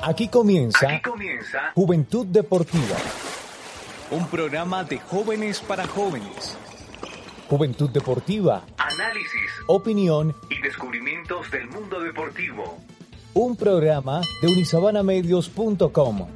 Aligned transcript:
Aquí 0.00 0.28
comienza, 0.28 0.88
Aquí 0.88 1.02
comienza 1.02 1.72
Juventud 1.74 2.26
Deportiva. 2.26 2.96
Un 4.10 4.26
programa 4.28 4.84
de 4.84 4.98
jóvenes 4.98 5.60
para 5.60 5.86
jóvenes. 5.86 6.56
Juventud 7.48 7.90
Deportiva, 7.90 8.62
análisis 8.76 9.50
opinión, 9.66 10.34
y 10.50 10.60
descubrimientos 10.62 11.50
del 11.50 11.68
mundo 11.68 12.00
deportivo. 12.00 12.78
un 13.34 13.56
programa 13.56 14.20
de 14.40 14.48
unisabanamedios.com. 14.48 16.28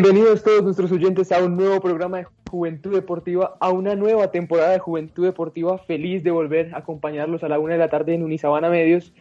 Bienvenidos 0.00 0.44
todos 0.44 0.62
nuestros 0.62 0.92
oyentes 0.92 1.32
a 1.32 1.42
un 1.42 1.56
nuevo 1.56 1.80
programa 1.80 2.18
de 2.18 2.26
Juventud 2.48 2.94
Deportiva, 2.94 3.56
a 3.58 3.70
una 3.72 3.96
nueva 3.96 4.30
temporada 4.30 4.70
de 4.70 4.78
Juventud 4.78 5.24
Deportiva. 5.24 5.76
Feliz 5.76 6.22
de 6.22 6.30
volver 6.30 6.72
a 6.72 6.78
acompañarlos 6.78 7.42
a 7.42 7.48
la 7.48 7.58
una 7.58 7.72
de 7.72 7.80
la 7.80 7.88
tarde 7.88 8.14
en 8.14 8.22
Unisabana 8.22 8.70
Medios 8.70 9.12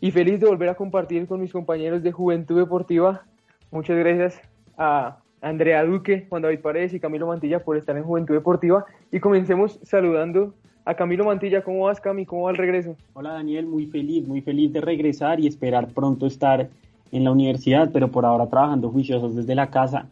y 0.00 0.10
feliz 0.10 0.40
de 0.40 0.46
volver 0.46 0.70
a 0.70 0.74
compartir 0.74 1.26
con 1.26 1.42
mis 1.42 1.52
compañeros 1.52 2.02
de 2.02 2.12
Juventud 2.12 2.56
Deportiva. 2.56 3.26
Muchas 3.70 3.98
gracias 3.98 4.40
a 4.78 5.18
Andrea 5.42 5.84
Duque, 5.84 6.24
Juan 6.30 6.40
David 6.40 6.60
Paredes 6.60 6.94
y 6.94 7.00
Camilo 7.00 7.26
Mantilla 7.26 7.62
por 7.62 7.76
estar 7.76 7.94
en 7.98 8.04
Juventud 8.04 8.32
Deportiva. 8.32 8.86
Y 9.10 9.20
comencemos 9.20 9.80
saludando 9.82 10.54
a 10.86 10.94
Camilo 10.94 11.26
Mantilla. 11.26 11.62
¿Cómo 11.62 11.84
vas, 11.84 12.00
Cami? 12.00 12.24
¿Cómo 12.24 12.44
va 12.44 12.52
el 12.52 12.56
regreso? 12.56 12.96
Hola 13.12 13.34
Daniel, 13.34 13.66
muy 13.66 13.84
feliz, 13.84 14.26
muy 14.26 14.40
feliz 14.40 14.72
de 14.72 14.80
regresar 14.80 15.40
y 15.40 15.46
esperar 15.46 15.88
pronto 15.88 16.24
estar 16.24 16.70
en 17.10 17.24
la 17.24 17.32
universidad, 17.32 17.90
pero 17.92 18.10
por 18.10 18.24
ahora 18.24 18.46
trabajando 18.46 18.88
juiciosos 18.88 19.36
desde 19.36 19.54
la 19.54 19.68
casa, 19.68 20.08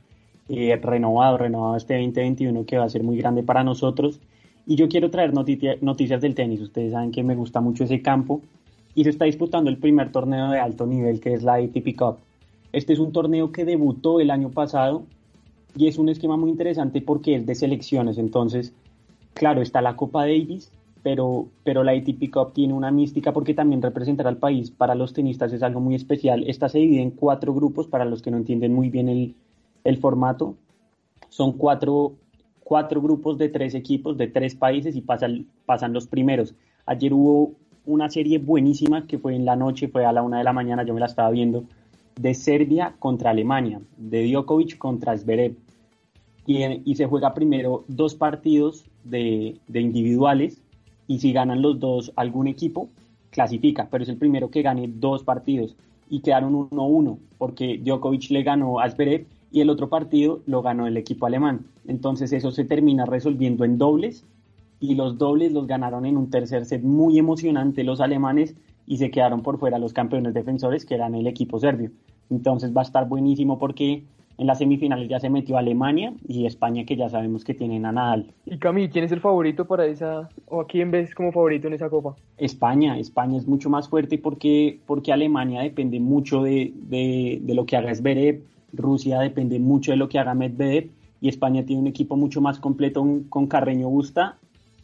eh, 0.51 0.77
renovado, 0.83 1.39
renovado 1.39 1.77
este 1.77 1.95
2021 1.95 2.65
que 2.67 2.77
va 2.79 2.85
a 2.85 2.89
ser 2.89 3.03
muy 3.03 3.17
grande 3.17 3.43
para 3.43 3.63
nosotros. 3.63 4.21
Y 4.67 4.77
yo 4.77 4.89
quiero 4.89 5.11
traer 5.11 5.33
noticia- 5.33 5.79
noticias 5.81 6.21
del 6.21 6.35
tenis, 6.35 6.61
ustedes 6.61 6.93
saben 6.93 7.13
que 7.13 7.23
me 7.23 7.35
gusta 7.35 7.61
mucho 7.61 7.85
ese 7.85 8.03
campo 8.03 8.41
y 8.95 9.05
se 9.05 9.11
está 9.11 9.25
disputando 9.25 9.71
el 9.71 9.79
primer 9.79 10.13
torneo 10.13 10.51
de 10.51 10.59
alto 10.59 10.87
nivel 10.87 11.21
que 11.21 11.33
es 11.35 11.43
la 11.43 11.55
ATP 11.55 11.97
Cup. 11.97 12.19
Este 12.73 12.93
es 12.93 12.99
un 12.99 13.13
torneo 13.13 13.53
que 13.53 13.65
debutó 13.65 14.21
el 14.21 14.31
año 14.31 14.51
pasado 14.51 15.05
y 15.77 15.87
es 15.87 15.99
un 15.99 16.09
esquema 16.09 16.37
muy 16.37 16.51
interesante 16.51 17.01
porque 17.01 17.37
es 17.37 17.47
de 17.47 17.55
selecciones, 17.55 18.19
entonces, 18.19 18.73
claro, 19.35 19.63
está 19.63 19.81
la 19.81 19.97
Copa 19.97 20.23
Davis, 20.23 20.71
pero, 21.03 21.47
pero 21.65 21.83
la 21.83 21.93
ATP 21.93 22.31
Cup 22.31 22.53
tiene 22.53 22.75
una 22.75 22.91
mística 22.91 23.33
porque 23.33 23.55
también 23.55 23.81
representar 23.83 24.27
al 24.27 24.37
país 24.37 24.71
para 24.71 24.95
los 24.95 25.13
tenistas 25.13 25.53
es 25.53 25.63
algo 25.63 25.81
muy 25.81 25.95
especial. 25.95 26.45
Esta 26.47 26.69
se 26.69 26.79
divide 26.79 27.03
en 27.03 27.11
cuatro 27.11 27.55
grupos 27.55 27.87
para 27.87 28.05
los 28.05 28.21
que 28.21 28.31
no 28.31 28.37
entienden 28.37 28.75
muy 28.75 28.91
bien 28.91 29.09
el, 29.09 29.35
el 29.85 29.99
formato. 29.99 30.57
Son 31.29 31.53
cuatro, 31.53 32.15
cuatro 32.61 33.01
grupos 33.01 33.39
de 33.39 33.49
tres 33.49 33.75
equipos 33.75 34.17
de 34.17 34.29
tres 34.29 34.55
países 34.55 34.97
y 34.97 35.01
pasan, 35.01 35.47
pasan 35.67 35.93
los 35.93 36.07
primeros. 36.07 36.55
Ayer 36.87 37.13
hubo 37.13 37.53
una 37.87 38.09
serie 38.11 38.39
buenísima 38.39 39.07
que 39.07 39.19
fue 39.19 39.35
en 39.35 39.45
la 39.45 39.57
noche, 39.57 39.89
fue 39.89 40.05
a 40.05 40.13
la 40.13 40.23
una 40.23 40.39
de 40.39 40.45
la 40.45 40.53
mañana, 40.53 40.85
yo 40.85 40.95
me 40.95 41.01
la 41.01 41.07
estaba 41.07 41.31
viendo, 41.31 41.65
de 42.21 42.35
Serbia 42.35 42.95
contra 42.99 43.31
Alemania, 43.31 43.81
de 43.97 44.31
Djokovic 44.31 44.79
contra 44.79 45.17
Zverev. 45.17 45.55
Y, 46.47 46.65
y 46.85 46.95
se 46.97 47.07
juega 47.07 47.35
primero 47.35 47.85
dos 47.87 48.15
partidos 48.15 48.85
de, 49.05 49.59
de 49.69 49.81
individuales 49.81 50.61
y 51.07 51.21
si 51.21 51.33
ganan 51.33 51.63
los 51.63 51.79
dos 51.79 52.13
algún 52.17 52.49
equipo, 52.49 52.89
clasifica, 53.31 53.89
pero 53.91 54.03
es 54.03 54.11
el 54.11 54.17
primero 54.17 54.51
que 54.51 54.63
gane 54.63 54.89
dos 54.89 55.23
partidos 55.23 55.77
y 56.09 56.21
quedaron 56.21 56.69
1-1 56.71 57.19
porque 57.39 57.79
Djokovic 57.79 58.31
le 58.31 58.43
ganó 58.43 58.81
a 58.81 58.91
Zverev 58.91 59.27
y 59.53 59.61
el 59.61 59.71
otro 59.71 59.89
partido 59.89 60.41
lo 60.47 60.63
ganó 60.63 60.87
el 60.87 60.97
equipo 60.97 61.27
alemán. 61.27 61.67
Entonces 61.87 62.33
eso 62.33 62.51
se 62.51 62.65
termina 62.65 63.07
resolviendo 63.07 63.65
en 63.65 63.79
dobles 63.79 64.25
y 64.81 64.95
los 64.95 65.19
dobles 65.19 65.53
los 65.53 65.67
ganaron 65.67 66.07
en 66.07 66.17
un 66.17 66.31
tercer 66.31 66.65
set 66.65 66.83
muy 66.83 67.19
emocionante 67.19 67.85
los 67.85 68.01
alemanes 68.01 68.55
y 68.87 68.97
se 68.97 69.11
quedaron 69.11 69.43
por 69.43 69.59
fuera 69.59 69.79
los 69.79 69.93
campeones 69.93 70.35
defensores 70.35 70.85
que 70.85 70.95
eran 70.95 71.15
el 71.15 71.27
equipo 71.27 71.59
serbio. 71.59 71.91
Entonces 72.31 72.75
va 72.75 72.81
a 72.81 72.85
estar 72.85 73.09
buenísimo 73.09 73.59
porque 73.59 74.05
en 74.39 74.47
las 74.47 74.57
semifinales 74.57 75.07
ya 75.07 75.21
se 75.21 75.29
metió 75.29 75.59
Alemania 75.59 76.15
y 76.27 76.47
España 76.47 76.87
que 76.87 76.97
ya 76.97 77.11
sabemos 77.11 77.45
que 77.45 77.53
tienen 77.53 77.85
a 77.85 77.93
Nadal. 77.93 78.33
Y 78.47 78.57
Cami, 78.57 78.89
¿quién 78.89 79.05
es 79.05 79.13
el 79.13 79.21
favorito 79.21 79.67
para 79.67 79.85
esa, 79.85 80.31
o 80.47 80.63
a 80.63 80.67
quién 80.67 80.91
ves 80.91 81.15
como 81.15 81.31
favorito 81.31 81.67
en 81.67 81.75
esa 81.75 81.91
copa? 81.91 82.17
España, 82.39 82.99
España 82.99 83.37
es 83.37 83.47
mucho 83.47 83.69
más 83.69 83.89
fuerte 83.89 84.17
porque, 84.17 84.81
porque 84.87 85.13
Alemania 85.13 85.61
depende 85.61 86.01
mucho 86.01 86.43
de, 86.43 86.73
de, 86.75 87.41
de 87.43 87.55
lo 87.55 87.67
que 87.67 87.77
haga 87.77 87.95
Zverev, 87.95 88.43
Rusia 88.73 89.21
depende 89.21 89.59
mucho 89.59 89.93
de 89.93 89.97
lo 89.97 90.09
que 90.09 90.19
haga 90.19 90.35
Medvedev 90.35 90.91
y 91.21 91.29
España 91.29 91.65
tiene 91.65 91.83
un 91.83 91.89
equipo 91.89 92.17
mucho 92.17 92.41
más 92.41 92.59
completo 92.59 93.05
con, 93.29 93.47
Carreño 93.47 93.89
Busta, 93.89 94.39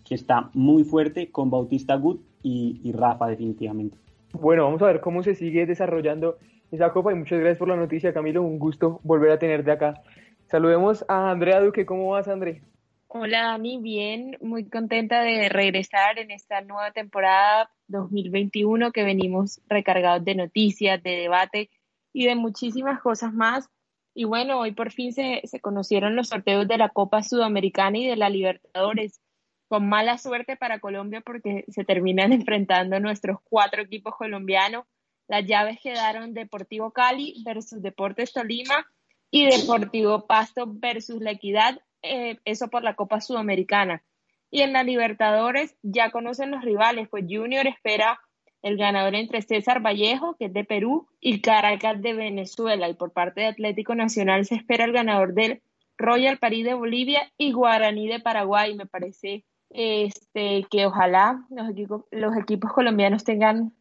que 0.04 0.14
está 0.14 0.50
muy 0.54 0.84
fuerte, 0.84 1.30
con 1.30 1.50
Bautista 1.50 1.97
Gut 1.97 2.20
y, 2.42 2.80
y 2.84 2.92
Rafa 2.92 3.28
definitivamente. 3.28 3.98
Bueno, 4.32 4.64
vamos 4.64 4.82
a 4.82 4.86
ver 4.86 5.00
cómo 5.00 5.22
se 5.22 5.34
sigue 5.34 5.66
desarrollando 5.66 6.36
esa 6.70 6.92
copa 6.92 7.12
y 7.12 7.16
muchas 7.16 7.38
gracias 7.38 7.58
por 7.58 7.69
la 7.69 7.76
noticia, 7.76 8.12
Camilo. 8.12 8.42
Un 8.42 8.58
gusto 8.58 9.00
volver 9.02 9.30
a 9.30 9.38
tenerte 9.38 9.70
acá. 9.70 10.03
Saludemos 10.47 11.04
a 11.08 11.30
Andrea 11.30 11.60
Duque. 11.60 11.86
¿Cómo 11.86 12.10
vas, 12.10 12.28
André? 12.28 12.62
Hola 13.08 13.42
Dani, 13.42 13.78
bien, 13.80 14.36
muy 14.41 14.68
contenta 14.68 15.22
de 15.22 15.48
regresar 15.48 16.18
en 16.18 16.32
esta 16.32 16.60
nueva 16.60 16.91
temporada 16.91 17.70
2021 17.86 18.91
que 18.91 19.04
venimos 19.04 19.60
recargados 19.68 20.24
de 20.24 20.34
noticias, 20.34 21.00
de 21.03 21.10
debate 21.12 21.70
y 22.12 22.26
de 22.26 22.34
muchísimas 22.34 23.00
cosas 23.00 23.32
más. 23.32 23.70
Y 24.19 24.25
bueno, 24.25 24.59
hoy 24.59 24.72
por 24.72 24.93
fin 24.93 25.12
se, 25.12 25.43
se 25.44 25.60
conocieron 25.60 26.16
los 26.16 26.28
sorteos 26.28 26.66
de 26.66 26.78
la 26.78 26.88
Copa 26.88 27.22
Sudamericana 27.22 27.99
y 27.99 28.06
de 28.06 28.16
la 28.16 28.31
Libertadores, 28.31 29.21
con 29.69 29.91
mala 29.91 30.16
suerte 30.16 30.56
para 30.56 30.81
Colombia 30.81 31.21
porque 31.21 31.66
se 31.69 31.84
terminan 31.84 32.32
enfrentando 32.32 32.99
nuestros 32.99 33.41
cuatro 33.44 33.82
equipos 33.82 34.15
colombianos. 34.16 34.87
Las 35.28 35.44
llaves 35.44 35.78
quedaron 35.82 36.32
Deportivo 36.32 36.93
Cali 36.93 37.43
versus 37.44 37.82
Deportes 37.82 38.32
Tolima 38.32 38.87
y 39.31 39.50
Deportivo 39.50 40.27
Pasto 40.27 40.65
versus 40.66 41.21
La 41.21 41.33
Equidad, 41.33 41.78
eh, 42.00 42.38
eso 42.47 42.69
por 42.69 42.84
la 42.84 42.97
Copa 42.97 43.21
Sudamericana. 43.21 44.03
Y 44.50 44.62
en 44.62 44.72
la 44.72 44.83
Libertadores 44.83 45.77
ya 45.83 46.10
conocen 46.10 46.53
los 46.53 46.65
rivales, 46.65 47.06
pues 47.10 47.27
Junior 47.28 47.66
espera 47.66 48.19
el 48.66 48.77
ganador 48.77 49.15
entre 49.15 49.43
César 49.43 49.81
Vallejo, 49.81 50.34
que 50.37 50.47
es 50.47 50.53
de 50.53 50.65
Perú, 50.65 51.06
y 51.21 51.41
Caracas 51.41 52.03
de 52.03 52.15
Venezuela. 52.15 52.88
Y 52.88 52.94
por 52.94 53.12
parte 53.12 53.43
de 53.43 53.47
Atlético 53.47 53.94
Nacional 53.94 54.44
se 54.44 54.56
espera 54.56 54.84
el 54.84 54.93
ganador 54.93 55.34
del 55.34 55.62
Royal 55.97 56.38
París 56.38 56.65
de 56.65 56.75
Bolivia 56.75 57.31
y 57.38 57.53
Guaraní 57.53 58.09
de 58.09 58.19
Paraguay. 58.19 58.75
Me 58.75 58.87
parece 58.87 59.44
este, 59.71 60.66
que 60.69 60.84
ojalá 60.84 61.44
los 61.49 61.71
equipos, 61.71 62.06
los 62.10 62.37
equipos 62.37 62.72
colombianos 62.72 63.22
tengan 63.22 63.72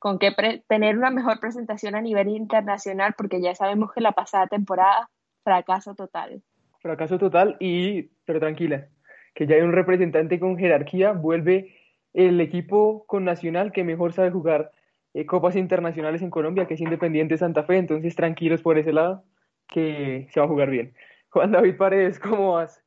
con 0.00 0.18
qué 0.18 0.32
tener 0.66 0.98
una 0.98 1.10
mejor 1.10 1.38
presentación 1.38 1.94
a 1.94 2.00
nivel 2.00 2.26
internacional, 2.26 3.14
porque 3.16 3.40
ya 3.40 3.54
sabemos 3.54 3.92
que 3.92 4.00
la 4.00 4.10
pasada 4.10 4.48
temporada, 4.48 5.08
fracaso 5.44 5.94
total. 5.94 6.42
Fracaso 6.80 7.16
total, 7.16 7.56
y 7.60 8.10
pero 8.24 8.40
tranquila, 8.40 8.88
que 9.36 9.46
ya 9.46 9.54
hay 9.54 9.62
un 9.62 9.72
representante 9.72 10.40
con 10.40 10.58
jerarquía, 10.58 11.12
vuelve 11.12 11.76
el 12.14 12.40
equipo 12.40 13.04
con 13.06 13.24
Nacional 13.24 13.72
que 13.72 13.84
mejor 13.84 14.12
sabe 14.12 14.30
jugar 14.30 14.72
eh, 15.14 15.26
copas 15.26 15.56
internacionales 15.56 16.22
en 16.22 16.30
Colombia, 16.30 16.66
que 16.66 16.74
es 16.74 16.80
Independiente 16.80 17.38
Santa 17.38 17.64
Fe, 17.64 17.76
entonces 17.76 18.16
tranquilos 18.16 18.62
por 18.62 18.78
ese 18.78 18.92
lado, 18.92 19.24
que 19.66 20.28
se 20.32 20.40
va 20.40 20.46
a 20.46 20.48
jugar 20.48 20.70
bien. 20.70 20.94
Juan 21.30 21.52
David 21.52 21.76
Paredes, 21.76 22.18
¿cómo 22.18 22.54
vas? 22.54 22.82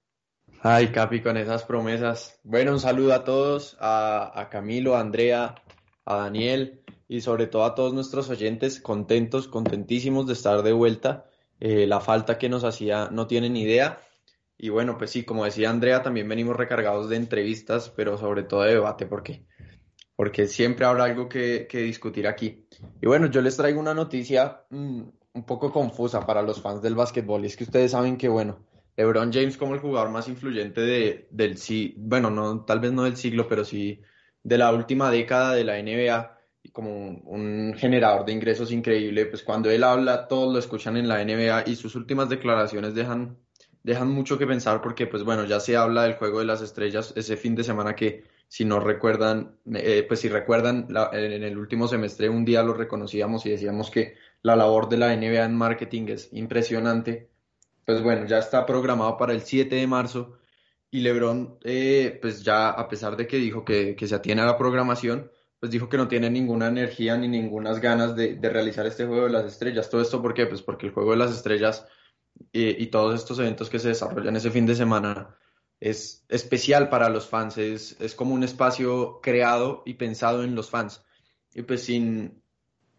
Ay, 0.62 0.88
Capi, 0.88 1.22
con 1.22 1.38
esas 1.38 1.64
promesas. 1.64 2.40
Bueno, 2.44 2.72
un 2.72 2.80
saludo 2.80 3.14
a 3.14 3.24
todos, 3.24 3.78
a, 3.80 4.40
a 4.40 4.50
Camilo, 4.50 4.96
a 4.96 5.02
Andrea, 5.02 5.56
a 6.06 6.16
Daniel 6.18 6.82
y 7.08 7.22
sobre 7.22 7.48
todo 7.48 7.66
a 7.66 7.76
todos 7.76 7.94
nuestros 7.94 8.30
oyentes, 8.30 8.80
contentos, 8.80 9.48
contentísimos 9.48 10.28
de 10.28 10.34
estar 10.34 10.64
de 10.64 10.74
vuelta. 10.74 11.26
Eh, 11.60 11.88
la 11.88 12.00
falta 12.00 12.38
que 12.38 12.50
nos 12.50 12.64
hacía 12.64 13.10
no 13.12 13.28
tienen 13.28 13.56
idea. 13.56 14.00
Y 14.58 14.70
bueno, 14.70 14.98
pues 14.98 15.12
sí, 15.12 15.24
como 15.24 15.46
decía 15.46 15.70
Andrea, 15.70 16.02
también 16.02 16.30
venimos 16.30 16.56
recargados 16.56 17.10
de 17.10 17.18
entrevistas, 17.18 17.90
pero 17.90 18.18
sobre 18.18 18.44
todo 18.44 18.62
de 18.62 18.74
debate, 18.74 19.06
porque, 19.06 19.46
porque 20.16 20.48
siempre 20.48 20.86
habrá 20.86 21.06
algo 21.06 21.28
que, 21.28 21.68
que 21.68 21.80
discutir 21.80 22.28
aquí. 22.28 22.68
Y 23.02 23.08
bueno, 23.08 23.28
yo 23.28 23.42
les 23.42 23.58
traigo 23.58 23.80
una 23.80 23.94
noticia 23.94 24.64
mmm, 24.70 25.02
un 25.34 25.46
poco 25.46 25.72
confusa 25.72 26.26
para 26.26 26.42
los 26.42 26.62
fans 26.62 26.82
del 26.82 26.96
básquetbol, 26.96 27.44
y 27.44 27.48
es 27.48 27.58
que 27.58 27.66
ustedes 27.66 27.92
saben 27.92 28.18
que, 28.18 28.30
bueno, 28.30 28.66
LeBron 28.98 29.32
James 29.34 29.58
como 29.58 29.74
el 29.74 29.82
jugador 29.82 30.10
más 30.10 30.28
influyente 30.28 30.82
de, 30.82 31.28
del 31.32 31.58
sí, 31.58 31.94
bueno, 31.98 32.30
no, 32.30 32.64
tal 32.64 32.80
vez 32.80 32.94
no 32.94 33.04
del 33.04 33.18
siglo, 33.18 33.48
pero 33.48 33.66
sí 33.66 34.02
de 34.46 34.58
la 34.58 34.72
última 34.72 35.10
década 35.10 35.54
de 35.54 35.64
la 35.64 35.82
NBA 35.82 36.38
y 36.62 36.70
como 36.70 37.08
un, 37.08 37.74
generador 37.78 38.26
de 38.26 38.32
ingresos 38.32 38.72
increíble, 38.72 39.26
pues 39.26 39.44
cuando 39.44 39.70
él 39.70 39.84
habla 39.84 40.28
todos 40.28 40.54
lo 40.54 40.60
escuchan 40.60 40.98
en 40.98 41.08
la 41.08 41.24
NBA 41.24 41.64
y 41.68 41.76
sus 41.76 41.96
últimas 41.96 42.30
declaraciones 42.30 42.94
dejan, 42.96 43.38
dejan 43.86 44.10
mucho 44.10 44.40
que 44.40 44.48
pensar 44.48 44.82
porque 44.82 45.06
pues 45.06 45.24
bueno, 45.24 45.46
ya 45.46 45.60
se 45.60 45.78
habla 45.78 46.04
del 46.04 46.16
juego 46.16 46.40
de 46.40 46.46
las 46.46 46.62
estrellas 46.62 47.14
ese 47.16 47.38
fin 47.38 47.54
de 47.54 47.64
semana 47.64 47.96
que 47.96 48.24
si 48.48 48.66
no 48.66 48.80
recuerdan, 48.80 49.58
eh, 49.76 50.04
pues 50.08 50.22
si 50.22 50.28
recuerdan 50.28 50.88
en 51.14 51.44
el 51.44 51.58
último 51.58 51.88
semestre 51.88 52.28
un 52.28 52.46
día 52.46 52.64
lo 52.64 52.74
reconocíamos 52.74 53.46
y 53.46 53.52
decíamos 53.52 53.92
que 53.92 54.16
la 54.42 54.56
labor 54.56 54.90
de 54.90 54.98
la 54.98 55.16
NBA 55.16 55.46
en 55.46 55.56
marketing 55.56 56.08
es 56.10 56.34
impresionante. 56.34 57.30
Pues 57.86 58.02
bueno, 58.02 58.26
ya 58.26 58.40
está 58.40 58.66
programado 58.66 59.18
para 59.18 59.34
el 59.34 59.42
7 59.42 59.76
de 59.76 59.86
marzo 59.86 60.40
y 60.90 61.02
LeBron, 61.02 61.60
eh, 61.64 62.18
pues 62.20 62.44
ya 62.44 62.70
a 62.70 62.88
pesar 62.88 63.16
de 63.16 63.28
que 63.28 63.38
dijo 63.38 63.64
que, 63.64 63.96
que, 63.96 64.08
se 64.08 64.16
atiene 64.16 64.42
a 64.42 64.46
la 64.46 64.58
programación, 64.58 65.30
pues 65.60 65.72
dijo 65.72 65.90
que 65.90 65.98
no 65.98 66.08
tiene 66.08 66.32
ninguna 66.32 66.68
energía 66.68 67.18
ni 67.18 67.28
ninguna 67.28 67.74
ganas 67.80 68.16
de, 68.16 68.36
de, 68.36 68.50
realizar 68.50 68.88
este 68.88 69.06
Juego 69.06 69.26
de 69.26 69.32
las 69.32 69.46
Estrellas. 69.46 69.90
¿Todo 69.90 70.02
esto 70.02 70.22
por 70.22 70.34
qué? 70.34 70.48
Pues 70.48 70.64
porque 70.64 70.88
el 70.88 70.94
Juego 70.94 71.12
de 71.12 71.18
las 71.18 71.32
Estrellas 71.32 71.86
y, 72.52 72.84
y 72.84 72.88
todos 72.88 73.16
estos 73.16 73.40
eventos 73.40 73.70
que 73.70 73.80
se 73.80 73.90
desarrollan 73.90 74.36
ese 74.36 74.52
fin 74.52 74.66
de 74.66 74.76
semana 74.76 75.36
es 75.80 76.26
especial 76.30 76.90
para 76.90 77.10
los 77.10 77.28
fans, 77.28 77.58
es, 77.58 77.98
es 78.00 78.16
como 78.16 78.34
un 78.34 78.44
espacio 78.44 79.20
creado 79.22 79.84
y 79.86 79.96
pensado 79.96 80.44
en 80.44 80.56
los 80.56 80.70
fans. 80.70 81.04
Y 81.54 81.62
pues 81.64 81.84
sin, 81.84 82.42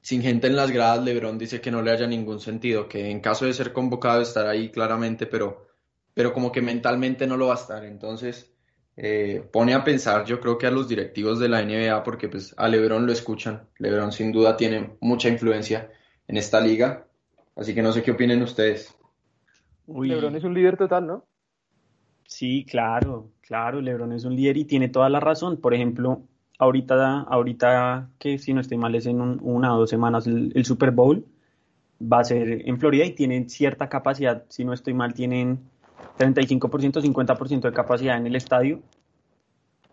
sin 0.00 0.22
gente 0.22 0.46
en 0.46 0.56
las 0.56 0.70
gradas, 0.70 1.04
Lebron 1.04 1.38
dice 1.38 1.60
que 1.60 1.70
no 1.70 1.82
le 1.82 1.90
haya 1.90 2.06
ningún 2.06 2.40
sentido, 2.40 2.88
que 2.88 3.10
en 3.10 3.20
caso 3.20 3.44
de 3.44 3.54
ser 3.54 3.72
convocado 3.72 4.20
estará 4.22 4.50
ahí 4.50 4.70
claramente, 4.70 5.26
pero, 5.26 5.68
pero 6.14 6.32
como 6.32 6.52
que 6.52 6.62
mentalmente 6.62 7.26
no 7.26 7.36
lo 7.36 7.48
va 7.48 7.54
a 7.54 7.58
estar. 7.58 7.84
Entonces 7.84 8.52
eh, 8.96 9.46
pone 9.52 9.74
a 9.74 9.84
pensar, 9.84 10.24
yo 10.24 10.40
creo 10.40 10.58
que 10.58 10.66
a 10.66 10.70
los 10.70 10.88
directivos 10.88 11.38
de 11.38 11.48
la 11.48 11.62
NBA, 11.62 12.02
porque 12.02 12.28
pues 12.28 12.54
a 12.56 12.68
Lebron 12.68 13.06
lo 13.06 13.12
escuchan. 13.12 13.68
Lebron 13.78 14.12
sin 14.12 14.32
duda 14.32 14.56
tiene 14.56 14.96
mucha 15.00 15.28
influencia 15.28 15.90
en 16.28 16.36
esta 16.36 16.60
liga. 16.60 17.06
Así 17.54 17.74
que 17.74 17.82
no 17.82 17.92
sé 17.92 18.02
qué 18.02 18.12
opinen 18.12 18.42
ustedes. 18.42 18.95
Lebron 19.86 20.36
es 20.36 20.44
un 20.44 20.54
líder 20.54 20.76
total, 20.76 21.06
¿no? 21.06 21.24
Sí, 22.26 22.64
claro, 22.68 23.30
claro, 23.40 23.80
Lebron 23.80 24.12
es 24.12 24.24
un 24.24 24.34
líder 24.34 24.56
y 24.56 24.64
tiene 24.64 24.88
toda 24.88 25.08
la 25.08 25.20
razón. 25.20 25.58
Por 25.58 25.74
ejemplo, 25.74 26.22
ahorita, 26.58 27.20
ahorita 27.20 28.10
que 28.18 28.38
si 28.38 28.52
no 28.52 28.60
estoy 28.60 28.78
mal 28.78 28.94
es 28.94 29.06
en 29.06 29.20
una 29.20 29.74
o 29.74 29.78
dos 29.78 29.90
semanas 29.90 30.26
el, 30.26 30.64
Super 30.64 30.90
Bowl, 30.90 31.24
va 32.00 32.20
a 32.20 32.24
ser 32.24 32.68
en 32.68 32.78
Florida 32.78 33.04
y 33.04 33.12
tienen 33.12 33.48
cierta 33.48 33.88
capacidad, 33.88 34.44
si 34.48 34.64
no 34.64 34.72
estoy 34.72 34.94
mal, 34.94 35.14
tienen 35.14 35.60
35%, 36.18 37.02
50% 37.02 37.60
de 37.60 37.72
capacidad 37.72 38.16
en 38.16 38.26
el 38.26 38.36
estadio, 38.36 38.80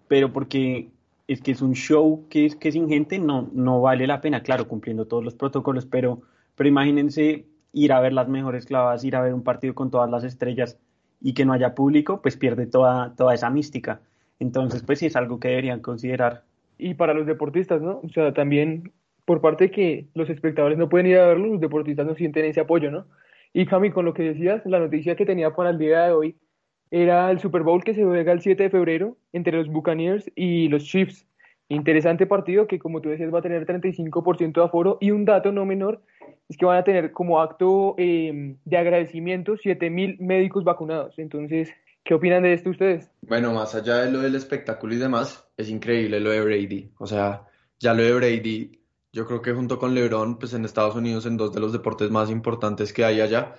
pero 0.07 0.33
porque 0.33 0.89
es 1.27 1.41
que 1.41 1.51
es 1.51 1.61
un 1.61 1.73
show 1.73 2.25
que 2.29 2.45
es, 2.45 2.55
que 2.55 2.71
sin 2.71 2.89
gente 2.89 3.19
no, 3.19 3.49
no 3.53 3.81
vale 3.81 4.07
la 4.07 4.21
pena, 4.21 4.41
claro, 4.41 4.67
cumpliendo 4.67 5.05
todos 5.05 5.23
los 5.23 5.35
protocolos, 5.35 5.85
pero, 5.85 6.21
pero 6.55 6.67
imagínense 6.67 7.45
ir 7.73 7.91
a 7.91 7.99
ver 7.99 8.13
las 8.13 8.29
mejores 8.29 8.65
clavas, 8.65 9.03
ir 9.03 9.15
a 9.15 9.21
ver 9.21 9.33
un 9.33 9.43
partido 9.43 9.75
con 9.75 9.91
todas 9.91 10.09
las 10.09 10.23
estrellas 10.23 10.79
y 11.19 11.33
que 11.33 11.45
no 11.45 11.53
haya 11.53 11.75
público, 11.75 12.21
pues 12.21 12.37
pierde 12.37 12.67
toda, 12.67 13.13
toda 13.15 13.33
esa 13.33 13.49
mística. 13.49 14.01
Entonces, 14.39 14.83
pues 14.83 14.99
sí 14.99 15.07
es 15.07 15.15
algo 15.15 15.39
que 15.39 15.49
deberían 15.49 15.81
considerar 15.81 16.43
y 16.77 16.95
para 16.95 17.13
los 17.13 17.25
deportistas, 17.25 17.81
¿no? 17.81 18.01
O 18.03 18.09
sea, 18.09 18.33
también 18.33 18.91
por 19.25 19.41
parte 19.41 19.65
de 19.65 19.71
que 19.71 20.07
los 20.13 20.29
espectadores 20.29 20.77
no 20.77 20.89
pueden 20.89 21.07
ir 21.07 21.17
a 21.17 21.27
verlo, 21.27 21.47
los 21.47 21.61
deportistas 21.61 22.05
no 22.05 22.15
sienten 22.15 22.45
ese 22.45 22.59
apoyo, 22.59 22.91
¿no? 22.91 23.05
Y 23.53 23.65
Cami, 23.65 23.91
con 23.91 24.05
lo 24.05 24.13
que 24.13 24.23
decías, 24.23 24.65
la 24.65 24.79
noticia 24.79 25.15
que 25.15 25.25
tenía 25.25 25.55
para 25.55 25.69
el 25.69 25.77
día 25.77 26.03
de 26.03 26.11
hoy 26.11 26.35
era 26.91 27.31
el 27.31 27.39
Super 27.39 27.63
Bowl 27.63 27.83
que 27.83 27.93
se 27.93 28.03
juega 28.03 28.31
el 28.31 28.41
7 28.41 28.63
de 28.63 28.69
febrero 28.69 29.17
entre 29.31 29.57
los 29.57 29.67
Buccaneers 29.69 30.29
y 30.35 30.67
los 30.67 30.83
Chiefs. 30.83 31.25
Interesante 31.73 32.25
partido 32.25 32.67
que, 32.67 32.79
como 32.79 33.01
tú 33.01 33.09
decías, 33.09 33.33
va 33.33 33.39
a 33.39 33.43
tener 33.43 33.65
35% 33.65 34.53
de 34.53 34.63
aforo 34.63 34.97
y 35.01 35.11
un 35.11 35.25
dato 35.25 35.51
no 35.51 35.65
menor 35.65 36.01
es 36.49 36.57
que 36.57 36.65
van 36.65 36.77
a 36.77 36.83
tener 36.83 37.11
como 37.11 37.41
acto 37.41 37.95
eh, 37.97 38.55
de 38.63 38.77
agradecimiento 38.77 39.53
7.000 39.53 40.19
médicos 40.19 40.63
vacunados. 40.63 41.17
Entonces, 41.17 41.73
¿Qué 42.03 42.13
opinan 42.13 42.43
de 42.43 42.53
esto 42.53 42.69
ustedes? 42.69 43.09
Bueno, 43.21 43.53
más 43.53 43.75
allá 43.75 43.99
de 43.99 44.11
lo 44.11 44.19
del 44.19 44.35
espectáculo 44.35 44.93
y 44.93 44.97
demás, 44.97 45.47
es 45.55 45.69
increíble 45.69 46.19
lo 46.19 46.31
de 46.31 46.41
Brady. 46.41 46.91
O 46.97 47.07
sea, 47.07 47.47
ya 47.79 47.93
lo 47.93 48.03
de 48.03 48.13
Brady, 48.13 48.81
yo 49.13 49.25
creo 49.25 49.41
que 49.41 49.53
junto 49.53 49.79
con 49.79 49.95
LeBron, 49.95 50.37
pues 50.37 50.53
en 50.53 50.65
Estados 50.65 50.95
Unidos, 50.95 51.25
en 51.25 51.37
dos 51.37 51.53
de 51.53 51.61
los 51.61 51.71
deportes 51.71 52.11
más 52.11 52.29
importantes 52.29 52.91
que 52.91 53.05
hay 53.05 53.21
allá, 53.21 53.55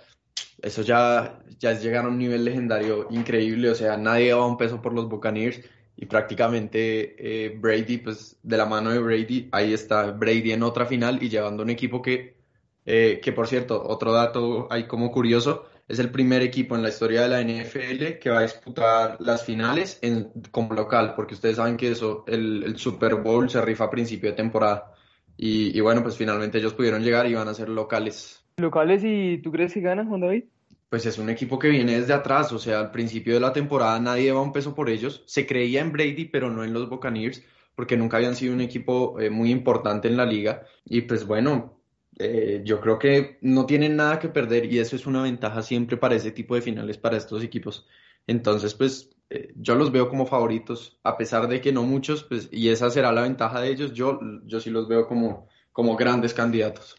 eso 0.61 0.83
ya, 0.83 1.39
ya 1.59 1.71
es 1.71 1.83
llegar 1.83 2.05
a 2.05 2.09
un 2.09 2.19
nivel 2.19 2.45
legendario 2.45 3.07
increíble. 3.11 3.71
O 3.71 3.75
sea, 3.75 3.97
nadie 3.97 4.35
va 4.35 4.47
un 4.47 4.59
peso 4.59 4.83
por 4.83 4.93
los 4.93 5.09
Buccaneers 5.09 5.63
y 5.97 6.07
prácticamente 6.07 7.17
eh, 7.19 7.57
Brady, 7.57 7.99
pues 7.99 8.39
de 8.43 8.57
la 8.57 8.67
mano 8.67 8.91
de 8.91 8.99
Brady, 8.99 9.49
ahí 9.53 9.73
está 9.73 10.11
Brady 10.11 10.53
en 10.53 10.63
otra 10.63 10.87
final 10.87 11.23
y 11.23 11.29
llevando 11.29 11.63
un 11.63 11.71
equipo 11.71 12.03
que, 12.03 12.37
eh, 12.85 13.21
que 13.23 13.33
por 13.33 13.47
cierto, 13.47 13.83
otro 13.87 14.13
dato 14.13 14.67
ahí 14.71 14.87
como 14.87 15.11
curioso 15.13 15.67
es 15.87 15.99
el 15.99 16.11
primer 16.11 16.43
equipo 16.43 16.75
en 16.75 16.83
la 16.83 16.89
historia 16.89 17.23
de 17.23 17.29
la 17.29 17.43
NFL 17.43 18.19
que 18.19 18.31
va 18.31 18.39
a 18.39 18.43
disputar 18.43 19.17
las 19.21 19.45
finales 19.45 19.99
en, 20.03 20.31
como 20.51 20.75
local, 20.75 21.13
porque 21.15 21.35
ustedes 21.35 21.57
saben 21.57 21.77
que 21.77 21.91
eso, 21.91 22.25
el, 22.27 22.77
Super 22.79 23.17
Bowl 23.17 23.51
se 23.51 23.61
rifa 23.61 23.85
a 23.85 23.91
principio 23.91 24.31
de 24.31 24.37
temporada. 24.37 24.93
Y, 25.37 25.79
bueno, 25.81 26.03
pues 26.03 26.17
finalmente 26.17 26.59
ellos 26.59 26.75
pudieron 26.75 27.03
llegar 27.03 27.27
y 27.27 27.35
van 27.35 27.49
a 27.49 27.55
ser 27.55 27.69
locales. 27.69 28.45
¿Locales 28.57 29.03
y 29.05 29.39
tú 29.39 29.51
crees 29.51 29.75
que 29.75 29.81
ganan, 29.81 30.09
Juan 30.09 30.21
David? 30.21 30.45
Pues 30.89 31.07
es 31.07 31.19
un 31.19 31.31
equipo 31.31 31.59
que 31.59 31.69
viene 31.69 31.99
desde 31.99 32.13
atrás, 32.13 32.53
o 32.53 32.59
sea, 32.59 32.81
al 32.81 32.91
principio 32.91 33.35
de 33.35 33.41
la 33.41 33.53
temporada 33.53 33.99
nadie 34.01 34.29
daba 34.29 34.43
un 34.43 34.53
peso 34.53 34.75
por 34.75 34.89
ellos. 34.89 35.23
Se 35.27 35.47
creía 35.47 35.81
en 35.81 35.93
Brady, 35.93 36.27
pero 36.27 36.51
no 36.51 36.65
en 36.65 36.73
los 36.73 36.89
Buccaneers, 36.89 37.43
porque 37.75 37.97
nunca 37.97 38.19
habían 38.19 38.37
sido 38.37 38.55
un 38.55 38.61
equipo 38.61 39.19
eh, 39.21 39.31
muy 39.31 39.51
importante 39.51 40.09
en 40.09 40.17
la 40.17 40.27
liga. 40.27 40.65
Y 40.85 41.03
pues 41.03 41.27
bueno, 41.27 41.81
eh, 42.19 42.63
yo 42.65 42.81
creo 42.81 42.99
que 42.99 43.39
no 43.43 43.67
tienen 43.67 43.97
nada 43.97 44.19
que 44.19 44.29
perder 44.29 44.73
y 44.73 44.79
eso 44.79 44.95
es 44.97 45.07
una 45.07 45.23
ventaja 45.23 45.63
siempre 45.63 45.97
para 45.97 46.15
ese 46.15 46.31
tipo 46.31 46.55
de 46.55 46.63
finales, 46.63 46.99
para 46.99 47.17
estos 47.17 47.43
equipos. 47.43 47.87
Entonces, 48.27 48.75
pues 48.75 49.11
eh, 49.31 49.53
yo 49.57 49.75
los 49.75 49.91
veo 49.93 50.09
como 50.09 50.27
favoritos, 50.27 50.99
a 51.03 51.17
pesar 51.17 51.49
de 51.49 51.61
que 51.61 51.73
no 51.73 51.83
muchos, 51.83 52.25
pues, 52.25 52.49
y 52.53 52.69
esa 52.69 52.91
será 52.91 53.13
la 53.13 53.23
ventaja 53.23 53.61
de 53.61 53.71
ellos, 53.71 53.93
yo, 53.93 54.21
yo 54.45 54.61
sí 54.61 54.71
los 54.71 54.89
veo 54.89 55.07
como, 55.07 55.49
como 55.73 55.97
grandes 55.97 56.35
candidatos. 56.35 56.97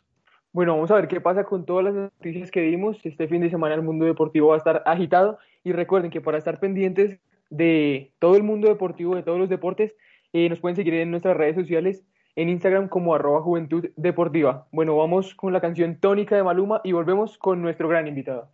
Bueno, 0.56 0.76
vamos 0.76 0.90
a 0.90 0.96
ver 0.96 1.10
qué 1.10 1.20
pasa 1.20 1.44
con 1.44 1.66
todas 1.66 1.84
las 1.84 1.94
noticias 1.94 2.50
que 2.50 2.62
dimos. 2.62 2.98
Este 3.04 3.28
fin 3.28 3.42
de 3.42 3.50
semana 3.50 3.76
el 3.76 3.82
mundo 3.82 4.06
deportivo 4.06 4.48
va 4.48 4.56
a 4.56 4.58
estar 4.58 4.84
agitado 4.86 5.38
y 5.66 5.74
recuerden 5.74 6.12
que 6.12 6.22
para 6.22 6.38
estar 6.38 6.62
pendientes 6.62 7.20
de 7.50 8.14
todo 8.20 8.38
el 8.38 8.44
mundo 8.44 8.70
deportivo, 8.70 9.18
de 9.18 9.24
todos 9.24 9.38
los 9.38 9.50
deportes, 9.50 9.98
eh, 10.32 10.48
nos 10.48 10.62
pueden 10.62 10.78
seguir 10.78 10.94
en 10.94 11.12
nuestras 11.12 11.36
redes 11.36 11.58
sociales 11.58 12.06
en 12.38 12.48
Instagram 12.48 12.88
como 12.88 13.14
arroba 13.14 13.42
juventud 13.42 13.88
deportiva. 13.98 14.66
Bueno, 14.72 14.96
vamos 14.96 15.36
con 15.36 15.52
la 15.52 15.60
canción 15.60 16.00
tónica 16.00 16.38
de 16.38 16.44
Maluma 16.44 16.80
y 16.86 16.94
volvemos 16.94 17.38
con 17.38 17.62
nuestro 17.62 17.90
gran 17.90 18.08
invitado. 18.08 18.50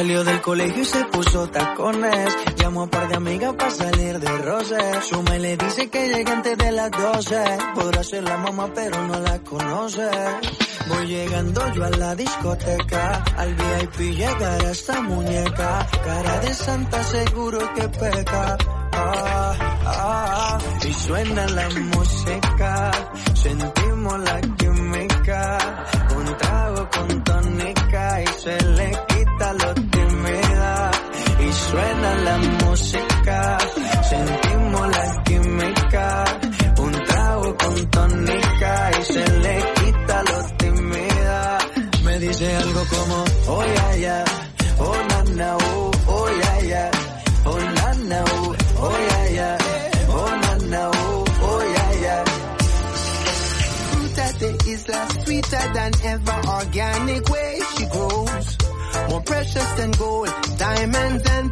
Salió 0.00 0.24
del 0.24 0.40
colegio 0.40 0.80
y 0.80 0.86
se 0.86 1.04
puso 1.04 1.46
tacones. 1.50 2.34
Llamó 2.56 2.84
a 2.84 2.86
par 2.86 3.06
de 3.06 3.16
amigas 3.16 3.52
para 3.52 3.70
salir 3.70 4.18
de 4.18 4.38
roce. 4.38 5.02
Suma 5.02 5.36
y 5.36 5.40
le 5.40 5.58
dice 5.58 5.90
que 5.90 6.08
llegue 6.08 6.32
antes 6.32 6.56
de 6.56 6.72
las 6.72 6.90
12. 6.90 7.36
Podrá 7.74 8.02
ser 8.02 8.24
la 8.24 8.38
mamá, 8.38 8.70
pero 8.74 9.06
no 9.06 9.20
la 9.20 9.38
conoce. 9.40 10.08
Voy 10.88 11.06
llegando 11.06 11.70
yo 11.74 11.84
a 11.84 11.90
la 11.90 12.14
discoteca. 12.14 13.24
Al 13.36 13.54
VIP 13.54 14.16
llegará 14.16 14.70
esta 14.70 15.02
muñeca. 15.02 15.86
Cara 16.02 16.40
de 16.40 16.54
santa, 16.54 17.04
seguro 17.04 17.58
que 17.74 17.86
peca. 17.90 18.56
Ah, 18.92 19.54
ah, 19.84 20.58
y 20.82 20.92
suena 20.94 21.46
la 21.46 21.68
música. 21.68 22.90
Sentimos 23.34 24.18
la 24.20 24.40
oh 43.60 43.66
ya 43.76 43.88
ya, 44.06 44.16
oh 44.80 44.98
na 45.10 45.18
na, 45.38 45.48
oh, 45.60 45.90
oh 46.08 46.28
ya 46.42 46.54
ya, 46.72 46.84
oh 47.46 47.58
na 47.76 47.88
na, 48.10 48.20
oh, 48.26 48.56
oh 48.84 48.96
ya 49.10 49.20
ya, 49.38 49.50
oh 50.08 50.30
na 50.42 50.52
na, 50.72 50.82
oh, 50.94 51.24
oh 51.48 51.60
ya 51.76 51.86
ya. 52.04 52.16
Fruit 53.90 54.18
at 54.18 54.34
the 54.40 54.50
isla, 54.72 55.00
sweeter 55.24 55.64
than 55.74 55.92
ever, 56.12 56.38
organic 56.58 57.28
way 57.28 57.60
she 57.76 57.84
grows. 57.86 58.56
More 59.08 59.20
precious 59.22 59.70
than 59.78 59.90
gold, 59.92 60.28
diamonds 60.58 61.24
and 61.30 61.49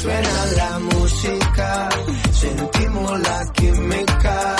suena 0.00 0.46
la 0.56 0.78
música, 0.78 1.88
sentimos 2.32 3.20
la 3.20 3.52
química, 3.52 4.56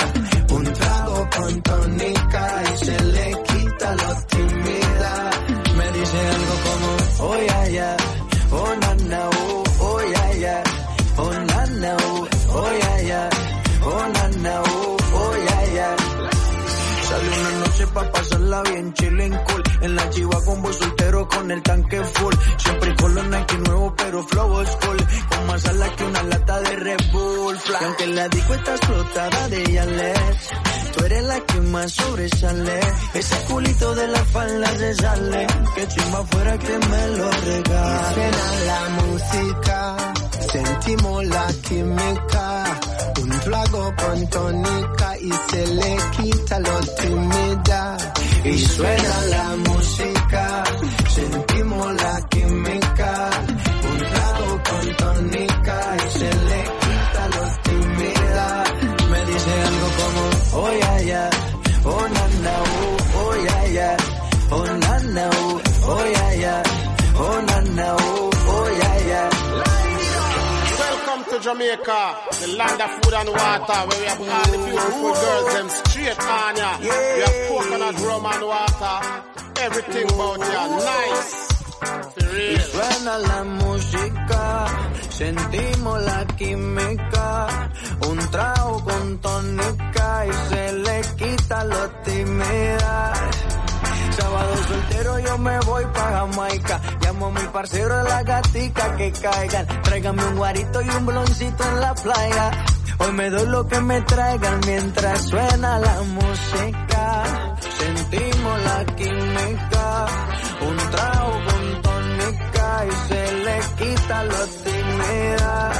un 0.51 0.63
trago 0.73 1.29
con 1.35 1.61
tónica 1.61 2.63
y 2.73 2.77
se 2.85 3.03
le 3.03 3.31
quita 3.43 3.95
lo 3.95 4.15
tímida, 4.27 5.29
me 5.77 5.91
dice 5.97 6.19
algo 6.35 6.55
como, 6.65 7.29
oh 7.29 7.37
yeah, 7.47 7.67
yeah, 7.69 7.97
oh 8.51 8.75
na 8.81 8.93
na, 9.09 9.29
oh, 9.29 9.63
oh 9.81 10.01
yeah, 10.11 10.31
yeah, 10.39 10.63
oh 11.17 11.31
na 11.33 11.65
na, 11.65 11.97
oh, 11.97 12.27
oh 12.51 12.71
yeah, 12.81 13.01
yeah, 13.07 13.29
oh 13.83 14.07
na 14.13 14.27
na, 14.43 14.61
oh, 14.61 14.97
oh 15.13 15.35
yeah, 15.47 15.73
yeah. 15.73 15.95
Sale 17.09 17.27
una 17.27 17.49
noche 17.59 17.87
pa' 17.93 18.11
pasarla 18.11 18.61
bien 18.63 18.93
chilling 18.93 19.35
cool. 19.47 19.63
En 19.81 19.95
la 19.95 20.09
chiva 20.11 20.37
con 20.45 20.61
soltero 20.73 20.98
con 21.49 21.57
el 21.57 21.63
tanque 21.63 22.03
full. 22.03 22.33
Siempre 22.57 22.95
con 22.95 23.15
los 23.15 23.27
Nike 23.27 23.57
nuevo 23.57 23.93
pero 23.95 24.23
flow 24.23 24.61
es 24.61 24.69
full 24.69 24.97
Con 25.29 25.47
más 25.47 25.65
ala 25.65 25.95
que 25.95 26.03
una 26.03 26.23
lata 26.23 26.59
de 26.61 26.75
Red 26.75 27.11
Bull. 27.11 27.57
Y 27.57 27.83
aunque 27.83 28.07
la 28.07 28.27
disco 28.29 28.53
está 28.53 28.75
explotada 28.75 29.47
de 29.49 29.73
Yales 29.73 30.49
Tú 30.95 31.05
eres 31.05 31.23
la 31.23 31.39
que 31.39 31.61
más 31.61 31.91
sobresale. 31.91 32.79
Ese 33.13 33.35
culito 33.47 33.95
de 33.95 34.07
la 34.07 34.25
falda 34.25 34.67
se 34.77 34.95
sale 34.95 35.47
Que 35.75 35.87
chimba 35.87 36.25
fuera 36.25 36.57
que 36.57 36.77
me 36.77 37.07
lo 37.17 37.31
regale. 37.31 38.13
Suena 38.13 38.51
la 38.67 38.89
música, 38.89 40.13
sentimos 40.51 41.25
la 41.25 41.47
química, 41.67 42.79
un 43.21 43.29
trago 43.29 43.93
con 43.95 44.29
tónica 44.29 45.17
y 45.19 45.31
se 45.49 45.67
le 45.67 45.97
quita 46.17 46.59
lo 46.59 46.79
tímida. 46.79 47.97
Y 48.43 48.57
suena 48.57 49.21
la 49.29 49.55
música, 49.57 50.63
sentimos 51.27 51.93
la 52.01 52.21
química, 52.29 53.29
un 53.89 54.59
con 54.59 54.95
tónica 54.97 55.97
y 56.05 56.11
se 56.17 56.29
le 56.49 56.63
quita 56.81 57.27
lo 57.35 57.43
tímida. 57.63 58.63
Me 59.11 59.25
dice 59.25 59.51
algo 59.67 59.87
como, 59.99 60.21
oh 60.65 60.71
yeah, 60.73 60.99
yeah, 61.01 61.29
oh 61.85 62.07
na 62.15 62.27
na, 62.43 62.55
oh, 63.15 63.35
yeah, 63.45 63.65
yeah, 63.77 63.97
oh 64.51 64.65
na 64.65 64.99
na, 64.99 65.29
oh, 65.31 66.05
yeah, 66.13 66.33
yeah, 66.35 66.63
oh 67.17 67.41
na 67.47 67.61
na, 67.61 67.95
oh, 67.99 68.69
yeah, 68.79 68.97
yeah. 69.07 69.29
Welcome 70.79 71.23
to 71.31 71.39
Jamaica, 71.39 72.15
the 72.41 72.47
land 72.57 72.81
of 72.81 72.89
food 73.03 73.13
and 73.13 73.29
water, 73.29 73.79
where 73.87 73.99
we 73.99 74.05
have 74.05 74.21
all 74.21 74.51
the 74.51 74.57
beautiful 74.65 75.13
girls 75.13 75.53
them 75.53 75.69
straight 75.69 76.19
on 76.19 76.55
ya. 76.55 76.77
We 76.79 76.87
have 76.87 77.47
coconut 77.47 77.99
rum 77.99 78.25
and 78.25 78.43
water, 78.45 78.95
everything 79.65 80.07
about 80.13 80.39
ya 80.39 80.63
nice. 80.67 81.49
Y 82.39 82.59
suena 82.71 83.17
la 83.17 83.43
música, 83.43 84.65
sentimos 85.09 86.01
la 86.03 86.25
química, 86.37 87.47
un 88.09 88.17
trago 88.31 88.83
con 88.83 89.17
tónica 89.19 90.25
y 90.25 90.33
se 90.49 90.73
le 90.73 91.01
quita 91.17 91.63
lo 91.65 91.89
tímida. 92.03 93.13
Sábado 94.17 94.55
soltero 94.67 95.19
yo 95.19 95.37
me 95.37 95.59
voy 95.59 95.85
pa' 95.93 96.11
Jamaica, 96.11 96.81
llamo 97.01 97.27
a 97.27 97.31
mi 97.31 97.47
parcero 97.51 97.97
de 97.97 98.03
la 98.03 98.23
gatica 98.23 98.95
que 98.95 99.11
caigan, 99.11 99.67
tráigame 99.83 100.25
un 100.25 100.35
guarito 100.35 100.81
y 100.81 100.89
un 100.89 101.05
bloncito 101.05 101.63
en 101.63 101.79
la 101.81 101.95
playa. 101.95 102.51
Hoy 102.99 103.11
me 103.13 103.29
doy 103.29 103.47
lo 103.47 103.67
que 103.67 103.79
me 103.79 104.01
traigan 104.01 104.59
mientras 104.65 105.25
suena 105.25 105.79
la 105.79 106.01
música. 106.01 107.38
Sentimos 107.61 108.61
la 108.63 108.85
química, 108.95 110.05
un 110.69 110.77
trago 110.91 111.31
con 111.47 111.81
tónica 111.81 112.85
y 112.87 112.91
se 113.07 113.21
le 113.45 113.59
quita 113.77 114.23
lo 114.23 114.45
tímida. 114.63 115.71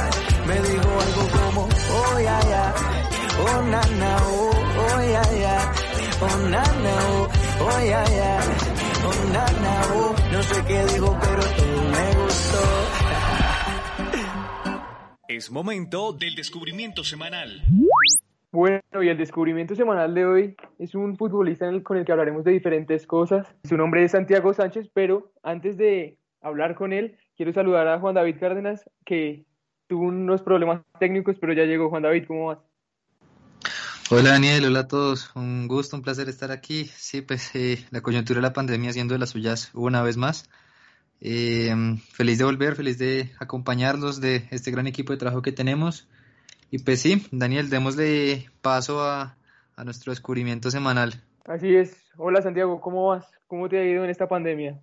Me 0.46 0.54
dijo 0.68 0.90
algo 1.06 1.28
como, 1.36 1.62
oh 1.68 2.20
ya 2.20 2.40
ya, 2.48 2.74
oh 3.46 3.62
na 3.62 3.80
na, 4.00 4.16
oh, 4.26 4.50
oh 4.84 5.00
ya 5.14 5.22
ya, 5.44 5.72
oh 6.20 6.38
na 6.48 6.62
na, 6.84 6.94
oh, 7.12 7.28
oh 7.66 7.80
ya 7.84 8.04
ya, 8.18 8.40
oh 9.06 9.32
na 9.32 9.44
na, 9.62 9.82
oh. 9.94 10.14
No 10.32 10.42
sé 10.42 10.64
qué 10.66 10.84
dijo 10.92 11.18
pero 11.20 11.42
todo 11.42 11.82
me 11.94 12.14
gustó. 12.22 12.62
Es 15.28 15.50
momento 15.50 16.12
del 16.12 16.34
descubrimiento 16.34 17.04
semanal. 17.04 17.62
Bueno, 18.52 18.80
y 19.00 19.08
el 19.08 19.16
descubrimiento 19.16 19.76
semanal 19.76 20.12
de 20.12 20.26
hoy 20.26 20.56
es 20.80 20.96
un 20.96 21.16
futbolista 21.16 21.70
con 21.84 21.98
el 21.98 22.04
que 22.04 22.10
hablaremos 22.10 22.42
de 22.42 22.50
diferentes 22.50 23.06
cosas. 23.06 23.46
Su 23.62 23.76
nombre 23.76 24.02
es 24.02 24.10
Santiago 24.10 24.52
Sánchez, 24.52 24.90
pero 24.92 25.32
antes 25.44 25.76
de 25.76 26.18
hablar 26.40 26.74
con 26.74 26.92
él, 26.92 27.16
quiero 27.36 27.52
saludar 27.52 27.86
a 27.86 28.00
Juan 28.00 28.16
David 28.16 28.40
Cárdenas, 28.40 28.90
que 29.04 29.44
tuvo 29.86 30.06
unos 30.06 30.42
problemas 30.42 30.82
técnicos, 30.98 31.36
pero 31.40 31.52
ya 31.52 31.62
llegó. 31.62 31.90
Juan 31.90 32.02
David, 32.02 32.24
¿cómo 32.26 32.46
vas? 32.46 32.58
Hola 34.10 34.30
Daniel, 34.30 34.64
hola 34.64 34.80
a 34.80 34.88
todos, 34.88 35.30
un 35.36 35.68
gusto, 35.68 35.94
un 35.94 36.02
placer 36.02 36.28
estar 36.28 36.50
aquí. 36.50 36.90
Sí, 36.96 37.22
pues 37.22 37.54
eh, 37.54 37.86
la 37.92 38.00
coyuntura 38.00 38.38
de 38.38 38.42
la 38.42 38.52
pandemia 38.52 38.90
haciendo 38.90 39.14
de 39.14 39.20
las 39.20 39.30
suyas 39.30 39.70
una 39.74 40.02
vez 40.02 40.16
más. 40.16 40.50
Eh, 41.20 41.72
feliz 42.10 42.38
de 42.38 42.44
volver, 42.44 42.74
feliz 42.74 42.98
de 42.98 43.30
acompañarlos 43.38 44.20
de 44.20 44.48
este 44.50 44.72
gran 44.72 44.88
equipo 44.88 45.12
de 45.12 45.20
trabajo 45.20 45.40
que 45.40 45.52
tenemos. 45.52 46.08
Y 46.70 46.78
pues 46.78 47.02
sí, 47.02 47.26
Daniel, 47.32 47.68
démosle 47.68 48.48
paso 48.62 49.02
a, 49.02 49.36
a 49.74 49.84
nuestro 49.84 50.12
descubrimiento 50.12 50.70
semanal. 50.70 51.14
Así 51.44 51.74
es. 51.74 52.12
Hola 52.16 52.42
Santiago, 52.42 52.80
¿cómo 52.80 53.08
vas? 53.08 53.28
¿Cómo 53.48 53.68
te 53.68 53.78
ha 53.78 53.84
ido 53.84 54.04
en 54.04 54.10
esta 54.10 54.28
pandemia? 54.28 54.80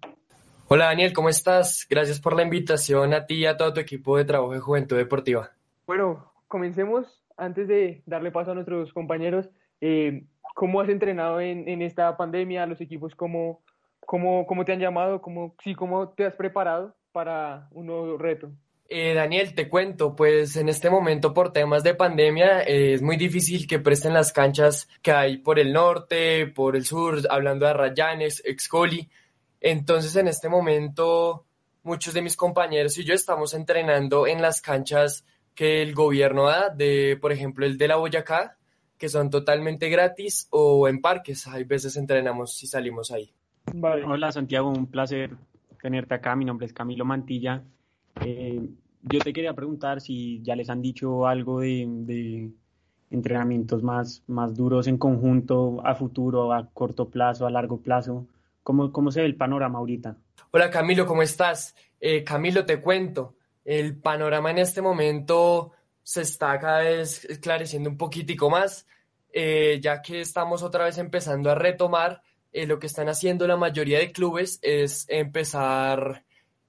Hola 0.68 0.86
Daniel, 0.86 1.14
¿cómo 1.14 1.30
estás? 1.30 1.88
Gracias 1.90 2.20
por 2.20 2.36
la 2.36 2.44
invitación 2.44 3.14
a 3.14 3.26
ti 3.26 3.36
y 3.36 3.46
a 3.46 3.56
todo 3.56 3.74
tu 3.74 3.80
equipo 3.80 4.18
de 4.18 4.26
trabajo 4.26 4.52
de 4.52 4.60
Juventud 4.60 4.98
Deportiva. 4.98 5.52
Bueno, 5.86 6.34
comencemos. 6.50 7.24
Antes 7.38 7.68
de 7.70 8.02
darle 8.06 8.32
paso 8.32 8.52
a 8.52 8.56
nuestros 8.56 8.92
compañeros, 8.92 9.48
eh, 9.80 10.26
¿cómo 10.56 10.82
has 10.82 10.90
entrenado 10.90 11.40
en, 11.40 11.70
en 11.70 11.82
esta 11.82 12.18
pandemia? 12.18 12.66
¿Los 12.66 12.82
equipos 12.82 13.16
cómo, 13.16 13.62
cómo, 14.02 14.46
cómo 14.46 14.66
te 14.66 14.74
han 14.74 14.80
llamado? 14.80 15.22
¿Cómo, 15.22 15.56
sí, 15.64 15.74
¿Cómo 15.74 16.10
te 16.10 16.26
has 16.26 16.36
preparado 16.36 16.96
para 17.14 17.70
un 17.72 17.86
nuevo 17.86 18.18
reto? 18.18 18.52
Eh, 18.90 19.14
Daniel, 19.14 19.54
te 19.54 19.68
cuento, 19.68 20.16
pues 20.16 20.56
en 20.56 20.70
este 20.70 20.90
momento 20.90 21.34
por 21.34 21.52
temas 21.52 21.84
de 21.84 21.94
pandemia 21.94 22.62
eh, 22.62 22.94
es 22.94 23.02
muy 23.02 23.18
difícil 23.18 23.68
que 23.68 23.80
presten 23.80 24.14
las 24.14 24.32
canchas 24.32 24.88
que 25.02 25.12
hay 25.12 25.38
por 25.38 25.60
el 25.60 25.74
norte, 25.74 26.48
por 26.48 26.76
el 26.76 26.86
sur, 26.86 27.20
hablando 27.30 27.66
de 27.66 27.72
Arrayanes, 27.72 28.42
Excoli. 28.46 29.10
Entonces 29.60 30.16
en 30.16 30.30
este 30.30 30.48
momento 30.48 31.46
muchos 31.84 32.14
de 32.14 32.22
mis 32.22 32.38
compañeros 32.38 32.98
y 32.98 33.04
yo 33.04 33.14
estamos 33.14 33.54
entrenando 33.54 34.26
en 34.26 34.42
las 34.42 34.62
canchas 34.62 35.26
que 35.54 35.82
el 35.82 35.94
gobierno 35.94 36.46
da, 36.46 36.70
de 36.70 37.18
por 37.20 37.34
ejemplo 37.34 37.66
el 37.66 37.78
de 37.78 37.88
la 37.90 37.98
Boyacá, 37.98 38.58
que 38.98 39.10
son 39.10 39.30
totalmente 39.30 39.90
gratis, 39.90 40.48
o 40.52 40.88
en 40.88 41.02
parques. 41.02 41.46
Hay 41.48 41.66
veces 41.66 41.98
entrenamos 41.98 42.62
y 42.64 42.68
salimos 42.68 43.12
ahí. 43.12 43.32
Vale. 43.74 44.06
Hola 44.06 44.32
Santiago, 44.32 44.70
un 44.70 44.88
placer 44.88 45.32
tenerte 45.82 46.14
acá. 46.14 46.36
Mi 46.36 46.46
nombre 46.46 46.68
es 46.68 46.74
Camilo 46.74 47.06
Mantilla. 47.06 47.64
Eh, 48.22 48.70
yo 49.04 49.20
te 49.20 49.32
quería 49.34 49.54
preguntar 49.54 50.02
si 50.02 50.42
ya 50.42 50.56
les 50.56 50.70
han 50.70 50.82
dicho 50.82 51.28
algo 51.28 51.62
de, 51.62 51.86
de 51.88 52.52
entrenamientos 53.10 53.84
más, 53.84 54.24
más 54.28 54.56
duros 54.56 54.88
en 54.88 54.98
conjunto, 54.98 55.82
a 55.86 55.96
futuro, 55.96 56.52
a 56.54 56.70
corto 56.74 57.10
plazo, 57.10 57.46
a 57.46 57.52
largo 57.52 57.78
plazo. 57.82 58.28
¿Cómo, 58.64 58.92
cómo 58.92 59.12
se 59.12 59.22
ve 59.22 59.28
el 59.28 59.36
panorama 59.36 59.80
ahorita? 59.80 60.18
Hola 60.52 60.70
Camilo, 60.70 61.06
¿cómo 61.06 61.22
estás? 61.22 61.76
Eh, 62.00 62.24
Camilo, 62.24 62.66
te 62.66 62.82
cuento, 62.82 63.36
el 63.64 63.98
panorama 63.98 64.52
en 64.52 64.58
este 64.58 64.82
momento 64.82 65.72
se 66.04 66.22
está 66.22 66.60
cada 66.60 66.80
vez 66.80 67.24
esclareciendo 67.26 67.90
un 67.90 67.98
poquitico 67.98 68.50
más, 68.50 68.86
eh, 69.32 69.80
ya 69.82 70.02
que 70.02 70.22
estamos 70.22 70.64
otra 70.64 70.86
vez 70.86 70.98
empezando 70.98 71.50
a 71.50 71.56
retomar. 71.56 72.22
eh, 72.52 72.66
lo 72.66 72.80
que 72.80 72.88
están 72.88 73.08
haciendo 73.10 73.46
la 73.48 73.58
mayoría 73.58 74.00
de 74.00 74.12
clubes 74.12 74.60
es 74.62 75.06
empezar 75.10 76.24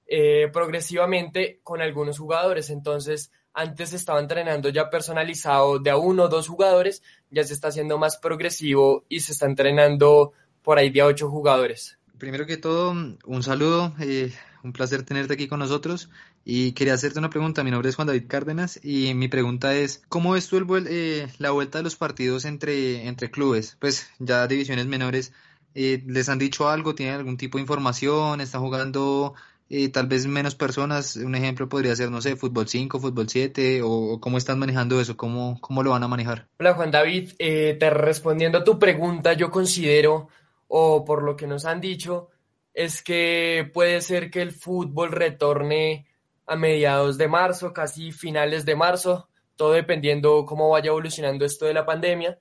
eh, 0.09 0.49
progresivamente 0.51 1.59
con 1.63 1.81
algunos 1.81 2.17
jugadores. 2.17 2.69
Entonces, 2.69 3.31
antes 3.53 3.89
se 3.89 3.97
estaba 3.97 4.19
entrenando 4.19 4.69
ya 4.69 4.89
personalizado 4.89 5.79
de 5.79 5.89
a 5.89 5.97
uno 5.97 6.23
o 6.23 6.29
dos 6.29 6.47
jugadores, 6.47 7.03
ya 7.29 7.43
se 7.43 7.53
está 7.53 7.69
haciendo 7.69 7.97
más 7.97 8.17
progresivo 8.17 9.05
y 9.09 9.19
se 9.19 9.33
está 9.33 9.45
entrenando 9.45 10.33
por 10.61 10.77
ahí 10.77 10.89
de 10.89 11.01
a 11.01 11.05
ocho 11.05 11.29
jugadores. 11.29 11.97
Primero 12.17 12.45
que 12.45 12.57
todo, 12.57 12.91
un 12.91 13.43
saludo, 13.43 13.93
eh, 13.99 14.33
un 14.63 14.73
placer 14.73 15.03
tenerte 15.03 15.33
aquí 15.33 15.47
con 15.47 15.59
nosotros 15.59 16.09
y 16.43 16.73
quería 16.73 16.93
hacerte 16.93 17.19
una 17.19 17.29
pregunta. 17.29 17.63
Mi 17.63 17.71
nombre 17.71 17.89
es 17.89 17.95
Juan 17.95 18.07
David 18.07 18.25
Cárdenas 18.27 18.79
y 18.83 19.13
mi 19.13 19.27
pregunta 19.27 19.75
es, 19.75 20.03
¿cómo 20.09 20.33
ves 20.33 20.47
tú 20.47 20.57
eh, 20.87 21.27
la 21.37 21.51
vuelta 21.51 21.77
de 21.77 21.83
los 21.83 21.95
partidos 21.95 22.45
entre, 22.45 23.07
entre 23.07 23.31
clubes? 23.31 23.77
Pues 23.79 24.09
ya 24.19 24.47
divisiones 24.47 24.85
menores, 24.85 25.33
eh, 25.75 26.03
¿les 26.07 26.29
han 26.29 26.39
dicho 26.39 26.69
algo? 26.69 26.95
¿Tienen 26.95 27.15
algún 27.15 27.37
tipo 27.37 27.57
de 27.57 27.61
información? 27.61 28.41
¿Están 28.41 28.61
jugando 28.61 29.33
eh, 29.69 29.89
tal 29.89 30.07
vez 30.07 30.25
menos 30.25 30.55
personas. 30.55 31.15
Un 31.15 31.35
ejemplo 31.35 31.69
podría 31.69 31.95
ser, 31.95 32.09
no 32.09 32.21
sé, 32.21 32.35
fútbol 32.35 32.67
5, 32.67 32.99
fútbol 32.99 33.29
7, 33.29 33.81
o, 33.83 34.19
cómo 34.19 34.37
están 34.37 34.59
manejando 34.59 34.99
eso, 34.99 35.15
cómo, 35.15 35.59
cómo 35.61 35.83
lo 35.83 35.91
van 35.91 36.03
a 36.03 36.07
manejar. 36.07 36.47
Hola 36.59 36.73
Juan 36.73 36.91
David, 36.91 37.31
eh, 37.37 37.77
te 37.79 37.89
respondiendo 37.89 38.57
a 38.57 38.63
tu 38.63 38.79
pregunta, 38.79 39.33
yo 39.33 39.51
considero, 39.51 40.29
o 40.67 41.05
por 41.05 41.23
lo 41.23 41.35
que 41.35 41.47
nos 41.47 41.65
han 41.65 41.79
dicho, 41.79 42.29
es 42.73 43.03
que 43.03 43.69
puede 43.73 44.01
ser 44.01 44.31
que 44.31 44.41
el 44.41 44.51
fútbol 44.51 45.11
retorne 45.11 46.07
a 46.47 46.55
mediados 46.55 47.17
de 47.17 47.27
marzo, 47.27 47.73
casi 47.73 48.11
finales 48.11 48.65
de 48.65 48.75
marzo, 48.75 49.29
todo 49.55 49.73
dependiendo 49.73 50.45
cómo 50.45 50.69
vaya 50.69 50.87
evolucionando 50.87 51.45
esto 51.45 51.65
de 51.65 51.73
la 51.73 51.85
pandemia. 51.85 52.39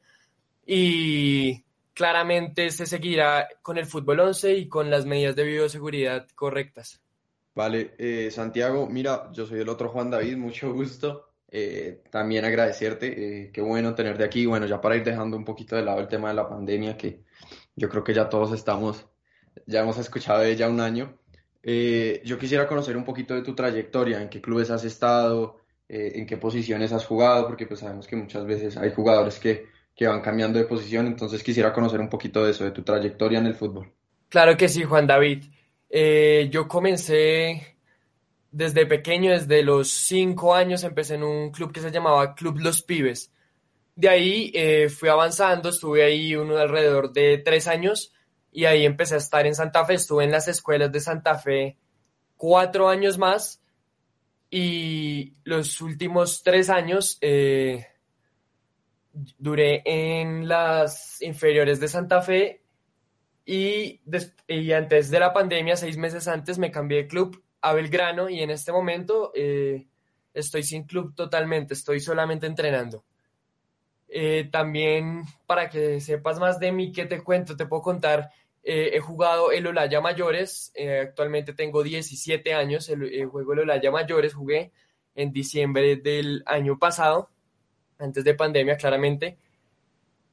Y 0.65 1.65
claramente 1.93 2.71
se 2.71 2.87
seguirá 2.87 3.49
con 3.61 3.77
el 3.77 3.87
fútbol 3.87 4.21
11 4.21 4.55
y 4.55 4.69
con 4.69 4.89
las 4.89 5.05
medidas 5.05 5.35
de 5.35 5.43
bioseguridad 5.45 6.29
correctas. 6.35 7.03
Vale, 7.59 7.97
eh, 7.99 8.31
Santiago, 8.31 8.87
mira, 8.87 9.33
yo 9.33 9.45
soy 9.45 9.59
el 9.59 9.69
otro 9.69 9.89
Juan 9.89 10.11
David, 10.11 10.37
mucho 10.49 10.73
gusto. 10.73 11.25
Eh, 11.51 12.05
también 12.09 12.45
agradecerte, 12.45 13.07
eh, 13.47 13.51
qué 13.53 13.61
bueno 13.61 13.97
tenerte 13.97 14.23
aquí. 14.23 14.47
Bueno, 14.47 14.67
ya 14.67 14.81
para 14.81 14.95
ir 14.95 15.03
dejando 15.03 15.37
un 15.37 15.45
poquito 15.45 15.75
de 15.75 15.83
lado 15.83 15.99
el 15.99 16.07
tema 16.07 16.29
de 16.29 16.35
la 16.35 16.49
pandemia, 16.49 16.97
que 16.97 17.25
yo 17.75 17.89
creo 17.89 18.05
que 18.05 18.15
ya 18.15 18.29
todos 18.29 18.53
estamos, 18.53 19.07
ya 19.67 19.81
hemos 19.81 19.99
escuchado 19.99 20.39
de 20.43 20.53
ella 20.53 20.69
un 20.69 20.79
año. 20.79 21.19
yo 22.25 22.39
quisiera 22.39 22.69
conocer 22.69 22.97
un 22.97 23.05
poquito 23.05 23.35
de 23.35 23.43
tu 23.43 23.57
trayectoria, 23.57 24.23
en 24.23 24.29
qué 24.29 24.41
clubes 24.41 24.71
has 24.71 24.85
estado, 24.85 25.57
en 25.89 26.27
qué 26.27 26.37
posiciones 26.37 26.93
has 26.93 27.07
jugado, 27.07 27.49
porque 27.49 27.67
pues 27.67 27.81
sabemos 27.81 28.07
que 28.07 28.15
muchas 28.15 28.47
veces 28.47 28.77
hay 28.77 28.93
jugadores 28.93 29.41
que, 29.41 29.67
que 29.97 30.07
van 30.07 30.21
cambiando 30.21 30.61
de 30.61 30.65
posición, 30.65 31.09
entonces 31.09 31.43
quisiera 31.43 31.73
conocer 31.73 31.99
un 31.99 32.09
poquito 32.09 32.45
de 32.45 32.53
eso, 32.53 32.63
de 32.63 32.71
tu 32.71 32.83
trayectoria 32.83 33.41
en 33.41 33.47
el 33.47 33.57
fútbol. 33.57 33.93
Claro 34.29 34.57
que 34.57 34.69
sí, 34.69 34.85
Juan 34.85 35.09
David. 35.09 35.58
Eh, 35.91 36.49
yo 36.51 36.69
comencé 36.69 37.77
desde 38.51 38.87
pequeño, 38.87 39.33
desde 39.33 39.63
los 39.63 39.91
cinco 39.91 40.55
años, 40.55 40.85
empecé 40.85 41.15
en 41.15 41.25
un 41.25 41.51
club 41.51 41.73
que 41.73 41.81
se 41.81 41.91
llamaba 41.91 42.35
Club 42.35 42.59
Los 42.59 42.83
Pibes. 42.83 43.33
De 43.95 44.09
ahí 44.09 44.53
eh, 44.55 44.89
fui 44.89 45.09
avanzando, 45.09 45.69
estuve 45.69 46.05
ahí 46.05 46.37
uno 46.37 46.57
alrededor 46.57 47.13
de 47.13 47.39
tres 47.39 47.67
años 47.67 48.13
y 48.53 48.65
ahí 48.65 48.85
empecé 48.85 49.15
a 49.15 49.19
estar 49.19 49.47
en 49.47 49.55
Santa 49.55 49.85
Fe. 49.85 49.95
Estuve 49.95 50.25
en 50.25 50.31
las 50.31 50.49
escuelas 50.49 50.93
de 50.93 51.01
Santa 51.01 51.37
Fe 51.37 51.77
cuatro 52.37 52.89
años 52.89 53.19
más 53.19 53.61
y 54.51 55.35
los 55.45 55.81
últimos 55.81 56.43
tres 56.43 56.71
años 56.71 57.19
eh, 57.21 57.87
duré 59.37 59.83
en 59.85 60.49
las 60.49 61.21
inferiores 61.23 61.81
de 61.81 61.89
Santa 61.89 62.23
Fe 62.23 62.63
y, 63.51 64.03
y, 64.47 64.73
antes 64.73 65.11
de 65.11 65.19
la 65.19 65.33
pandemia, 65.33 65.75
seis 65.75 65.97
meses 65.97 66.29
antes, 66.29 66.59
me 66.59 66.71
cambié 66.71 66.99
de 66.99 67.09
club 67.09 67.43
a 67.63 67.73
Belgrano 67.73 68.29
y 68.29 68.43
en 68.43 68.51
este 68.51 68.73
momento 68.73 69.33
eh, 69.35 69.87
estoy 70.35 70.63
sin 70.63 70.85
club 70.85 71.15
totalmente, 71.15 71.73
estoy 71.73 72.01
solamente 72.01 72.47
entrenando. 72.47 73.07
Eh, 74.07 74.51
también 74.53 75.23
para 75.47 75.71
que 75.71 75.99
sepas 76.03 76.39
más 76.39 76.61
de 76.61 76.73
mí, 76.73 76.93
¿qué 76.93 77.07
te 77.07 77.23
cuento? 77.23 77.57
Te 77.57 77.65
puedo 77.65 77.81
contar, 77.81 78.29
eh, 78.63 78.91
he 78.93 79.01
jugado 79.01 79.51
el 79.51 79.67
Olaya 79.67 80.03
Mayores, 80.03 80.71
actualmente 81.03 81.55
tengo 81.55 81.83
17 81.83 82.53
años, 82.53 82.91
el, 82.91 83.25
juego 83.29 83.55
el 83.55 83.61
Olaya 83.61 83.91
Mayores, 83.91 84.35
jugué 84.35 84.73
en 85.15 85.33
diciembre 85.33 85.97
del 85.97 86.43
año 86.45 86.79
pasado, 86.79 87.31
antes 87.99 88.25
de 88.25 88.35
pandemia 88.35 88.77
claramente 88.77 89.39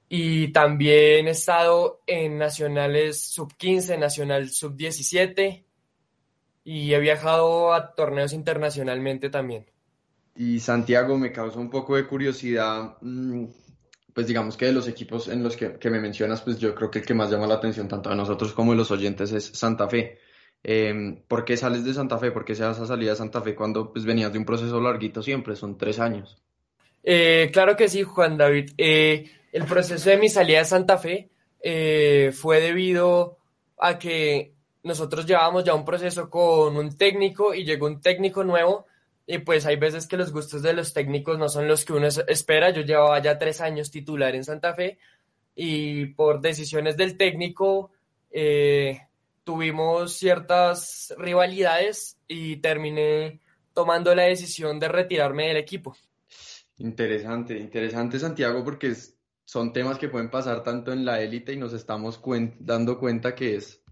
y 0.08 0.50
también 0.50 1.28
he 1.28 1.32
estado 1.32 2.02
en 2.06 2.38
nacionales 2.38 3.22
sub 3.22 3.56
15, 3.56 3.98
nacional 3.98 4.50
sub 4.50 4.76
17 4.76 5.66
y 6.64 6.94
he 6.94 7.00
viajado 7.00 7.74
a 7.74 7.94
torneos 7.96 8.34
internacionalmente 8.34 9.30
también. 9.30 9.66
Y 10.36 10.60
Santiago, 10.60 11.18
me 11.18 11.32
causa 11.32 11.60
un 11.60 11.70
poco 11.70 11.96
de 11.96 12.06
curiosidad, 12.06 12.98
mm, 13.02 13.46
pues 14.14 14.28
digamos 14.28 14.58
que 14.58 14.66
de 14.66 14.74
los 14.74 14.88
equipos 14.88 15.28
en 15.28 15.44
los 15.44 15.56
que, 15.56 15.78
me 15.90 16.00
mencionas, 16.00 16.42
pues 16.42 16.60
yo 16.60 16.76
creo 16.76 16.92
que 16.92 17.00
el 17.00 17.06
que 17.06 17.14
más 17.14 17.32
llama 17.32 17.48
la 17.48 17.56
atención 17.56 17.88
tanto 17.88 18.10
a 18.10 18.16
nosotros 18.16 18.54
como 18.54 18.74
a 18.74 18.76
los 18.76 18.92
oyentes 18.92 19.32
es 19.32 19.46
Santa 19.46 19.88
Fe. 19.88 20.20
Eh, 20.64 21.22
¿Por 21.28 21.46
qué 21.46 21.56
sales 21.58 21.86
de 21.86 21.94
Santa 21.94 22.18
Fe? 22.18 22.32
¿Por 22.32 22.44
qué 22.44 22.56
se 22.56 22.64
da 22.64 22.72
esa 22.72 22.86
salida 22.86 23.12
de 23.12 23.18
Santa 23.18 23.42
Fe 23.42 23.56
cuando 23.56 23.94
pues, 23.94 24.04
venías 24.04 24.34
de 24.34 24.40
un 24.40 24.46
proceso 24.46 24.82
larguito 24.82 25.22
siempre? 25.22 25.56
Son 25.56 25.78
tres 25.78 26.00
años. 26.00 26.42
Eh, 27.04 27.52
claro 27.54 27.76
que 27.76 27.88
sí, 27.88 28.02
Juan 28.02 28.36
David. 28.36 28.72
Eh, 28.78 29.30
el 29.56 29.64
proceso 29.64 30.10
de 30.10 30.18
mi 30.18 30.28
salida 30.28 30.60
de 30.60 30.66
Santa 30.66 30.98
Fe 30.98 31.30
eh, 31.62 32.34
fue 32.34 32.60
debido 32.60 33.38
a 33.78 33.98
que 33.98 34.54
nosotros 34.84 35.26
llevábamos 35.26 35.64
ya 35.64 35.74
un 35.74 35.86
proceso 35.86 36.30
con 36.30 36.76
un 36.76 36.98
técnico 36.98 37.54
y 37.54 37.64
llegó 37.64 37.86
un 37.86 38.02
técnico 38.02 38.44
nuevo 38.44 38.86
y 39.26 39.38
pues 39.38 39.66
hay 39.66 39.78
veces 39.78 40.08
que 40.08 40.18
los 40.18 40.34
gustos 40.34 40.62
de 40.62 40.74
los 40.74 40.94
técnicos 40.94 41.40
no 41.40 41.48
son 41.48 41.70
los 41.70 41.86
que 41.86 41.94
uno 41.94 42.08
espera. 42.28 42.72
Yo 42.72 42.82
llevaba 42.82 43.22
ya 43.22 43.38
tres 43.38 43.62
años 43.62 43.92
titular 43.92 44.36
en 44.36 44.44
Santa 44.44 44.74
Fe 44.74 44.98
y 45.56 46.08
por 46.08 46.42
decisiones 46.42 46.98
del 46.98 47.16
técnico 47.16 47.92
eh, 48.32 49.04
tuvimos 49.46 50.18
ciertas 50.18 51.16
rivalidades 51.18 52.18
y 52.28 52.58
terminé 52.58 53.40
tomando 53.74 54.14
la 54.14 54.24
decisión 54.24 54.82
de 54.82 54.90
retirarme 54.90 55.48
del 55.48 55.58
equipo. 55.58 55.96
Interesante, 56.78 57.58
interesante 57.58 58.20
Santiago 58.20 58.62
porque 58.66 58.88
es, 58.88 59.15
son 59.46 59.74
temas 59.74 59.98
que 59.98 60.10
pueden 60.10 60.30
pasar 60.30 60.64
tanto 60.64 60.92
en 60.92 61.06
la 61.06 61.22
élite 61.22 61.54
y 61.54 61.58
nos 61.58 61.74
estamos 61.74 62.20
dando 62.60 63.00
cuenta 63.00 63.36
que 63.36 63.56
es, 63.56 63.84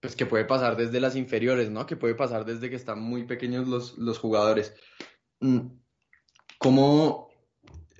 pues 0.00 0.16
que 0.16 0.26
puede 0.26 0.44
pasar 0.44 0.76
desde 0.76 1.00
las 1.00 1.16
inferiores, 1.16 1.70
¿no? 1.70 1.86
Que 1.86 1.96
puede 1.96 2.14
pasar 2.14 2.44
desde 2.44 2.68
que 2.68 2.76
están 2.76 3.00
muy 3.00 3.24
pequeños 3.24 3.68
los, 3.68 3.96
los 3.98 4.18
jugadores. 4.18 4.74
Mm, 5.40 5.68
¿Cómo, 6.58 7.30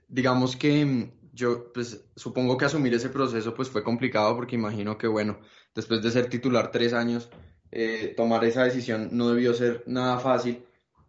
digamos 0.09 0.57
que 0.57 0.85
mm, 0.85 1.13
yo, 1.33 1.73
pues 1.73 2.11
supongo 2.17 2.57
que 2.57 2.65
asumir 2.65 2.93
ese 2.95 3.09
proceso 3.09 3.55
pues 3.55 3.71
fue 3.71 3.85
complicado 3.85 4.35
porque 4.35 4.57
imagino 4.57 4.99
que, 4.99 5.07
bueno, 5.07 5.41
después 5.75 6.03
de 6.03 6.11
ser 6.11 6.29
titular 6.29 6.71
tres 6.71 6.93
años, 6.93 7.31
eh, 7.71 8.15
tomar 8.17 8.45
esa 8.45 8.65
decisión 8.65 9.11
no 9.13 9.31
debió 9.31 9.55
ser 9.55 9.85
nada 9.87 10.19
fácil, 10.19 10.65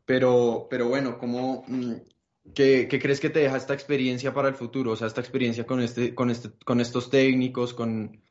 pero, 0.05 0.67
pero 0.69 0.87
bueno, 0.89 1.17
¿cómo, 1.17 1.65
¿Qué, 2.53 2.87
crees 2.87 3.19
que 3.19 3.29
te 3.29 3.39
deja 3.39 3.57
esta 3.57 3.73
experiencia 3.73 4.33
para 4.33 4.47
el 4.47 4.55
futuro? 4.55 4.91
O 4.91 4.95
sea, 4.95 5.07
esta 5.07 5.21
experiencia 5.21 5.65
con, 5.65 5.81
este, 5.81 6.13
con, 6.13 6.29
este, 6.29 6.51
con 6.65 6.81
estos 6.81 7.09
técnicos, 7.09 7.73
con 7.73 8.21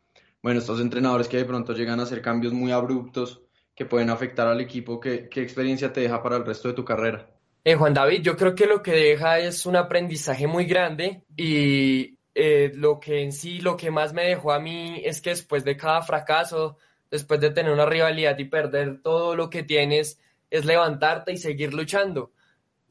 bueno, 0.43 0.61
estos 0.61 0.81
entrenadores 0.81 1.29
que 1.29 1.37
de 1.37 1.45
pronto 1.45 1.73
llegan 1.73 2.01
a 2.01 2.05
hacer 2.05 2.23
cambios 2.23 2.53
muy 2.53 2.73
abruptos 2.73 3.43
que 3.75 3.87
pueden 3.87 4.11
afectar 4.11 4.47
al 4.47 4.61
equipo. 4.61 5.01
¿Qué, 5.01 5.29
experiencia 5.37 5.93
te 5.93 6.01
deja 6.01 6.23
para 6.23 6.37
el 6.37 6.45
resto 6.45 6.69
de 6.69 6.75
tu 6.75 6.85
carrera? 6.85 7.29
Eh, 7.65 7.75
Juan 7.75 7.95
David, 7.95 8.23
yo 8.23 8.37
creo 8.37 8.55
que 8.55 8.67
lo 8.67 8.83
que 8.83 8.93
deja 8.93 9.39
es 9.39 9.67
un 9.67 9.77
aprendizaje 9.77 10.47
muy 10.47 10.65
grande 10.65 11.23
y 11.37 12.19
eh, 12.35 12.73
lo 12.75 12.99
que 12.99 13.23
en 13.23 13.33
sí, 13.33 13.61
lo 13.61 13.77
que 13.77 13.91
más 13.91 14.13
me 14.13 14.25
dejó 14.25 14.53
a 14.53 14.61
mí 14.61 15.03
es 15.05 15.21
que 15.21 15.31
después 15.31 15.65
de 15.65 15.77
cada 15.77 16.03
fracaso, 16.03 16.79
después 17.11 17.41
de 17.41 17.51
tener 17.51 17.73
una 17.73 17.87
rivalidad 17.87 18.39
y 18.39 18.45
perder 18.45 19.03
todo 19.03 19.37
lo 19.37 19.51
que 19.51 19.63
tienes, 19.63 20.19
es 20.51 20.65
levantarte 20.65 21.33
y 21.33 21.37
seguir 21.37 21.75
luchando 21.75 22.33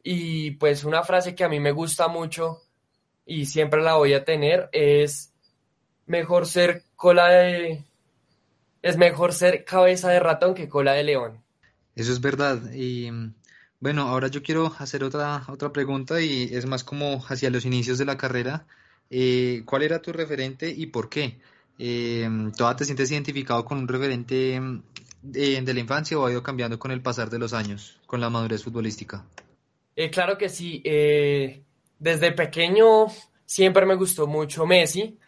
y 0.04 0.52
pues 0.52 0.84
una 0.84 1.04
frase 1.04 1.36
que 1.36 1.44
a 1.44 1.50
mí 1.50 1.60
me 1.60 1.72
gusta 1.72 2.08
mucho 2.08 2.62
y 3.26 3.46
siempre 3.46 3.82
la 3.82 3.96
voy 3.96 4.14
a 4.14 4.24
tener 4.24 4.70
es 4.72 5.34
mejor 6.06 6.48
ser 6.48 6.84
cola 6.96 7.30
de 7.30 7.84
es 8.82 8.98
mejor 8.98 9.34
ser 9.34 9.66
cabeza 9.66 10.10
de 10.10 10.20
ratón 10.20 10.54
que 10.54 10.70
cola 10.70 10.94
de 10.94 11.04
león. 11.04 11.44
Eso 11.96 12.14
es 12.14 12.22
verdad. 12.22 12.72
Y 12.74 13.10
bueno, 13.80 14.04
ahora 14.04 14.28
yo 14.30 14.42
quiero 14.42 14.74
hacer 14.80 15.04
otra, 15.04 15.44
otra 15.48 15.72
pregunta 15.72 16.22
y 16.22 16.50
es 16.52 16.66
más 16.66 16.84
como 16.84 17.24
hacia 17.28 17.50
los 17.50 17.66
inicios 17.66 17.98
de 17.98 18.06
la 18.06 18.18
carrera. 18.18 18.66
Eh, 19.10 19.64
¿Cuál 19.66 19.84
era 19.84 20.02
tu 20.02 20.14
referente 20.14 20.70
y 20.70 20.88
por 20.88 21.10
qué? 21.10 21.40
Eh, 21.78 22.28
¿Toda 22.58 22.76
te 22.76 22.86
sientes 22.86 23.12
identificado 23.12 23.66
con 23.66 23.80
un 23.80 23.88
referente 23.88 24.62
de, 25.22 25.62
de 25.62 25.74
la 25.74 25.80
infancia 25.80 26.18
o 26.18 26.26
ha 26.26 26.32
ido 26.32 26.44
cambiando 26.44 26.80
con 26.80 26.92
el 26.92 27.02
pasar 27.02 27.30
de 27.30 27.40
los 27.40 27.54
años, 27.54 28.00
con 28.06 28.22
la 28.22 28.30
madurez 28.30 28.64
futbolística? 28.64 29.26
Eh, 30.00 30.10
claro 30.10 30.38
que 30.38 30.48
sí. 30.48 30.82
Eh, 30.86 31.62
desde 32.00 32.32
pequeño 32.32 33.08
siempre 33.46 33.86
me 33.86 33.96
gustó 33.96 34.28
mucho 34.28 34.66
Messi 34.66 35.20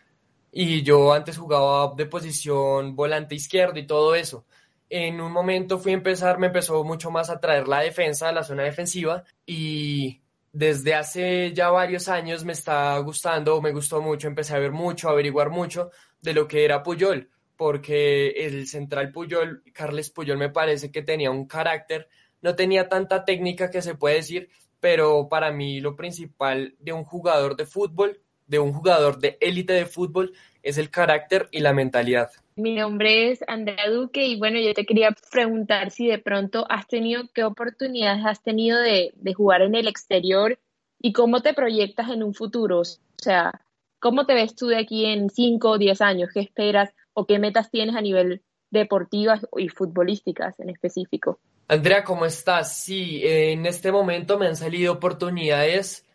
y 0.50 0.82
yo 0.82 1.12
antes 1.12 1.38
jugaba 1.38 1.94
de 1.94 2.06
posición 2.06 2.96
volante 2.96 3.36
izquierdo 3.36 3.78
y 3.80 3.86
todo 3.86 4.16
eso. 4.16 4.46
En 4.90 5.20
un 5.20 5.34
momento 5.34 5.78
fui 5.78 5.92
a 5.92 5.96
empezar, 5.96 6.40
me 6.40 6.48
empezó 6.48 6.86
mucho 6.86 7.12
más 7.12 7.30
a 7.30 7.42
traer 7.42 7.68
la 7.68 7.82
defensa, 7.82 8.32
la 8.32 8.46
zona 8.46 8.64
defensiva 8.64 9.26
y 9.46 10.22
desde 10.54 10.94
hace 10.96 11.52
ya 11.52 11.70
varios 11.70 12.08
años 12.08 12.46
me 12.46 12.54
está 12.54 12.98
gustando, 13.00 13.62
me 13.62 13.74
gustó 13.74 14.02
mucho, 14.02 14.30
empecé 14.30 14.56
a 14.56 14.60
ver 14.60 14.72
mucho, 14.72 15.10
a 15.10 15.12
averiguar 15.12 15.50
mucho 15.50 15.92
de 16.22 16.34
lo 16.34 16.48
que 16.48 16.64
era 16.64 16.82
Puyol, 16.82 17.30
porque 17.58 18.30
el 18.38 18.66
central 18.70 19.12
Puyol, 19.12 19.64
Carles 19.74 20.12
Puyol 20.12 20.38
me 20.38 20.50
parece 20.50 20.92
que 20.94 21.02
tenía 21.02 21.30
un 21.30 21.46
carácter 21.46 22.08
no 22.42 22.56
tenía 22.56 22.90
tanta 22.90 23.26
técnica 23.26 23.70
que 23.70 23.82
se 23.82 23.96
puede 23.96 24.16
decir, 24.16 24.50
pero 24.80 25.30
para 25.30 25.52
mí 25.52 25.80
lo 25.80 25.96
principal 25.96 26.76
de 26.80 26.94
un 26.94 27.04
jugador 27.04 27.56
de 27.56 27.66
fútbol 27.66 28.22
de 28.52 28.60
un 28.60 28.74
jugador 28.74 29.18
de 29.20 29.38
élite 29.40 29.72
de 29.72 29.86
fútbol 29.86 30.34
es 30.62 30.78
el 30.78 30.90
carácter 30.90 31.48
y 31.52 31.62
la 31.62 31.72
mentalidad. 31.72 32.32
Mi 32.58 32.76
nombre 32.76 33.32
es 33.32 33.40
Andrea 33.48 33.90
Duque 33.90 34.28
y 34.28 34.38
bueno, 34.38 34.60
yo 34.60 34.74
te 34.74 34.86
quería 34.86 35.16
preguntar 35.32 35.90
si 35.90 36.08
de 36.08 36.20
pronto 36.20 36.66
has 36.70 36.86
tenido, 36.86 37.24
qué 37.34 37.46
oportunidades 37.46 38.26
has 38.26 38.44
tenido 38.44 38.78
de, 38.78 39.14
de 39.16 39.34
jugar 39.34 39.62
en 39.62 39.74
el 39.74 39.88
exterior 39.88 40.60
y 41.00 41.14
cómo 41.14 41.42
te 41.42 41.54
proyectas 41.54 42.10
en 42.10 42.24
un 42.24 42.34
futuro. 42.34 42.82
O 42.82 43.24
sea, 43.24 43.62
¿cómo 44.00 44.26
te 44.26 44.34
ves 44.34 44.54
tú 44.54 44.68
de 44.68 44.78
aquí 44.78 45.06
en 45.06 45.30
5 45.30 45.70
o 45.70 45.78
10 45.78 46.02
años? 46.02 46.30
¿Qué 46.34 46.42
esperas 46.42 46.94
o 47.14 47.26
qué 47.26 47.40
metas 47.40 47.72
tienes 47.72 47.96
a 47.96 48.02
nivel 48.02 48.42
deportivas 48.70 49.48
y 49.56 49.70
futbolísticas 49.70 50.60
en 50.60 50.70
específico? 50.70 51.40
Andrea, 51.72 52.04
¿cómo 52.04 52.26
estás? 52.26 52.80
Sí, 52.80 53.22
en 53.24 53.66
este 53.66 53.94
momento 53.94 54.38
me 54.38 54.46
han 54.46 54.58
salido 54.58 54.92
oportunidades 54.92 56.06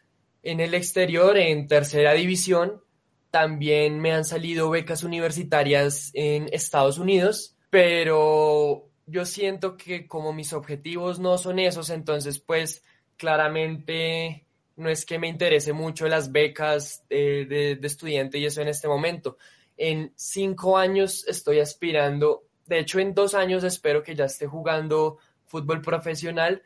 en 0.43 0.61
el 0.61 0.75
exterior, 0.75 1.39
en 1.39 1.67
tercera 1.67 2.13
división. 2.13 2.83
También 3.31 3.99
me 3.99 4.13
han 4.13 4.27
salido 4.27 4.69
becas 4.69 5.03
universitarias 5.03 6.11
en 6.13 6.51
Estados 6.53 6.99
Unidos, 6.99 7.57
pero 7.71 8.91
yo 9.07 9.25
siento 9.25 9.79
que 9.79 10.07
como 10.07 10.35
mis 10.35 10.53
objetivos 10.53 11.21
no 11.21 11.39
son 11.39 11.59
esos, 11.59 11.89
entonces 11.89 12.39
pues 12.39 12.85
claramente 13.17 14.45
no 14.77 14.91
es 14.91 15.07
que 15.07 15.19
me 15.19 15.29
interese 15.29 15.73
mucho 15.73 16.07
las 16.07 16.33
becas 16.33 17.03
de, 17.09 17.47
de, 17.81 17.87
estudiante 17.87 18.37
y 18.37 18.45
eso 18.45 18.61
en 18.61 18.69
este 18.69 18.89
momento. 18.89 19.39
En 19.79 20.13
cinco 20.17 20.77
años 20.77 21.25
estoy 21.27 21.61
aspirando, 21.61 22.45
de 22.67 22.81
hecho 22.81 22.99
en 22.99 23.15
dos 23.15 23.33
años 23.33 23.65
espero 23.65 24.03
que 24.03 24.15
ya 24.15 24.27
esté 24.27 24.47
jugando 24.47 25.17
fútbol 25.57 25.81
profesional. 25.81 26.63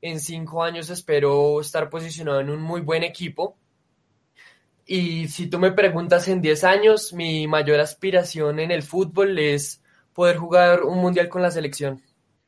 En 0.00 0.20
cinco 0.20 0.62
años 0.62 0.90
espero 0.90 1.60
estar 1.60 1.90
posicionado 1.90 2.40
en 2.40 2.50
un 2.50 2.62
muy 2.62 2.80
buen 2.80 3.02
equipo. 3.02 3.56
Y 4.86 5.28
si 5.28 5.50
tú 5.50 5.58
me 5.58 5.72
preguntas 5.72 6.28
en 6.28 6.40
diez 6.40 6.62
años, 6.62 7.12
mi 7.12 7.46
mayor 7.46 7.80
aspiración 7.80 8.60
en 8.60 8.70
el 8.70 8.82
fútbol 8.82 9.38
es 9.38 9.82
poder 10.14 10.36
jugar 10.36 10.84
un 10.84 10.98
mundial 10.98 11.28
con 11.28 11.42
la 11.42 11.50
selección. 11.50 12.00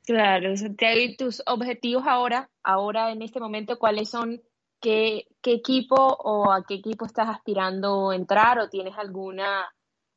Claro, 0.07 0.57
Santiago, 0.57 0.99
¿y 0.99 1.17
tus 1.17 1.43
objetivos 1.47 2.05
ahora, 2.07 2.49
ahora 2.63 3.13
en 3.13 3.23
este 3.23 3.41
momento, 3.41 3.79
cuáles 3.79 4.09
son? 4.11 4.41
¿Qué, 4.81 5.27
¿Qué 5.43 5.53
equipo 5.53 5.97
o 5.97 6.51
a 6.51 6.65
qué 6.65 6.75
equipo 6.75 7.05
estás 7.05 7.29
aspirando 7.29 8.13
entrar 8.13 8.59
o 8.59 8.71
tienes 8.71 8.97
alguna 8.97 9.69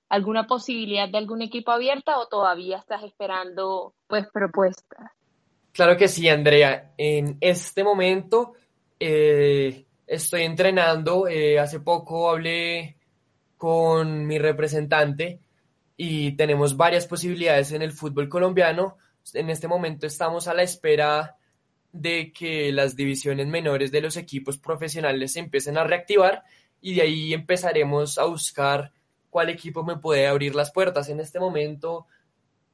alguna 0.07 0.45
posibilidad 0.45 1.09
de 1.09 1.17
algún 1.17 1.41
equipo 1.41 1.71
abierta 1.71 2.19
o 2.19 2.27
todavía 2.27 2.77
estás 2.77 3.03
esperando 3.03 3.95
pues 4.07 4.27
propuestas? 4.31 5.11
Claro 5.73 5.97
que 5.97 6.07
sí, 6.07 6.29
Andrea. 6.29 6.93
En 6.97 7.37
este 7.41 7.83
momento 7.83 8.53
eh, 8.99 9.85
estoy 10.05 10.43
entrenando. 10.43 11.27
Eh, 11.27 11.59
hace 11.59 11.79
poco 11.79 12.29
hablé 12.29 12.97
con 13.57 14.27
mi 14.27 14.37
representante 14.37 15.39
y 15.97 16.33
tenemos 16.33 16.77
varias 16.77 17.07
posibilidades 17.07 17.71
en 17.71 17.81
el 17.81 17.91
fútbol 17.91 18.29
colombiano. 18.29 18.97
En 19.33 19.49
este 19.49 19.67
momento 19.67 20.05
estamos 20.05 20.47
a 20.47 20.53
la 20.53 20.61
espera 20.61 21.37
de 21.91 22.31
que 22.31 22.71
las 22.71 22.95
divisiones 22.95 23.47
menores 23.47 23.91
de 23.91 24.01
los 24.01 24.15
equipos 24.15 24.59
profesionales 24.59 25.33
se 25.33 25.39
empiecen 25.39 25.77
a 25.77 25.83
reactivar 25.83 26.43
y 26.81 26.95
de 26.95 27.01
ahí 27.01 27.33
empezaremos 27.33 28.19
a 28.19 28.25
buscar 28.25 28.91
cuál 29.31 29.49
equipo 29.49 29.83
me 29.83 29.97
puede 29.97 30.27
abrir 30.27 30.53
las 30.53 30.71
puertas. 30.71 31.09
En 31.09 31.19
este 31.19 31.39
momento, 31.39 32.05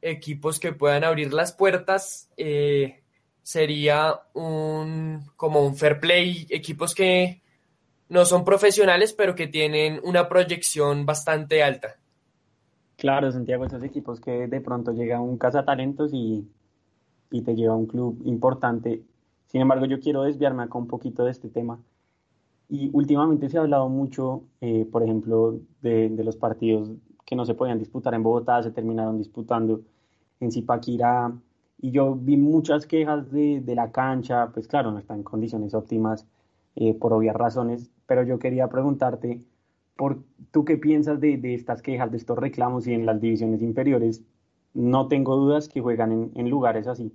equipos 0.02 0.60
que 0.60 0.74
puedan 0.74 1.04
abrir 1.04 1.34
las 1.34 1.52
puertas 1.52 2.30
eh, 2.38 3.04
sería 3.42 4.20
un 4.34 5.24
como 5.36 5.66
un 5.66 5.76
fair 5.76 6.00
play, 6.00 6.48
equipos 6.50 6.94
que 6.94 7.42
no 8.10 8.26
son 8.26 8.44
profesionales, 8.44 9.14
pero 9.14 9.36
que 9.36 9.48
tienen 9.48 10.00
una 10.04 10.28
proyección 10.28 11.06
bastante 11.06 11.64
alta. 11.64 11.98
Claro, 12.98 13.32
Santiago, 13.32 13.66
esos 13.66 13.84
equipos 13.84 14.20
que 14.20 14.48
de 14.48 14.62
pronto 14.62 14.92
llega 14.92 15.22
un 15.22 15.38
cazatalentos 15.38 16.12
y, 16.14 16.48
y 17.32 17.42
te 17.42 17.56
lleva 17.56 17.74
a 17.74 17.78
un 17.78 17.86
club 17.86 18.22
importante. 18.26 19.04
Sin 19.48 19.62
embargo, 19.62 19.86
yo 19.86 20.00
quiero 20.00 20.24
desviarme 20.24 20.64
acá 20.64 20.78
un 20.78 20.88
poquito 20.88 21.24
de 21.24 21.32
este 21.32 21.50
tema 21.50 21.80
y 22.70 22.90
últimamente 22.94 23.50
se 23.50 23.58
ha 23.58 23.62
hablado 23.62 23.90
mucho, 23.90 24.44
eh, 24.62 24.88
por 24.92 25.02
ejemplo, 25.02 25.60
de, 25.82 26.10
de, 26.10 26.24
los 26.24 26.38
partidos 26.38 26.92
que 27.30 27.36
no 27.36 27.46
se 27.46 27.54
podían 27.54 27.78
disputar 27.78 28.16
en 28.16 28.24
Bogotá, 28.24 28.64
se 28.64 28.72
terminaron 28.72 29.20
disputando 29.20 29.82
en 30.40 30.52
Zipaquirá. 30.52 31.32
Y 31.80 31.92
yo 31.92 32.16
vi 32.16 32.38
muchas 32.38 32.88
quejas 32.88 33.32
de, 33.32 33.62
de 33.62 33.76
la 33.76 33.92
cancha, 33.92 34.50
pues 34.52 34.68
claro, 34.68 34.92
no 34.92 34.98
está 34.98 35.14
en 35.14 35.22
condiciones 35.22 35.76
óptimas 35.76 36.26
eh, 36.76 36.96
por 36.96 37.14
obvias 37.14 37.36
razones, 37.36 37.92
pero 38.08 38.24
yo 38.24 38.40
quería 38.40 38.68
preguntarte, 38.68 39.42
por, 39.96 40.24
¿tú 40.50 40.66
qué 40.66 40.78
piensas 40.78 41.20
de, 41.20 41.38
de, 41.38 41.54
estas 41.54 41.84
quejas, 41.84 42.10
de 42.10 42.18
estos 42.18 42.36
reclamos 42.36 42.88
y 42.88 42.96
en 42.96 43.06
las 43.06 43.22
divisiones 43.22 43.62
inferiores? 43.62 44.24
No 44.74 45.08
tengo 45.08 45.36
dudas 45.36 45.70
que 45.70 45.82
juegan 45.82 46.12
en, 46.12 46.32
en 46.34 46.50
lugares 46.50 46.88
así. 46.88 47.14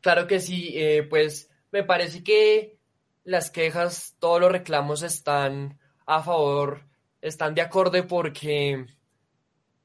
Claro 0.00 0.26
que 0.26 0.40
sí, 0.40 0.70
eh, 0.72 1.02
pues 1.02 1.50
me 1.70 1.84
parece 1.84 2.24
que 2.24 2.78
las 3.24 3.50
quejas, 3.50 4.16
todos 4.20 4.40
los 4.40 4.50
reclamos 4.50 5.02
están 5.02 5.78
a 6.06 6.22
favor, 6.22 6.84
están 7.20 7.54
de 7.54 7.60
acorde 7.60 8.04
porque, 8.04 8.86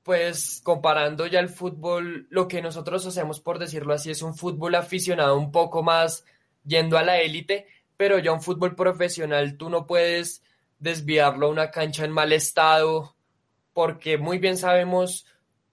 pues 0.04 0.62
comparando 0.63 1.26
ya 1.28 1.39
el 1.39 1.50
fútbol, 1.50 2.28
lo 2.30 2.48
que 2.48 2.62
nosotros 2.62 3.06
hacemos, 3.06 3.39
por 3.39 3.58
decirlo 3.58 3.94
así, 3.94 4.12
es 4.12 4.22
un 4.22 4.36
fútbol 4.36 4.76
aficionado 4.76 5.38
un 5.38 5.52
poco 5.52 5.82
más 5.82 6.26
yendo 6.66 6.98
a 6.98 7.04
la 7.04 7.20
élite, 7.22 7.68
pero 7.96 8.20
ya 8.20 8.34
un 8.34 8.42
fútbol 8.42 8.76
profesional 8.76 9.58
tú 9.58 9.70
no 9.70 9.88
puedes 9.88 10.44
desviarlo 10.80 11.48
a 11.48 11.50
una 11.50 11.72
cancha 11.72 12.04
en 12.04 12.12
mal 12.12 12.34
estado, 12.34 13.16
porque 13.74 14.18
muy 14.18 14.39
bien 14.39 14.58
sabemos, 14.58 15.26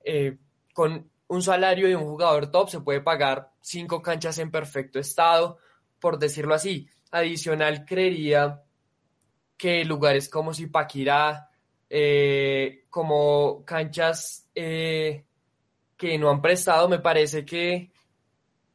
eh, 0.05 0.39
con 0.73 1.11
un 1.27 1.43
salario 1.43 1.89
de 1.89 1.97
un 1.97 2.05
jugador 2.05 2.51
top 2.51 2.71
se 2.71 2.81
puede 2.81 3.01
pagar 3.01 3.51
cinco 3.61 4.01
canchas 4.01 4.39
en 4.39 4.53
perfecto 4.53 5.01
estado, 5.01 5.59
por 5.99 6.19
decirlo 6.19 6.55
así. 6.55 6.89
Adicional 7.11 7.85
creería 7.85 8.63
que 9.57 9.85
lugares 9.85 10.29
como 10.29 10.55
Zipaquirá, 10.55 11.50
eh, 11.91 12.85
como 12.89 13.65
canchas 13.65 14.49
eh, 14.55 15.25
que 15.97 16.17
no 16.17 16.31
han 16.31 16.41
prestado, 16.41 16.89
me 16.89 17.01
parece 17.01 17.45
que 17.45 17.91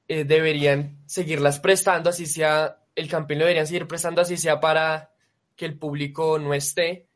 eh, 0.07 0.25
deberían 0.25 0.99
seguirlas 1.05 1.59
prestando, 1.59 2.09
así 2.09 2.25
sea, 2.25 2.83
el 2.93 3.09
campeón 3.09 3.39
lo 3.39 3.45
deberían 3.45 3.67
seguir 3.67 3.87
prestando, 3.87 4.21
así 4.21 4.35
sea 4.37 4.59
para 4.59 5.11
que 5.55 5.65
el 5.65 5.79
público 5.79 6.37
no 6.37 6.53
esté, 6.53 7.07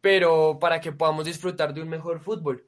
pero 0.00 0.58
para 0.58 0.80
que 0.80 0.92
podamos 0.92 1.24
disfrutar 1.24 1.72
de 1.72 1.80
un 1.80 1.88
mejor 1.88 2.20
fútbol. 2.20 2.66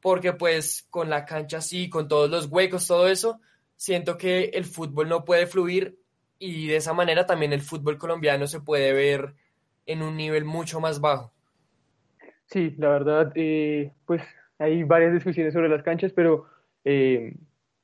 Porque 0.00 0.32
pues 0.32 0.86
con 0.90 1.08
la 1.10 1.24
cancha 1.24 1.58
así, 1.58 1.88
con 1.88 2.08
todos 2.08 2.28
los 2.30 2.46
huecos, 2.46 2.86
todo 2.86 3.08
eso, 3.08 3.40
siento 3.76 4.18
que 4.18 4.44
el 4.54 4.64
fútbol 4.64 5.08
no 5.08 5.24
puede 5.24 5.46
fluir 5.46 6.00
y 6.38 6.66
de 6.66 6.76
esa 6.76 6.92
manera 6.92 7.26
también 7.26 7.52
el 7.52 7.62
fútbol 7.62 7.98
colombiano 7.98 8.46
se 8.46 8.60
puede 8.60 8.92
ver 8.92 9.34
en 9.86 10.02
un 10.02 10.16
nivel 10.16 10.44
mucho 10.44 10.80
más 10.80 11.00
bajo. 11.00 11.32
Sí, 12.50 12.74
la 12.78 12.88
verdad, 12.88 13.32
eh, 13.34 13.92
pues 14.06 14.22
hay 14.58 14.82
varias 14.82 15.12
discusiones 15.12 15.52
sobre 15.52 15.68
las 15.68 15.82
canchas, 15.82 16.12
pero 16.12 16.46
eh, 16.84 17.34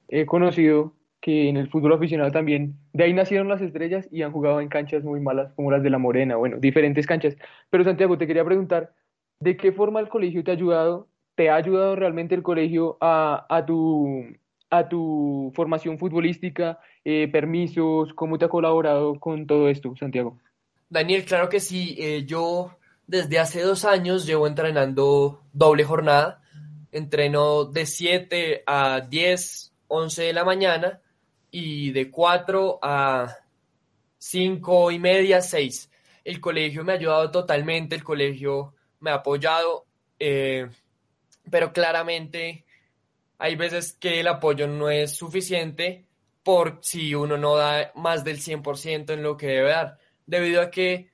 he 0.09 0.27
conocido 0.27 0.95
que 1.21 1.49
en 1.49 1.57
el 1.57 1.71
fútbol 1.71 1.95
aficionado 1.95 2.31
también, 2.31 2.75
de 2.93 3.05
ahí 3.05 3.13
nacieron 3.13 3.49
las 3.49 3.63
estrellas 3.63 4.07
y 4.11 4.23
han 4.23 4.33
jugado 4.33 4.61
en 4.61 4.69
canchas 4.69 5.05
muy 5.05 5.21
malas 5.21 5.53
como 5.55 5.71
las 5.71 5.83
de 5.83 5.91
la 5.91 5.99
Morena, 5.99 6.37
bueno, 6.37 6.59
diferentes 6.59 7.07
canchas. 7.07 7.37
Pero 7.71 7.85
Santiago, 7.85 8.19
te 8.19 8.27
quería 8.27 8.45
preguntar, 8.45 8.93
¿de 9.41 9.57
qué 9.57 9.73
forma 9.73 10.01
el 10.01 10.09
colegio 10.09 10.45
te 10.45 10.51
ha 10.51 10.55
ayudado? 10.55 11.09
¿Te 11.35 11.51
ha 11.51 11.57
ayudado 11.57 11.97
realmente 11.97 12.35
el 12.35 12.43
colegio 12.43 12.99
a, 13.01 13.47
a 13.49 13.65
tu, 13.65 14.25
a 14.71 14.89
tu 14.89 15.53
formación 15.55 15.99
futbolística, 15.99 16.79
eh, 17.05 17.29
permisos, 17.31 18.13
cómo 18.15 18.39
te 18.39 18.47
ha 18.47 18.49
colaborado 18.49 19.19
con 19.21 19.47
todo 19.47 19.69
esto, 19.69 19.95
Santiago. 19.97 20.39
Daniel, 20.89 21.25
claro 21.25 21.49
que 21.49 21.61
sí, 21.61 21.97
eh, 21.99 22.25
yo 22.25 22.77
desde 23.07 23.39
hace 23.39 23.63
dos 23.63 23.85
años 23.85 24.27
llevo 24.27 24.47
entrenando 24.47 25.43
doble 25.53 25.85
jornada, 25.85 26.43
entreno 26.93 27.65
de 27.65 27.87
7 27.87 28.63
a 28.67 29.01
10, 29.01 29.73
11 29.89 30.23
de 30.23 30.33
la 30.33 30.45
mañana 30.45 31.01
y 31.51 31.91
de 31.93 32.11
4 32.11 32.79
a 32.83 33.37
5 34.19 34.91
y 34.91 34.99
media, 34.99 35.41
6. 35.41 35.91
El 36.25 36.41
colegio 36.41 36.85
me 36.85 36.93
ha 36.93 36.97
ayudado 36.97 37.31
totalmente, 37.31 37.95
el 37.95 38.05
colegio 38.05 38.75
me 39.01 39.11
ha 39.11 39.15
apoyado, 39.15 39.85
eh, 40.19 40.69
pero 41.51 41.73
claramente 41.73 42.65
hay 43.39 43.57
veces 43.57 43.93
que 43.93 44.21
el 44.21 44.29
apoyo 44.29 44.67
no 44.67 44.89
es 44.89 45.15
suficiente 45.15 46.07
por 46.43 46.79
si 46.83 47.15
uno 47.15 47.37
no 47.37 47.57
da 47.57 47.93
más 47.95 48.25
del 48.25 48.39
100% 48.39 49.13
en 49.13 49.23
lo 49.23 49.37
que 49.37 49.47
debe 49.47 49.71
dar, 49.71 49.99
debido 50.27 50.63
a 50.63 50.71
que 50.71 51.11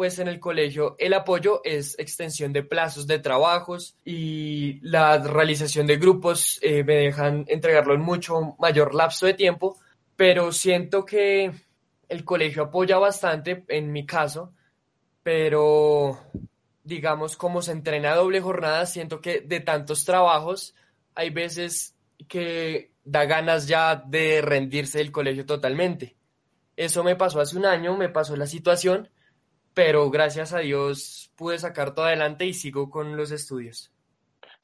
pues 0.00 0.18
en 0.18 0.28
el 0.28 0.40
colegio 0.40 0.96
el 0.98 1.12
apoyo 1.12 1.60
es 1.62 1.94
extensión 1.98 2.54
de 2.54 2.62
plazos 2.62 3.06
de 3.06 3.18
trabajos 3.18 3.96
y 4.02 4.80
la 4.80 5.18
realización 5.18 5.86
de 5.86 5.98
grupos 5.98 6.58
eh, 6.62 6.82
me 6.84 6.94
dejan 6.94 7.44
entregarlo 7.48 7.92
en 7.92 8.00
mucho 8.00 8.56
mayor 8.58 8.94
lapso 8.94 9.26
de 9.26 9.34
tiempo, 9.34 9.78
pero 10.16 10.52
siento 10.52 11.04
que 11.04 11.52
el 12.08 12.24
colegio 12.24 12.62
apoya 12.62 12.96
bastante 12.96 13.62
en 13.68 13.92
mi 13.92 14.06
caso, 14.06 14.54
pero 15.22 16.18
digamos, 16.82 17.36
como 17.36 17.60
se 17.60 17.72
entrena 17.72 18.14
doble 18.14 18.40
jornada, 18.40 18.86
siento 18.86 19.20
que 19.20 19.42
de 19.42 19.60
tantos 19.60 20.06
trabajos 20.06 20.74
hay 21.14 21.28
veces 21.28 21.94
que 22.26 22.90
da 23.04 23.26
ganas 23.26 23.68
ya 23.68 23.96
de 23.96 24.40
rendirse 24.40 24.96
del 24.96 25.12
colegio 25.12 25.44
totalmente. 25.44 26.16
Eso 26.74 27.04
me 27.04 27.16
pasó 27.16 27.38
hace 27.42 27.58
un 27.58 27.66
año, 27.66 27.98
me 27.98 28.08
pasó 28.08 28.34
la 28.34 28.46
situación, 28.46 29.10
pero 29.74 30.10
gracias 30.10 30.52
a 30.52 30.58
Dios 30.58 31.32
pude 31.36 31.58
sacar 31.58 31.94
todo 31.94 32.06
adelante 32.06 32.46
y 32.46 32.54
sigo 32.54 32.90
con 32.90 33.16
los 33.16 33.30
estudios. 33.30 33.92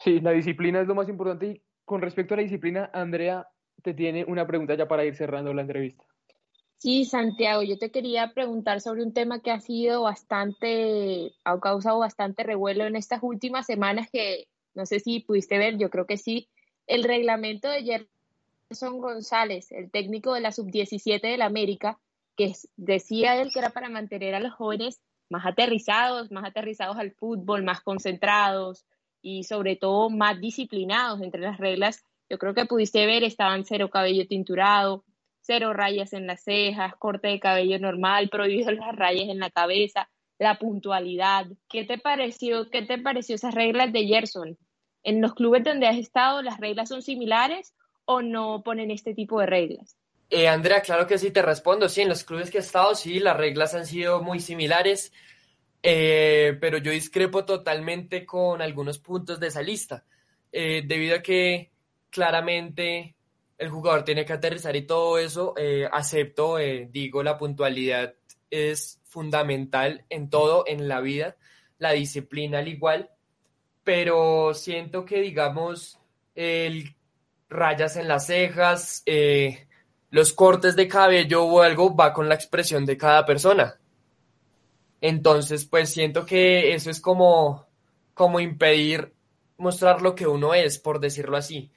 Sí, 0.03 0.21
la 0.21 0.33
disciplina 0.33 0.81
es 0.81 0.87
lo 0.87 0.95
más 0.95 1.09
importante 1.09 1.47
y 1.47 1.63
con 1.85 2.03
respecto 2.03 2.35
a 2.35 2.39
la 2.39 2.43
disciplina, 2.43 2.91
Andrea 2.93 3.49
te 3.83 3.95
tiene 3.95 4.25
una 4.25 4.47
pregunta 4.47 4.75
ya 4.75 4.89
para 4.89 5.05
ir 5.05 5.15
cerrando 5.15 5.55
la 5.55 5.63
entrevista. 5.63 6.05
Sí, 6.79 7.05
Santiago, 7.05 7.63
yo 7.63 7.79
te 7.79 7.91
quería 7.91 8.33
preguntar 8.35 8.81
sobre 8.81 9.03
un 9.03 9.15
tema 9.15 9.41
que 9.41 9.51
ha 9.51 9.61
sido 9.61 10.03
bastante, 10.03 11.33
ha 11.45 11.59
causado 11.59 11.99
bastante 11.99 12.43
revuelo 12.43 12.85
en 12.85 12.97
estas 12.97 13.23
últimas 13.23 13.65
semanas 13.65 14.09
que 14.13 14.49
no 14.75 14.85
sé 14.85 15.01
si 15.01 15.21
pudiste 15.21 15.57
ver, 15.57 15.79
yo 15.79 15.89
creo 15.89 16.07
que 16.07 16.19
sí, 16.19 16.49
el 16.87 17.03
reglamento 17.03 17.69
de 17.69 17.83
Gerson 17.83 19.01
González, 19.01 19.73
el 19.73 19.91
técnico 19.91 20.35
de 20.35 20.43
la 20.43 20.53
sub-17 20.53 21.23
del 21.23 21.43
América, 21.43 21.99
que 22.37 22.53
decía 22.77 23.41
él 23.41 23.51
que 23.53 23.59
era 23.59 23.71
para 23.71 23.89
mantener 23.89 24.35
a 24.35 24.41
los 24.41 24.53
jóvenes 24.53 25.01
más 25.29 25.45
aterrizados, 25.47 26.31
más 26.31 26.45
aterrizados 26.45 26.97
al 26.99 27.13
fútbol, 27.13 27.65
más 27.65 27.81
concentrados 27.81 28.85
y 29.23 29.45
sobre 29.45 29.77
todo 29.77 30.11
más 30.11 30.41
disciplinados 30.41 31.21
entre 31.23 31.41
las 31.41 31.59
reglas. 31.59 32.05
Yo 32.29 32.39
creo 32.39 32.55
que 32.55 32.67
pudiste 32.67 33.07
ver, 33.07 33.25
estaban 33.25 33.65
cero 33.65 33.91
cabello 33.91 34.27
tinturado, 34.27 35.05
cero 35.41 35.73
rayas 35.73 36.13
en 36.13 36.27
las 36.27 36.43
cejas, 36.43 36.95
corte 36.97 37.29
de 37.29 37.41
cabello 37.41 37.79
normal, 37.79 38.29
prohibido 38.31 38.71
las 38.73 38.95
rayas 38.95 39.29
en 39.29 39.39
la 39.39 39.51
cabeza, 39.51 40.09
la 40.39 40.59
puntualidad. 40.59 41.47
¿Qué 41.69 41.85
te 41.85 41.99
pareció, 41.99 42.71
qué 42.71 42.83
te 42.83 42.99
pareció 42.99 43.35
esas 43.37 43.55
reglas 43.55 43.93
de 43.93 44.07
Gerson? 44.07 44.59
¿En 45.03 45.21
los 45.21 45.35
clubes 45.35 45.65
donde 45.65 45.87
has 45.87 45.97
estado 45.97 46.43
las 46.43 46.59
reglas 46.59 46.89
son 46.89 47.03
similares 47.03 47.75
o 48.05 48.23
no 48.23 48.63
ponen 48.65 48.91
este 48.91 49.15
tipo 49.15 49.41
de 49.41 49.47
reglas? 49.47 49.97
Eh, 50.31 50.49
Andrea, 50.49 50.81
claro 50.83 51.07
que 51.07 51.19
sí, 51.19 51.31
te 51.31 51.43
respondo. 51.43 51.89
Sí, 51.89 52.03
en 52.03 52.09
los 52.09 52.25
clubes 52.25 52.51
que 52.51 52.59
he 52.59 52.61
estado, 52.61 52.95
sí, 52.95 53.19
las 53.21 53.37
reglas 53.37 53.75
han 53.75 53.87
sido 53.87 54.23
muy 54.23 54.41
similares, 54.41 55.13
eh, 55.83 56.57
pero 56.61 56.79
yo 56.79 56.91
discrepo 56.91 57.45
totalmente 57.45 58.27
con 58.27 58.61
algunos 58.61 58.99
puntos 58.99 59.39
de 59.39 59.49
esa 59.49 59.63
lista, 59.63 60.05
eh, 60.53 60.83
debido 60.85 61.17
a 61.17 61.23
que 61.23 61.71
claramente 62.11 63.15
el 63.59 63.71
jugador 63.71 64.05
tiene 64.05 64.25
que 64.25 64.33
aterrizar 64.33 64.75
y 64.77 64.83
todo 64.83 65.19
eso, 65.19 65.55
eh, 65.57 65.89
acepto, 65.91 66.59
eh, 66.59 66.89
digo, 66.91 67.23
la 67.23 67.39
puntualidad 67.39 68.15
es 68.51 69.01
fundamental 69.05 70.05
en 70.11 70.29
todo, 70.29 70.65
en 70.67 70.89
la 70.89 71.01
vida, 71.01 71.37
la 71.79 71.93
disciplina 71.93 72.59
al 72.59 72.69
igual, 72.69 73.11
pero 73.85 74.55
siento 74.55 75.05
que, 75.05 75.21
digamos, 75.21 75.99
el 76.35 76.95
rayas 77.49 77.97
en 77.97 78.09
las 78.09 78.27
cejas, 78.27 79.03
eh, 79.07 79.66
los 80.17 80.33
cortes 80.33 80.75
de 80.75 80.89
cabello 80.89 81.45
o 81.45 81.63
algo 81.63 81.95
va 81.95 82.13
con 82.13 82.29
la 82.29 82.35
expresión 82.35 82.85
de 82.85 82.97
cada 82.97 83.25
persona. 83.25 83.79
Entonces, 85.01 85.65
pues 85.65 85.91
siento 85.91 86.27
que 86.27 86.75
eso 86.75 86.91
es 86.91 87.01
como, 87.01 87.67
como 88.15 88.41
impedir 88.41 89.13
mostrar 89.59 90.03
lo 90.03 90.15
que 90.15 90.27
uno 90.27 90.55
es, 90.55 90.79
por 90.79 90.99
decirlo 90.99 91.37
así 91.37 91.71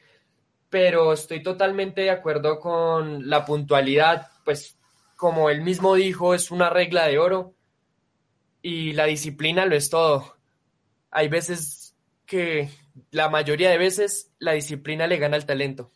pero 0.70 1.14
estoy 1.14 1.42
totalmente 1.42 2.02
de 2.02 2.12
acuerdo 2.12 2.60
con 2.60 3.28
la 3.30 3.46
puntualidad, 3.46 4.28
pues 4.46 4.78
como 5.16 5.50
él 5.50 5.62
mismo 5.62 5.96
dijo, 5.96 6.34
es 6.34 6.52
una 6.52 6.70
regla 6.70 7.08
de 7.08 7.18
oro 7.18 7.54
y 8.62 8.94
la 8.94 9.06
disciplina 9.06 9.66
lo 9.66 9.76
es 9.76 9.90
todo. 9.90 10.38
Hay 11.12 11.28
veces 11.28 11.96
que, 12.26 12.70
la 13.12 13.30
mayoría 13.30 13.72
de 13.72 13.78
veces, 13.78 14.32
la 14.38 14.54
disciplina 14.54 15.08
le 15.08 15.18
gana 15.18 15.36
al 15.36 15.46
talento. 15.46 15.92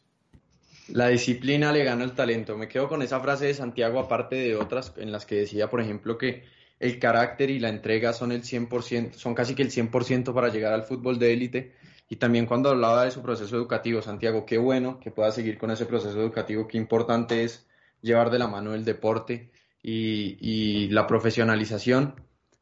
La 0.89 1.07
disciplina 1.07 1.71
le 1.71 1.83
gana 1.83 2.03
al 2.03 2.13
talento. 2.13 2.57
Me 2.57 2.67
quedo 2.67 2.89
con 2.89 3.01
esa 3.01 3.19
frase 3.19 3.45
de 3.45 3.53
Santiago, 3.53 3.99
aparte 3.99 4.35
de 4.35 4.55
otras 4.55 4.93
en 4.97 5.11
las 5.11 5.25
que 5.25 5.35
decía, 5.35 5.69
por 5.69 5.81
ejemplo, 5.81 6.17
que 6.17 6.43
el 6.79 6.99
carácter 6.99 7.49
y 7.49 7.59
la 7.59 7.69
entrega 7.69 8.11
son 8.11 8.31
el 8.31 8.43
100%, 8.43 9.13
son 9.13 9.33
casi 9.33 9.55
que 9.55 9.61
el 9.61 9.71
100% 9.71 10.33
para 10.33 10.49
llegar 10.49 10.73
al 10.73 10.83
fútbol 10.83 11.17
de 11.17 11.33
élite 11.33 11.73
y 12.09 12.17
también 12.17 12.45
cuando 12.45 12.69
hablaba 12.69 13.05
de 13.05 13.11
su 13.11 13.21
proceso 13.21 13.55
educativo, 13.55 14.01
Santiago, 14.01 14.45
qué 14.45 14.57
bueno 14.57 14.99
que 14.99 15.09
pueda 15.09 15.31
seguir 15.31 15.57
con 15.57 15.71
ese 15.71 15.85
proceso 15.85 16.19
educativo, 16.19 16.67
qué 16.67 16.77
importante 16.77 17.43
es 17.43 17.65
llevar 18.01 18.29
de 18.29 18.39
la 18.39 18.47
mano 18.47 18.73
el 18.73 18.83
deporte 18.83 19.49
y, 19.81 20.37
y 20.41 20.89
la 20.89 21.07
profesionalización. 21.07 22.15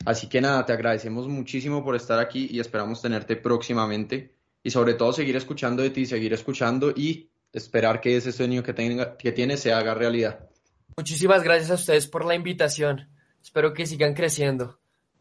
Así 0.05 0.29
que 0.29 0.41
nada, 0.41 0.65
te 0.65 0.73
agradecemos 0.73 1.27
muchísimo 1.27 1.83
por 1.83 1.95
estar 1.95 2.19
aquí 2.19 2.47
y 2.51 2.59
esperamos 2.59 3.01
tenerte 3.01 3.35
próximamente 3.35 4.35
y 4.63 4.69
sobre 4.69 4.93
todo 4.93 5.11
seguir 5.13 5.35
escuchando 5.35 5.81
de 5.81 5.89
ti, 5.89 6.05
seguir 6.05 6.33
escuchando 6.33 6.91
y 6.91 7.30
esperar 7.53 8.01
que 8.01 8.15
ese 8.15 8.31
sueño 8.31 8.63
que, 8.63 8.73
tenga, 8.73 9.17
que 9.17 9.31
tienes 9.31 9.59
se 9.59 9.73
haga 9.73 9.93
realidad. 9.93 10.47
Muchísimas 10.97 11.43
gracias 11.43 11.71
a 11.71 11.75
ustedes 11.75 12.07
por 12.07 12.25
la 12.25 12.35
invitación. 12.35 13.09
Espero 13.41 13.73
que 13.73 13.85
sigan 13.85 14.13
creciendo. 14.13 14.79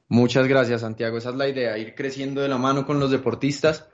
Muchas 0.09 0.47
gracias, 0.47 0.81
Santiago. 0.81 1.19
Esa 1.19 1.31
es 1.31 1.37
la 1.37 1.49
idea, 1.49 1.79
ir 1.79 1.95
creciendo 1.95 2.41
de 2.41 2.49
la 2.49 2.59
mano 2.59 2.85
con 2.85 2.99
los 2.99 3.11
deportistas 3.11 3.91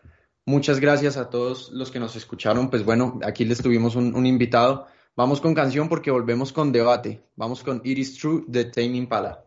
Muchas 0.48 0.78
gracias 0.78 1.16
a 1.16 1.28
todos 1.28 1.72
los 1.72 1.90
que 1.90 1.98
nos 1.98 2.14
escucharon. 2.14 2.70
Pues 2.70 2.84
bueno, 2.84 3.18
aquí 3.24 3.44
les 3.44 3.60
tuvimos 3.60 3.96
un, 3.96 4.14
un 4.14 4.26
invitado. 4.26 4.86
Vamos 5.16 5.40
con 5.40 5.54
canción 5.54 5.88
porque 5.88 6.12
volvemos 6.12 6.52
con 6.52 6.70
debate. 6.70 7.20
Vamos 7.34 7.64
con 7.64 7.82
It 7.82 7.98
Is 7.98 8.16
True 8.16 8.44
de 8.46 8.66
Tame 8.66 8.96
Impala. 8.96 9.44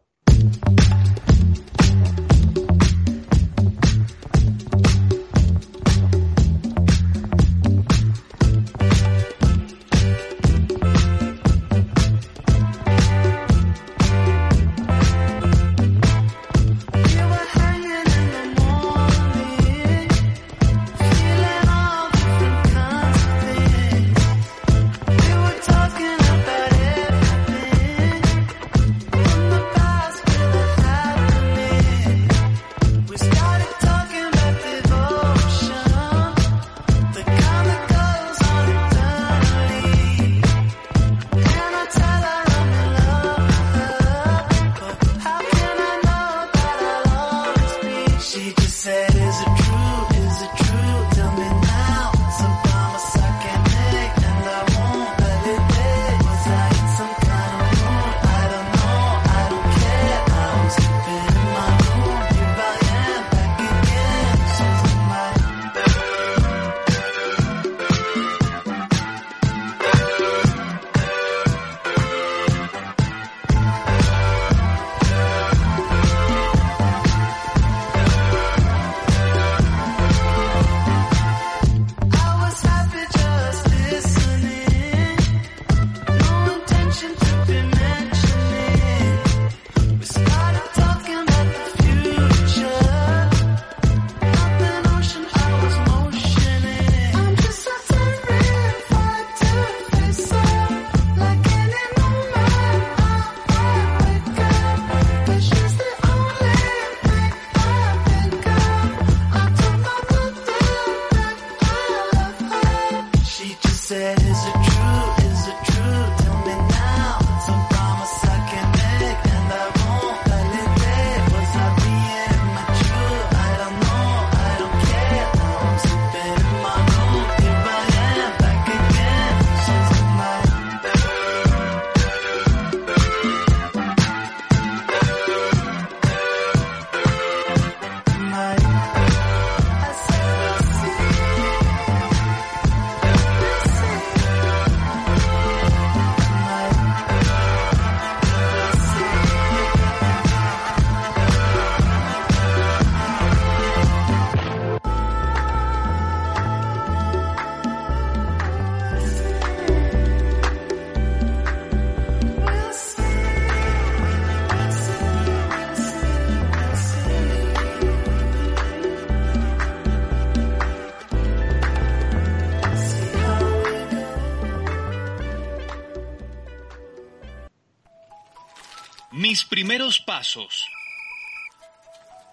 Mis 179.30 179.46
primeros 179.46 180.00
pasos. 180.00 180.68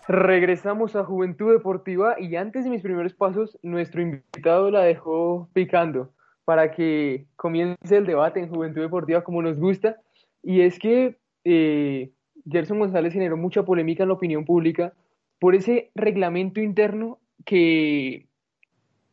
Regresamos 0.09 0.97
a 0.97 1.05
Juventud 1.05 1.53
Deportiva 1.53 2.19
y 2.19 2.37
antes 2.37 2.65
de 2.65 2.71
mis 2.71 2.81
primeros 2.81 3.13
pasos, 3.13 3.59
nuestro 3.63 4.01
invitado 4.01 4.71
la 4.71 4.81
dejó 4.81 5.51
picando 5.53 6.15
para 6.47 6.71
que 6.71 7.27
comience 7.37 7.99
el 7.99 8.07
debate 8.07 8.41
en 8.41 8.49
Juventud 8.49 8.81
Deportiva 8.81 9.23
como 9.23 9.43
nos 9.43 9.59
gusta. 9.59 9.97
Y 10.43 10.63
es 10.63 10.79
que 10.79 11.19
eh, 11.45 12.13
Gerson 12.51 12.79
González 12.79 13.13
generó 13.13 13.37
mucha 13.37 13.63
polémica 13.63 14.05
en 14.05 14.09
la 14.09 14.15
opinión 14.15 14.47
pública 14.47 14.95
por 15.39 15.55
ese 15.55 15.91
reglamento 15.95 16.63
interno 16.63 17.19
que, 17.45 18.27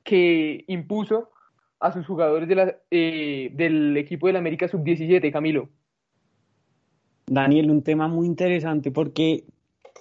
que 0.05 0.63
impuso 0.69 1.31
a 1.81 1.91
sus 1.91 2.07
jugadores 2.07 2.47
eh, 2.91 3.49
del 3.51 3.97
equipo 3.97 4.27
del 4.27 4.37
América 4.37 4.69
Sub-17, 4.69 5.33
Camilo. 5.33 5.67
Daniel, 7.25 7.71
un 7.71 7.81
tema 7.81 8.07
muy 8.07 8.27
interesante 8.27 8.91
porque 8.91 9.45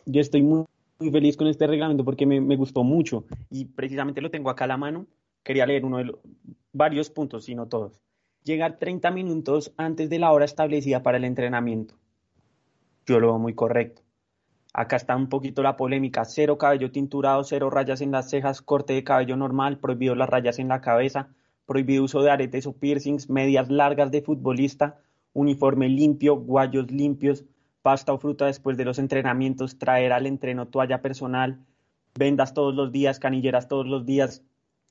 yo 0.06 0.20
estoy 0.20 0.42
muy, 0.42 0.64
muy 0.98 1.10
feliz 1.10 1.36
con 1.36 1.46
este 1.46 1.66
reglamento 1.66 2.04
porque 2.04 2.26
me, 2.26 2.40
me, 2.40 2.56
gustó 2.56 2.82
mucho 2.84 3.24
y 3.50 3.66
precisamente 3.66 4.20
lo 4.20 4.30
tengo 4.30 4.50
acá 4.50 4.64
a 4.64 4.68
la 4.68 4.76
mano. 4.76 5.06
Quería 5.42 5.66
leer 5.66 5.84
uno 5.84 5.98
de 5.98 6.04
los 6.04 6.16
varios 6.72 7.10
puntos, 7.10 7.44
si 7.44 7.54
no 7.54 7.66
todos. 7.66 8.00
Llegar 8.44 8.78
30 8.78 9.10
minutos 9.10 9.72
antes 9.76 10.10
de 10.10 10.18
la 10.18 10.32
hora 10.32 10.44
establecida 10.44 11.02
para 11.02 11.18
el 11.18 11.24
entrenamiento. 11.24 11.94
Yo 13.06 13.20
lo 13.20 13.28
veo 13.28 13.38
muy 13.38 13.54
correcto. 13.54 14.02
Acá 14.74 14.96
está 14.96 15.14
un 15.16 15.28
poquito 15.28 15.62
la 15.62 15.76
polémica. 15.76 16.24
Cero 16.24 16.56
cabello 16.56 16.90
tinturado, 16.90 17.44
cero 17.44 17.68
rayas 17.68 18.00
en 18.00 18.10
las 18.10 18.30
cejas, 18.30 18.62
corte 18.62 18.94
de 18.94 19.04
cabello 19.04 19.36
normal, 19.36 19.78
prohibido 19.78 20.14
las 20.14 20.30
rayas 20.30 20.58
en 20.58 20.68
la 20.68 20.80
cabeza, 20.80 21.28
prohibido 21.66 22.04
uso 22.04 22.22
de 22.22 22.30
aretes 22.30 22.66
o 22.66 22.72
piercings, 22.72 23.28
medias 23.28 23.70
largas 23.70 24.10
de 24.10 24.22
futbolista, 24.22 24.98
uniforme 25.32 25.88
limpio, 25.88 26.36
guayos 26.36 26.90
limpios, 26.90 27.44
pasta 27.82 28.12
o 28.12 28.18
fruta 28.18 28.46
después 28.46 28.76
de 28.76 28.84
los 28.84 28.98
entrenamientos, 28.98 29.78
traer 29.78 30.12
al 30.12 30.26
entreno 30.26 30.68
toalla 30.68 31.02
personal, 31.02 31.64
vendas 32.18 32.54
todos 32.54 32.74
los 32.74 32.92
días, 32.92 33.18
canilleras 33.18 33.68
todos 33.68 33.86
los 33.86 34.06
días. 34.06 34.42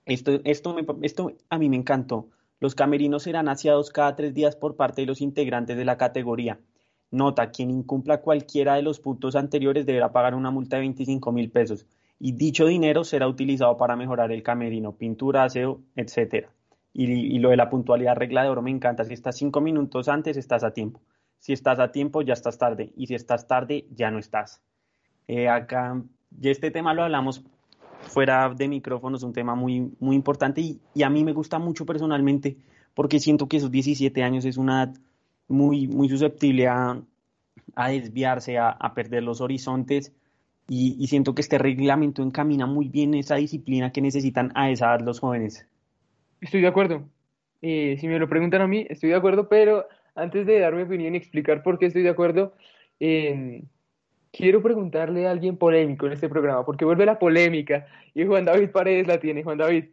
Esto, 0.06 0.42
esto, 0.44 0.76
esto 1.02 1.32
a 1.50 1.58
mí 1.58 1.70
me 1.70 1.78
encantó. 1.78 2.30
Los 2.60 2.76
camerinos 2.76 3.24
serán 3.24 3.50
aseados 3.50 3.90
cada 3.90 4.16
tres 4.16 4.34
días 4.34 4.56
por 4.56 4.76
parte 4.76 5.02
de 5.02 5.08
los 5.08 5.22
integrantes 5.22 5.78
de 5.78 5.86
la 5.86 5.98
categoría. 5.98 6.60
Nota, 7.12 7.52
quien 7.52 7.72
incumpla 7.72 8.22
cualquiera 8.22 8.76
de 8.76 8.84
los 8.84 9.00
puntos 9.00 9.36
anteriores 9.36 9.86
deberá 9.86 10.12
pagar 10.12 10.36
una 10.36 10.52
multa 10.52 10.78
de 10.78 10.82
25 10.82 11.32
mil 11.32 11.52
pesos 11.52 11.86
y 12.24 12.34
dicho 12.34 12.68
dinero 12.68 13.04
será 13.04 13.28
utilizado 13.28 13.76
para 13.78 13.96
mejorar 13.96 14.32
el 14.32 14.44
camerino, 14.44 14.96
pintura, 14.96 15.44
aseo, 15.44 15.82
etcétera. 15.96 16.54
Y, 16.94 17.06
y, 17.06 17.40
lo 17.40 17.50
de 17.50 17.58
la 17.58 17.70
puntualidad 17.70 18.16
regla 18.16 18.44
de 18.44 18.50
oro 18.50 18.62
me 18.62 18.72
encanta. 18.72 19.06
Si 19.06 19.14
estás 19.14 19.38
cinco 19.38 19.62
minutos 19.62 20.10
antes, 20.10 20.36
estás 20.38 20.64
a 20.64 20.72
tiempo. 20.72 21.02
Si 21.40 21.54
estás 21.54 21.80
a 21.80 21.92
tiempo, 21.92 22.22
ya 22.22 22.34
estás 22.34 22.58
tarde. 22.58 22.92
Y 22.96 23.08
si 23.08 23.16
estás 23.16 23.48
tarde, 23.48 23.86
ya 23.92 24.12
no 24.12 24.20
estás. 24.20 24.62
Eh, 25.28 25.48
acá, 25.48 26.02
ya 26.32 26.52
este 26.52 26.72
tema 26.72 26.94
lo 26.94 27.04
hablamos 27.04 27.44
fuera 28.02 28.50
de 28.50 28.68
micrófonos, 28.68 29.24
un 29.24 29.34
tema 29.34 29.56
muy, 29.56 29.94
muy 30.00 30.16
importante 30.16 30.62
y, 30.62 30.80
y, 30.94 31.04
a 31.04 31.10
mí 31.10 31.24
me 31.24 31.34
gusta 31.34 31.60
mucho 31.60 31.86
personalmente 31.86 32.58
porque 32.94 33.20
siento 33.20 33.48
que 33.48 33.58
esos 33.58 33.72
17 33.72 34.24
años 34.24 34.46
es 34.46 34.58
una 34.58 34.84
edad 34.84 34.94
muy, 35.48 35.88
muy 35.88 36.10
susceptible 36.10 36.68
a, 36.68 37.02
a 37.76 37.90
desviarse, 37.90 38.58
a, 38.58 38.70
a, 38.70 38.94
perder 38.94 39.24
los 39.24 39.42
horizontes 39.42 40.14
y, 40.68 40.96
y 41.00 41.08
siento 41.08 41.36
que 41.36 41.42
este 41.42 41.58
reglamento 41.58 42.24
encamina 42.24 42.66
muy 42.66 42.90
bien 42.90 43.14
esa 43.14 43.36
disciplina 43.36 43.92
que 43.92 44.02
necesitan 44.02 44.52
a 44.56 44.70
esa 44.70 44.88
edad 44.88 45.02
los 45.02 45.20
jóvenes. 45.20 45.66
Estoy 46.42 46.62
de 46.62 46.68
acuerdo. 46.68 47.08
Eh, 47.62 47.98
si 48.00 48.08
me 48.08 48.20
lo 48.20 48.28
preguntan 48.28 48.62
a 48.62 48.68
mí, 48.68 48.86
estoy 48.90 49.12
de 49.12 49.16
acuerdo, 49.16 49.48
pero 49.48 49.88
antes 50.16 50.46
de 50.46 50.60
dar 50.60 50.76
mi 50.76 50.82
opinión 50.82 51.14
y 51.14 51.18
explicar 51.18 51.62
por 51.64 51.78
qué 51.78 51.86
estoy 51.86 52.02
de 52.02 52.10
acuerdo, 52.10 52.56
eh, 53.00 53.64
quiero 54.32 54.62
preguntarle 54.62 55.28
a 55.28 55.32
alguien 55.32 55.58
polémico 55.58 56.08
en 56.08 56.14
este 56.14 56.30
programa, 56.30 56.66
porque 56.66 56.86
vuelve 56.86 57.06
la 57.06 57.20
polémica 57.20 57.86
y 58.14 58.26
Juan 58.26 58.46
David 58.46 58.72
Paredes 58.72 59.08
la 59.08 59.20
tiene. 59.20 59.44
Juan 59.44 59.60
David. 59.60 59.86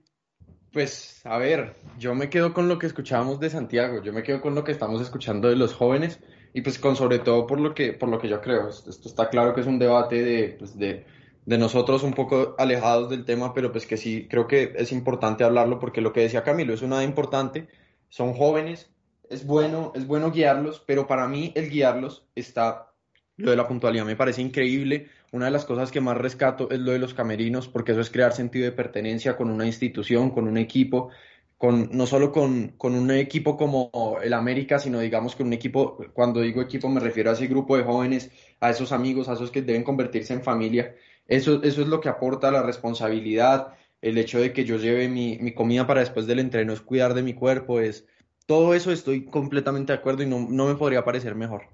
Pues, 0.73 1.21
a 1.25 1.39
ver, 1.39 1.75
yo 1.99 2.15
me 2.15 2.29
quedo 2.29 2.53
con 2.53 2.69
lo 2.69 2.79
que 2.79 2.87
escuchábamos 2.87 3.41
de 3.41 3.51
Santiago, 3.51 4.03
yo 4.03 4.13
me 4.13 4.23
quedo 4.23 4.41
con 4.41 4.55
lo 4.55 4.65
que 4.65 4.73
estamos 4.73 5.01
escuchando 5.01 5.49
de 5.49 5.57
los 5.57 5.75
jóvenes 5.75 6.21
y 6.53 6.63
pues 6.63 6.79
con 6.79 6.97
sobre 6.97 7.19
todo 7.19 7.47
por 7.47 7.61
lo 7.61 7.75
que, 7.75 7.93
por 7.93 8.09
lo 8.09 8.19
que 8.19 8.29
yo 8.29 8.41
creo. 8.41 8.69
Esto 8.69 9.09
está 9.09 9.29
claro 9.29 9.55
que 9.55 9.61
es 9.61 9.67
un 9.67 9.79
debate 9.79 10.23
de, 10.23 10.57
pues, 10.59 10.79
de 10.79 11.05
de 11.49 11.57
nosotros 11.57 12.03
un 12.03 12.13
poco 12.13 12.55
alejados 12.59 13.09
del 13.09 13.25
tema, 13.25 13.55
pero 13.55 13.73
pues 13.73 13.87
que 13.87 13.97
sí 13.97 14.27
creo 14.29 14.47
que 14.47 14.75
es 14.77 14.93
importante 14.93 15.45
hablarlo 15.45 15.79
porque 15.79 16.03
lo 16.03 16.13
que 16.13 16.21
decía 16.21 16.45
Camilo 16.45 16.75
es 16.75 16.83
una 16.83 17.03
importante, 17.03 17.69
son 18.11 18.35
jóvenes, 18.35 18.91
es 19.31 19.47
bueno, 19.47 19.93
es 19.95 20.07
bueno 20.07 20.31
guiarlos, 20.31 20.85
pero 20.87 21.07
para 21.07 21.27
mí 21.27 21.51
el 21.55 21.71
guiarlos 21.71 22.27
está 22.35 22.93
lo 23.39 23.51
de 23.51 23.57
la 23.57 23.67
puntualidad 23.67 24.05
me 24.05 24.17
parece 24.17 24.43
increíble. 24.43 25.09
Una 25.33 25.47
de 25.47 25.53
las 25.53 25.65
cosas 25.65 25.91
que 25.91 26.03
más 26.03 26.19
rescato 26.19 26.69
es 26.71 26.81
lo 26.81 26.93
de 26.93 26.99
los 26.99 27.15
camerinos, 27.15 27.67
porque 27.67 27.93
eso 27.93 28.03
es 28.03 28.11
crear 28.11 28.33
sentido 28.35 28.67
de 28.67 28.73
pertenencia 28.73 29.37
con 29.37 29.49
una 29.49 29.65
institución, 29.65 30.31
con 30.31 30.49
un 30.49 30.59
equipo, 30.59 31.09
con, 31.57 31.89
no 31.93 32.07
solo 32.07 32.31
con, 32.31 32.75
con, 32.77 32.95
un 32.95 33.11
equipo 33.13 33.57
como 33.57 34.19
el 34.23 34.35
América, 34.35 34.79
sino 34.79 35.01
digamos 35.01 35.35
con 35.35 35.47
un 35.47 35.53
equipo, 35.55 35.99
cuando 36.13 36.41
digo 36.41 36.61
equipo 36.61 36.89
me 36.89 37.01
refiero 37.01 37.31
a 37.31 37.35
ese 37.35 37.47
grupo 37.47 37.77
de 37.77 37.85
jóvenes, 37.85 38.31
a 38.61 38.71
esos 38.71 38.93
amigos, 38.93 39.29
a 39.29 39.35
esos 39.35 39.51
que 39.51 39.63
deben 39.63 39.85
convertirse 39.85 40.35
en 40.35 40.43
familia. 40.43 40.95
Eso, 41.29 41.63
eso 41.63 41.83
es 41.83 41.89
lo 41.89 42.01
que 42.01 42.09
aporta 42.09 42.51
la 42.51 42.63
responsabilidad, 42.63 43.75
el 44.01 44.17
hecho 44.17 44.41
de 44.41 44.53
que 44.53 44.65
yo 44.65 44.79
lleve 44.79 45.09
mi, 45.09 45.39
mi, 45.39 45.53
comida 45.53 45.87
para 45.87 46.01
después 46.01 46.27
del 46.27 46.39
entreno, 46.39 46.73
es 46.73 46.81
cuidar 46.81 47.15
de 47.15 47.23
mi 47.23 47.35
cuerpo, 47.35 47.81
es 47.81 48.07
todo 48.47 48.75
eso 48.75 48.91
estoy 48.91 49.27
completamente 49.27 49.93
de 49.93 49.99
acuerdo 49.99 50.23
y 50.23 50.27
no, 50.27 50.47
no 50.49 50.67
me 50.67 50.75
podría 50.75 51.05
parecer 51.05 51.35
mejor. 51.35 51.69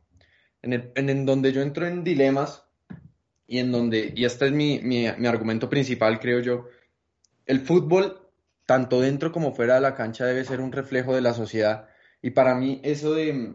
En, 0.61 0.73
en, 0.73 1.09
en, 1.09 1.25
donde 1.25 1.53
yo 1.53 1.63
entro 1.63 1.87
en 1.87 2.03
dilemas 2.03 2.65
y 3.47 3.59
en 3.59 3.71
donde, 3.71 4.13
y 4.17 4.25
este 4.25 4.47
es 4.47 4.53
mi, 4.53 4.81
mi, 4.81 5.07
mi 5.19 5.27
argumento 5.29 5.71
principal, 5.71 6.19
creo 6.19 6.41
yo, 6.41 6.67
el 7.47 7.61
fútbol, 7.61 8.29
tanto 8.67 9.01
dentro 9.01 9.31
como 9.31 9.53
fuera 9.53 9.75
de 9.75 9.83
la 9.83 9.95
cancha, 9.95 10.25
debe 10.25 10.45
ser 10.45 10.61
un 10.61 10.73
reflejo 10.73 11.15
de 11.15 11.21
la 11.21 11.35
sociedad. 11.35 11.89
Y 12.23 12.31
para 12.31 12.55
mí 12.55 12.81
eso 12.83 13.15
de 13.15 13.55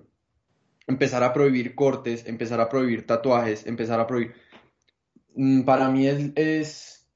empezar 0.87 1.23
a 1.23 1.33
prohibir 1.33 1.75
cortes, 1.75 2.25
empezar 2.25 2.61
a 2.61 2.69
prohibir 2.69 3.05
tatuajes, 3.05 3.65
empezar 3.65 3.99
a 3.99 4.07
prohibir 4.07 4.35
para 5.65 5.89
mí 5.89 6.07
es, 6.07 7.07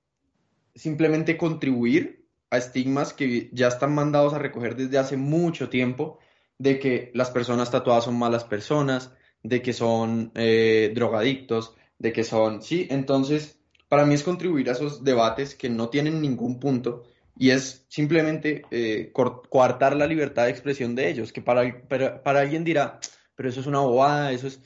simplemente 0.75 1.38
contribuir 1.38 2.25
a 2.49 2.57
estigmas 2.57 3.13
que 3.13 3.49
ya 3.51 3.67
están 3.67 3.93
mandados 3.93 4.33
a 4.33 4.39
recoger 4.39 4.75
desde 4.75 4.97
hace 4.97 5.17
mucho 5.17 5.69
tiempo, 5.69 6.19
de 6.57 6.79
que 6.79 7.12
las 7.13 7.31
personas 7.31 7.71
tatuadas 7.71 8.05
son 8.05 8.17
malas 8.17 8.43
personas, 8.43 9.12
de 9.41 9.61
que 9.61 9.74
son 9.74 10.32
eh, 10.36 10.91
drogadictos, 10.95 11.76
de 11.99 12.13
que 12.13 12.24
son, 12.24 12.61
sí, 12.61 12.88
entonces 12.89 13.59
para 13.89 14.05
mí 14.05 14.13
es 14.13 14.24
contribuir 14.24 14.69
a 14.69 14.74
esos 14.74 15.03
debates 15.03 15.55
que 15.55 15.69
no 15.69 15.89
tienen 15.89 16.21
ningún 16.21 16.59
punto 16.59 17.03
y 17.38 17.49
es 17.49 17.86
simplemente 17.89 18.63
eh, 18.71 19.11
coartar 19.11 19.95
la 19.95 20.07
libertad 20.07 20.45
de 20.45 20.51
expresión 20.51 20.95
de 20.95 21.09
ellos, 21.09 21.34
que 21.34 21.41
para, 21.41 21.88
para 21.88 22.39
alguien 22.39 22.63
dirá, 22.63 22.99
pero 23.36 23.49
eso 23.49 23.59
es 23.59 23.67
una 23.67 23.80
bobada, 23.80 24.32
eso 24.32 24.47
es 24.47 24.61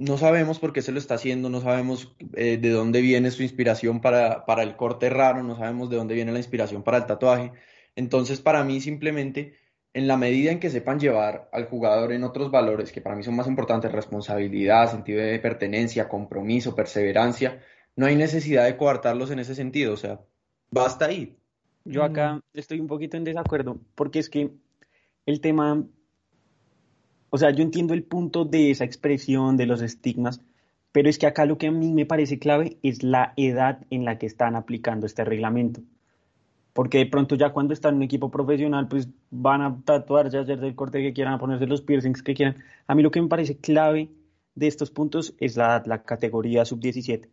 no 0.00 0.16
sabemos 0.16 0.58
por 0.58 0.72
qué 0.72 0.80
se 0.80 0.92
lo 0.92 0.98
está 0.98 1.16
haciendo, 1.16 1.50
no 1.50 1.60
sabemos 1.60 2.16
eh, 2.32 2.56
de 2.56 2.70
dónde 2.70 3.02
viene 3.02 3.30
su 3.30 3.42
inspiración 3.42 4.00
para, 4.00 4.46
para, 4.46 4.62
el 4.62 4.74
corte 4.74 5.10
raro, 5.10 5.42
no 5.42 5.56
sabemos 5.56 5.90
de 5.90 5.96
dónde 5.96 6.14
viene 6.14 6.32
la 6.32 6.38
inspiración 6.38 6.82
para 6.82 6.96
el 6.96 7.06
tatuaje. 7.06 7.52
Entonces, 7.96 8.40
para 8.40 8.64
mí, 8.64 8.80
simplemente, 8.80 9.58
en 9.92 10.08
la 10.08 10.16
medida 10.16 10.52
en 10.52 10.58
que 10.58 10.70
sepan 10.70 10.98
llevar 10.98 11.50
al 11.52 11.66
jugador 11.66 12.12
en 12.12 12.24
otros 12.24 12.50
valores, 12.50 12.92
que 12.92 13.02
para 13.02 13.14
mí 13.14 13.22
son 13.22 13.36
más 13.36 13.46
importantes, 13.46 13.92
responsabilidad, 13.92 14.90
sentido 14.90 15.20
de 15.20 15.38
pertenencia, 15.38 16.08
compromiso, 16.08 16.74
perseverancia, 16.74 17.60
no 17.94 18.06
hay 18.06 18.16
necesidad 18.16 18.64
de 18.64 18.78
coartarlos 18.78 19.30
en 19.30 19.40
ese 19.40 19.54
sentido, 19.54 19.92
o 19.92 19.98
sea, 19.98 20.18
basta 20.70 21.06
ahí. 21.06 21.36
Yo 21.84 22.04
acá 22.04 22.40
estoy 22.54 22.80
un 22.80 22.86
poquito 22.86 23.18
en 23.18 23.24
desacuerdo, 23.24 23.78
porque 23.96 24.20
es 24.20 24.30
que 24.30 24.50
el 25.26 25.42
tema 25.42 25.84
o 27.30 27.38
sea, 27.38 27.50
yo 27.50 27.62
entiendo 27.62 27.94
el 27.94 28.02
punto 28.02 28.44
de 28.44 28.70
esa 28.70 28.84
expresión, 28.84 29.56
de 29.56 29.66
los 29.66 29.82
estigmas, 29.82 30.40
pero 30.92 31.08
es 31.08 31.18
que 31.18 31.26
acá 31.26 31.46
lo 31.46 31.58
que 31.58 31.68
a 31.68 31.70
mí 31.70 31.92
me 31.92 32.06
parece 32.06 32.40
clave 32.40 32.78
es 32.82 33.04
la 33.04 33.32
edad 33.36 33.86
en 33.90 34.04
la 34.04 34.18
que 34.18 34.26
están 34.26 34.56
aplicando 34.56 35.06
este 35.06 35.24
reglamento. 35.24 35.80
Porque 36.72 36.98
de 36.98 37.06
pronto 37.06 37.36
ya 37.36 37.50
cuando 37.50 37.72
están 37.72 37.94
en 37.94 37.96
un 37.98 38.02
equipo 38.02 38.30
profesional, 38.30 38.88
pues 38.88 39.08
van 39.30 39.62
a 39.62 39.80
tatuar, 39.84 40.30
ya 40.30 40.40
hacer 40.40 40.62
el 40.62 40.74
corte 40.74 41.00
que 41.00 41.12
quieran, 41.12 41.34
a 41.34 41.38
ponerse 41.38 41.66
los 41.66 41.82
piercings 41.82 42.22
que 42.22 42.34
quieran. 42.34 42.62
A 42.86 42.94
mí 42.94 43.02
lo 43.02 43.10
que 43.10 43.22
me 43.22 43.28
parece 43.28 43.56
clave 43.56 44.08
de 44.56 44.66
estos 44.66 44.90
puntos 44.90 45.34
es 45.38 45.56
la, 45.56 45.82
la 45.86 46.02
categoría 46.02 46.64
sub-17. 46.64 47.28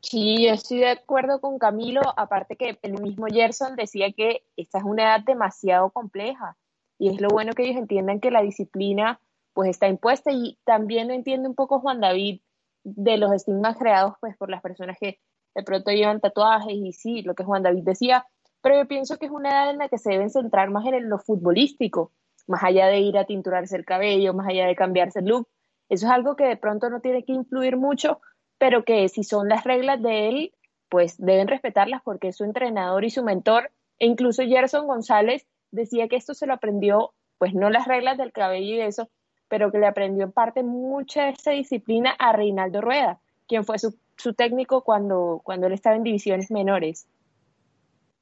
Sí, 0.00 0.44
yo 0.44 0.52
estoy 0.52 0.78
de 0.78 0.90
acuerdo 0.90 1.40
con 1.40 1.58
Camilo, 1.58 2.02
aparte 2.16 2.56
que 2.56 2.78
el 2.82 3.00
mismo 3.00 3.26
Gerson 3.26 3.74
decía 3.74 4.12
que 4.12 4.42
esta 4.56 4.78
es 4.78 4.84
una 4.84 5.04
edad 5.04 5.24
demasiado 5.24 5.90
compleja 5.90 6.56
y 6.98 7.08
es 7.08 7.20
lo 7.20 7.28
bueno 7.28 7.52
que 7.52 7.62
ellos 7.64 7.76
entiendan 7.76 8.20
que 8.20 8.30
la 8.30 8.42
disciplina 8.42 9.20
pues 9.54 9.70
está 9.70 9.88
impuesta 9.88 10.30
y 10.32 10.58
también 10.64 11.08
lo 11.08 11.14
entiende 11.14 11.48
un 11.48 11.54
poco 11.54 11.80
Juan 11.80 12.00
David 12.00 12.40
de 12.84 13.16
los 13.16 13.32
estigmas 13.32 13.76
creados 13.76 14.14
pues 14.20 14.36
por 14.36 14.50
las 14.50 14.62
personas 14.62 14.96
que 15.00 15.18
de 15.54 15.62
pronto 15.62 15.90
llevan 15.90 16.20
tatuajes 16.20 16.74
y 16.74 16.92
sí, 16.92 17.22
lo 17.22 17.34
que 17.34 17.44
Juan 17.44 17.62
David 17.62 17.82
decía, 17.84 18.26
pero 18.62 18.76
yo 18.76 18.86
pienso 18.86 19.16
que 19.18 19.26
es 19.26 19.32
una 19.32 19.50
edad 19.50 19.70
en 19.70 19.78
la 19.78 19.88
que 19.88 19.98
se 19.98 20.10
deben 20.10 20.30
centrar 20.30 20.70
más 20.70 20.86
en 20.86 21.08
lo 21.08 21.18
futbolístico, 21.18 22.12
más 22.46 22.62
allá 22.62 22.86
de 22.86 23.00
ir 23.00 23.18
a 23.18 23.24
tinturarse 23.24 23.76
el 23.76 23.84
cabello, 23.84 24.34
más 24.34 24.48
allá 24.48 24.66
de 24.66 24.76
cambiarse 24.76 25.20
el 25.20 25.26
look, 25.26 25.48
Eso 25.88 26.06
es 26.06 26.12
algo 26.12 26.36
que 26.36 26.44
de 26.44 26.56
pronto 26.56 26.90
no 26.90 27.00
tiene 27.00 27.24
que 27.24 27.32
influir 27.32 27.76
mucho, 27.76 28.20
pero 28.58 28.84
que 28.84 29.08
si 29.08 29.24
son 29.24 29.48
las 29.48 29.64
reglas 29.64 30.02
de 30.02 30.28
él, 30.28 30.52
pues 30.88 31.16
deben 31.18 31.48
respetarlas 31.48 32.02
porque 32.04 32.28
es 32.28 32.36
su 32.36 32.44
entrenador 32.44 33.04
y 33.04 33.10
su 33.10 33.22
mentor. 33.22 33.70
E 33.98 34.06
incluso 34.06 34.42
Gerson 34.42 34.86
González 34.86 35.46
decía 35.70 36.08
que 36.08 36.16
esto 36.16 36.34
se 36.34 36.46
lo 36.46 36.54
aprendió, 36.54 37.12
pues 37.38 37.54
no 37.54 37.70
las 37.70 37.86
reglas 37.86 38.18
del 38.18 38.32
cabello 38.32 38.76
y 38.76 38.80
eso, 38.80 39.08
pero 39.48 39.70
que 39.70 39.78
le 39.78 39.86
aprendió 39.86 40.24
en 40.24 40.32
parte 40.32 40.62
mucha 40.62 41.24
de 41.24 41.30
esa 41.30 41.52
disciplina 41.52 42.10
a 42.18 42.32
Reinaldo 42.32 42.80
Rueda, 42.80 43.20
quien 43.46 43.64
fue 43.64 43.78
su, 43.78 43.96
su 44.16 44.34
técnico 44.34 44.82
cuando, 44.82 45.40
cuando 45.44 45.66
él 45.66 45.72
estaba 45.72 45.96
en 45.96 46.02
divisiones 46.02 46.50
menores. 46.50 47.08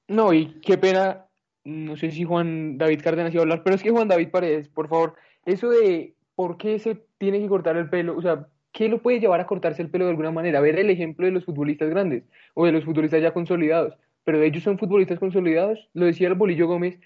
No, 0.08 0.32
y 0.32 0.60
qué 0.60 0.78
pena, 0.78 1.26
no 1.64 1.96
sé 1.96 2.12
si 2.12 2.24
Juan 2.24 2.78
David 2.78 3.00
Cárdenas 3.02 3.34
iba 3.34 3.40
a 3.40 3.44
hablar, 3.44 3.62
pero 3.64 3.74
es 3.74 3.82
que 3.82 3.90
Juan 3.90 4.08
David 4.08 4.30
Paredes, 4.30 4.68
por 4.68 4.88
favor, 4.88 5.16
eso 5.44 5.68
de 5.70 6.14
por 6.36 6.58
qué 6.58 6.78
se 6.78 7.02
tiene 7.18 7.40
que 7.40 7.48
cortar 7.48 7.76
el 7.76 7.90
pelo, 7.90 8.16
o 8.16 8.22
sea, 8.22 8.46
¿qué 8.72 8.88
lo 8.88 9.02
puede 9.02 9.20
llevar 9.20 9.40
a 9.40 9.46
cortarse 9.46 9.82
el 9.82 9.90
pelo 9.90 10.04
de 10.04 10.10
alguna 10.10 10.30
manera? 10.30 10.60
Ver 10.60 10.78
el 10.78 10.90
ejemplo 10.90 11.26
de 11.26 11.32
los 11.32 11.44
futbolistas 11.44 11.88
grandes 11.88 12.24
o 12.54 12.66
de 12.66 12.72
los 12.72 12.84
futbolistas 12.84 13.22
ya 13.22 13.32
consolidados, 13.32 13.96
pero 14.22 14.42
ellos 14.42 14.62
son 14.62 14.78
futbolistas 14.78 15.18
consolidados, 15.18 15.88
lo 15.94 16.06
decía 16.06 16.28
el 16.28 16.34
Bolillo 16.34 16.68
Gómez, 16.68 17.00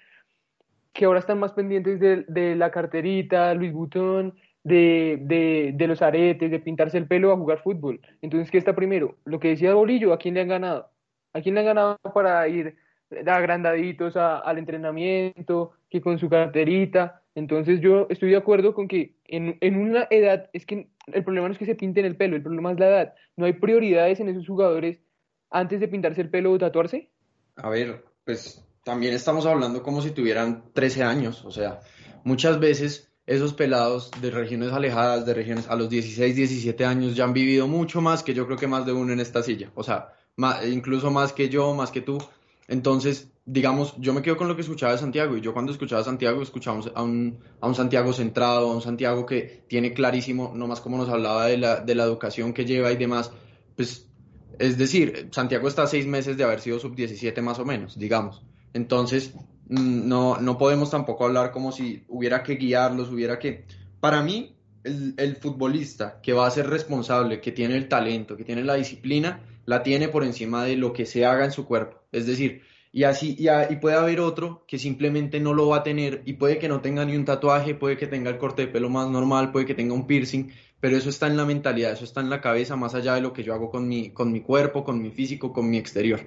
que 0.93 1.05
ahora 1.05 1.21
están 1.21 1.39
más 1.39 1.53
pendientes 1.53 2.01
de, 2.01 2.57
la 2.57 2.71
carterita, 2.71 3.55
Luis 3.55 3.73
Butón, 3.73 4.35
de, 4.65 5.19
de, 5.23 5.73
de, 5.75 5.87
los 5.87 6.03
aretes, 6.03 6.51
de 6.51 6.59
pintarse 6.59 6.99
el 6.99 7.07
pelo 7.07 7.33
a 7.33 7.37
jugar 7.37 7.63
fútbol. 7.63 8.01
Entonces, 8.21 8.51
¿qué 8.51 8.59
está 8.59 8.75
primero? 8.75 9.17
Lo 9.25 9.41
que 9.41 9.49
decía 9.49 9.75
Bolillo, 9.75 10.13
¿a 10.13 10.19
quién 10.19 10.35
le 10.35 10.43
han 10.43 10.49
ganado? 10.49 10.91
¿A 11.33 11.41
quién 11.41 11.55
le 11.55 11.61
han 11.61 11.67
ganado 11.67 11.99
para 12.15 12.47
ir 12.49 12.77
agrandaditos 13.27 14.17
a, 14.17 14.39
al 14.39 14.59
entrenamiento, 14.59 15.73
que 15.89 16.01
con 16.01 16.19
su 16.19 16.29
carterita? 16.29 17.23
Entonces, 17.35 17.81
yo 17.81 18.07
estoy 18.11 18.31
de 18.31 18.37
acuerdo 18.37 18.75
con 18.75 18.89
que 18.89 19.15
en, 19.25 19.57
en 19.61 19.77
una 19.77 20.07
edad, 20.11 20.51
es 20.53 20.67
que 20.67 20.89
el 21.13 21.25
problema 21.25 21.47
no 21.47 21.53
es 21.53 21.59
que 21.59 21.67
se 21.67 21.77
pinten 21.77 22.05
el 22.05 22.17
pelo, 22.17 22.37
el 22.37 22.43
problema 22.43 22.73
es 22.73 22.81
la 22.81 22.89
edad. 22.89 23.15
¿No 23.37 23.47
hay 23.47 23.53
prioridades 23.55 24.19
en 24.21 24.29
esos 24.29 24.47
jugadores 24.47 24.99
antes 25.51 25.81
de 25.81 25.89
pintarse 25.89 26.21
el 26.21 26.31
pelo 26.31 26.53
o 26.53 26.59
tatuarse? 26.59 27.11
A 27.57 27.71
ver, 27.71 28.05
pues 28.25 28.67
también 28.85 29.15
estamos 29.15 29.47
hablando 29.47 29.83
como 29.83 30.03
si 30.03 30.11
tuvieran 30.11 30.73
13 30.73 31.03
años, 31.03 31.45
o 31.45 31.51
sea, 31.51 31.81
muchas 32.25 32.59
veces 32.61 33.11
esos 33.27 33.55
pelados 33.55 34.11
de 34.21 34.31
regiones 34.31 34.73
alejadas, 34.73 35.25
de 35.25 35.35
regiones 35.35 35.69
a 35.69 35.77
los 35.77 35.89
16, 35.89 36.35
17 36.35 36.85
años 36.85 37.15
ya 37.15 37.25
han 37.25 37.33
vivido 37.33 37.69
mucho 37.69 38.01
más 38.01 38.23
que 38.23 38.35
yo 38.35 38.47
creo 38.47 38.59
que 38.59 38.67
más 38.67 38.87
de 38.87 38.93
uno 38.93 39.13
en 39.13 39.21
esta 39.21 39.43
silla, 39.43 39.71
o 39.75 39.83
sea, 39.83 40.13
incluso 40.71 41.11
más 41.11 41.33
que 41.33 41.49
yo, 41.49 41.75
más 41.75 41.91
que 41.91 42.01
tú. 42.01 42.19
Entonces, 42.69 43.33
digamos, 43.45 43.95
yo 43.99 44.13
me 44.15 44.23
quedo 44.23 44.37
con 44.37 44.47
lo 44.47 44.55
que 44.55 44.63
escuchaba 44.63 44.93
de 44.93 44.99
Santiago 44.99 45.37
y 45.37 45.41
yo 45.41 45.53
cuando 45.53 45.73
escuchaba 45.73 46.03
a 46.03 46.05
Santiago 46.05 46.41
escuchamos 46.41 46.91
a 46.95 47.03
un, 47.03 47.41
a 47.61 47.67
un 47.67 47.75
Santiago 47.75 48.13
centrado, 48.13 48.71
a 48.71 48.75
un 48.75 48.81
Santiago 48.81 49.27
que 49.27 49.65
tiene 49.69 49.93
clarísimo, 49.93 50.53
nomás 50.55 50.81
como 50.81 50.97
nos 50.97 51.09
hablaba 51.09 51.47
de 51.47 51.59
la, 51.59 51.81
de 51.81 51.95
la 51.95 52.05
educación 52.05 52.53
que 52.53 52.65
lleva 52.65 52.93
y 52.93 52.97
demás, 52.97 53.33
pues 53.77 54.07
es 54.59 54.79
decir, 54.79 55.31
Santiago 55.33 55.69
está 55.69 55.83
a 55.85 55.87
seis 55.87 56.07
meses 56.07 56.37
de 56.37 56.45
haber 56.45 56.61
sido 56.61 56.79
sub-17 56.79 57.41
más 57.43 57.59
o 57.59 57.65
menos, 57.65 57.99
digamos. 57.99 58.43
Entonces, 58.73 59.35
no, 59.69 60.39
no 60.41 60.59
podemos 60.59 60.91
tampoco 60.91 61.25
hablar 61.25 61.53
como 61.53 61.73
si 61.73 62.05
hubiera 62.09 62.43
que 62.43 62.57
guiarlos, 62.57 63.11
hubiera 63.11 63.39
que... 63.39 63.65
Para 64.01 64.23
mí, 64.23 64.57
el, 64.85 65.15
el, 65.19 65.37
futbolista 65.37 66.21
que 66.23 66.33
va 66.33 66.47
a 66.47 66.51
ser 66.51 66.69
responsable, 66.69 67.41
que 67.41 67.53
tiene 67.53 67.77
el 67.77 67.89
talento, 67.89 68.37
que 68.37 68.45
tiene 68.45 68.65
la 68.65 68.75
disciplina, 68.75 69.43
la 69.67 69.83
tiene 69.83 70.09
por 70.09 70.25
encima 70.25 70.65
de 70.65 70.77
lo 70.77 70.93
que 70.93 71.05
se 71.05 71.27
haga 71.27 71.45
en 71.45 71.53
su 71.53 71.67
cuerpo. 71.67 71.99
Es 72.13 72.27
decir, 72.27 72.63
y 72.93 73.05
así, 73.05 73.37
y, 73.39 73.49
y 73.49 73.77
puede 73.77 73.97
haber 73.97 74.21
otro 74.21 74.65
que 74.67 74.79
simplemente 74.79 75.39
no 75.39 75.55
lo 75.55 75.69
va 75.69 75.79
a 75.79 75.83
tener 75.85 76.23
y 76.27 76.33
puede 76.35 76.59
que 76.59 76.69
no 76.69 76.81
tenga 76.81 77.05
ni 77.05 77.15
un 77.15 77.25
tatuaje, 77.25 77.75
puede 77.75 77.97
que 77.97 78.09
tenga 78.09 78.31
el 78.31 78.39
corte 78.39 78.63
de 78.63 78.69
pelo 78.69 78.89
más 78.89 79.09
normal, 79.09 79.53
puede 79.53 79.67
que 79.67 79.75
tenga 79.75 79.95
un 79.95 80.07
piercing, 80.09 80.51
pero 80.81 80.97
eso 80.97 81.09
está 81.09 81.29
en 81.29 81.37
la 81.37 81.45
mentalidad, 81.45 81.93
eso 81.93 82.05
está 82.05 82.21
en 82.21 82.31
la 82.31 82.41
cabeza, 82.41 82.75
más 82.75 82.95
allá 82.95 83.15
de 83.15 83.21
lo 83.21 83.33
que 83.33 83.45
yo 83.45 83.55
hago 83.55 83.71
con 83.71 83.87
mi, 83.87 84.11
con 84.11 84.33
mi 84.33 84.41
cuerpo, 84.41 84.83
con 84.83 85.01
mi 85.01 85.11
físico, 85.11 85.53
con 85.53 85.71
mi 85.71 85.79
exterior. 85.79 86.21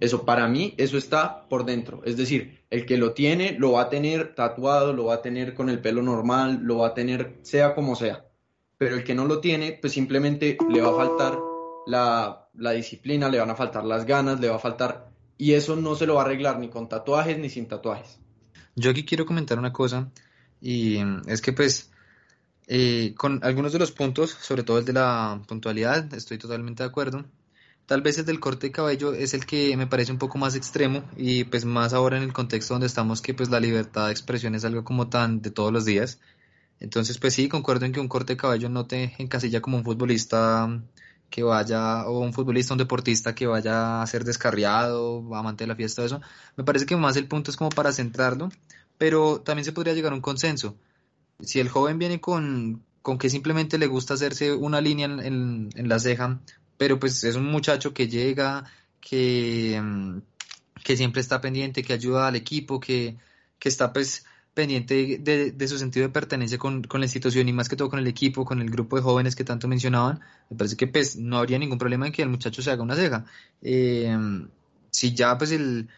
Eso 0.00 0.24
para 0.24 0.46
mí, 0.48 0.74
eso 0.76 0.98
está 0.98 1.48
por 1.48 1.64
dentro. 1.64 2.02
Es 2.04 2.16
decir, 2.16 2.60
el 2.70 2.84
que 2.84 2.98
lo 2.98 3.12
tiene 3.12 3.56
lo 3.58 3.72
va 3.72 3.82
a 3.82 3.88
tener 3.88 4.34
tatuado, 4.34 4.92
lo 4.92 5.06
va 5.06 5.14
a 5.14 5.22
tener 5.22 5.54
con 5.54 5.70
el 5.70 5.80
pelo 5.80 6.02
normal, 6.02 6.60
lo 6.62 6.78
va 6.78 6.88
a 6.88 6.94
tener 6.94 7.38
sea 7.42 7.74
como 7.74 7.96
sea. 7.96 8.26
Pero 8.78 8.96
el 8.96 9.04
que 9.04 9.14
no 9.14 9.24
lo 9.24 9.40
tiene, 9.40 9.78
pues 9.80 9.94
simplemente 9.94 10.58
le 10.68 10.82
va 10.82 10.90
a 10.90 10.94
faltar 10.94 11.38
la, 11.86 12.48
la 12.54 12.72
disciplina, 12.72 13.28
le 13.28 13.38
van 13.38 13.50
a 13.50 13.56
faltar 13.56 13.84
las 13.84 14.04
ganas, 14.04 14.40
le 14.40 14.48
va 14.48 14.56
a 14.56 14.60
faltar... 14.60 15.10
Y 15.38 15.52
eso 15.52 15.76
no 15.76 15.94
se 15.94 16.06
lo 16.06 16.14
va 16.14 16.22
a 16.22 16.24
arreglar 16.24 16.58
ni 16.58 16.68
con 16.68 16.88
tatuajes 16.88 17.38
ni 17.38 17.48
sin 17.48 17.66
tatuajes. 17.66 18.18
Yo 18.74 18.90
aquí 18.90 19.04
quiero 19.04 19.24
comentar 19.24 19.58
una 19.58 19.72
cosa 19.72 20.10
y 20.60 20.98
es 21.26 21.40
que 21.40 21.52
pues 21.52 21.90
eh, 22.66 23.14
con 23.16 23.40
algunos 23.44 23.72
de 23.72 23.78
los 23.78 23.92
puntos, 23.92 24.30
sobre 24.30 24.64
todo 24.64 24.78
el 24.78 24.84
de 24.84 24.92
la 24.92 25.40
puntualidad, 25.46 26.12
estoy 26.14 26.38
totalmente 26.38 26.82
de 26.82 26.88
acuerdo. 26.88 27.24
Tal 27.86 28.02
vez 28.02 28.18
el 28.18 28.26
del 28.26 28.40
corte 28.40 28.66
de 28.66 28.72
cabello 28.72 29.12
es 29.12 29.32
el 29.32 29.46
que 29.46 29.76
me 29.76 29.86
parece 29.86 30.10
un 30.10 30.18
poco 30.18 30.38
más 30.38 30.56
extremo 30.56 31.04
y 31.16 31.44
pues 31.44 31.64
más 31.64 31.92
ahora 31.92 32.16
en 32.16 32.24
el 32.24 32.32
contexto 32.32 32.74
donde 32.74 32.88
estamos 32.88 33.22
que 33.22 33.32
pues 33.32 33.48
la 33.48 33.60
libertad 33.60 34.06
de 34.06 34.12
expresión 34.12 34.56
es 34.56 34.64
algo 34.64 34.82
como 34.84 35.08
tan 35.08 35.40
de 35.40 35.50
todos 35.52 35.72
los 35.72 35.84
días. 35.84 36.18
Entonces 36.80 37.18
pues 37.18 37.34
sí, 37.34 37.48
concuerdo 37.48 37.86
en 37.86 37.92
que 37.92 38.00
un 38.00 38.08
corte 38.08 38.34
de 38.34 38.36
cabello 38.38 38.68
no 38.68 38.86
te 38.86 39.14
encasilla 39.18 39.60
como 39.60 39.76
un 39.76 39.84
futbolista 39.84 40.68
que 41.30 41.42
vaya, 41.42 42.06
o 42.06 42.20
un 42.20 42.32
futbolista, 42.32 42.74
un 42.74 42.78
deportista 42.78 43.34
que 43.34 43.46
vaya 43.46 44.02
a 44.02 44.06
ser 44.06 44.24
descarriado, 44.24 45.34
amante 45.34 45.64
de 45.64 45.68
la 45.68 45.76
fiesta, 45.76 46.04
eso. 46.04 46.20
Me 46.56 46.64
parece 46.64 46.86
que 46.86 46.96
más 46.96 47.16
el 47.16 47.28
punto 47.28 47.50
es 47.50 47.56
como 47.56 47.70
para 47.70 47.92
centrarlo, 47.92 48.50
pero 48.98 49.40
también 49.40 49.64
se 49.64 49.72
podría 49.72 49.94
llegar 49.94 50.12
a 50.12 50.16
un 50.16 50.20
consenso. 50.22 50.76
Si 51.40 51.60
el 51.60 51.68
joven 51.68 51.98
viene 51.98 52.20
con, 52.20 52.84
con 53.02 53.18
que 53.18 53.30
simplemente 53.30 53.78
le 53.78 53.86
gusta 53.86 54.14
hacerse 54.14 54.54
una 54.54 54.80
línea 54.80 55.06
en, 55.06 55.20
en, 55.20 55.68
en 55.74 55.88
la 55.88 55.98
ceja, 55.98 56.40
pero 56.76 56.98
pues 56.98 57.24
es 57.24 57.36
un 57.36 57.46
muchacho 57.46 57.92
que 57.94 58.08
llega, 58.08 58.64
que, 59.00 59.80
que 60.84 60.96
siempre 60.96 61.20
está 61.20 61.40
pendiente, 61.40 61.82
que 61.82 61.92
ayuda 61.92 62.28
al 62.28 62.36
equipo, 62.36 62.80
que, 62.80 63.16
que 63.58 63.68
está 63.68 63.92
pues 63.92 64.24
pendiente 64.54 65.18
de, 65.20 65.52
de, 65.52 65.68
su 65.68 65.78
sentido 65.78 66.06
de 66.06 66.12
pertenencia 66.12 66.56
con, 66.56 66.82
con, 66.84 67.00
la 67.00 67.06
institución 67.06 67.46
y 67.46 67.52
más 67.52 67.68
que 67.68 67.76
todo 67.76 67.90
con 67.90 67.98
el 67.98 68.06
equipo, 68.06 68.46
con 68.46 68.62
el 68.62 68.70
grupo 68.70 68.96
de 68.96 69.02
jóvenes 69.02 69.36
que 69.36 69.44
tanto 69.44 69.68
mencionaban, 69.68 70.20
me 70.48 70.56
parece 70.56 70.76
que 70.76 70.86
pues 70.86 71.16
no 71.16 71.36
habría 71.36 71.58
ningún 71.58 71.76
problema 71.78 72.06
en 72.06 72.12
que 72.12 72.22
el 72.22 72.30
muchacho 72.30 72.62
se 72.62 72.70
haga 72.70 72.82
una 72.82 72.96
ceja. 72.96 73.26
Eh, 73.60 74.16
si 74.90 75.14
ya 75.14 75.36
pues 75.36 75.50
él 75.52 75.88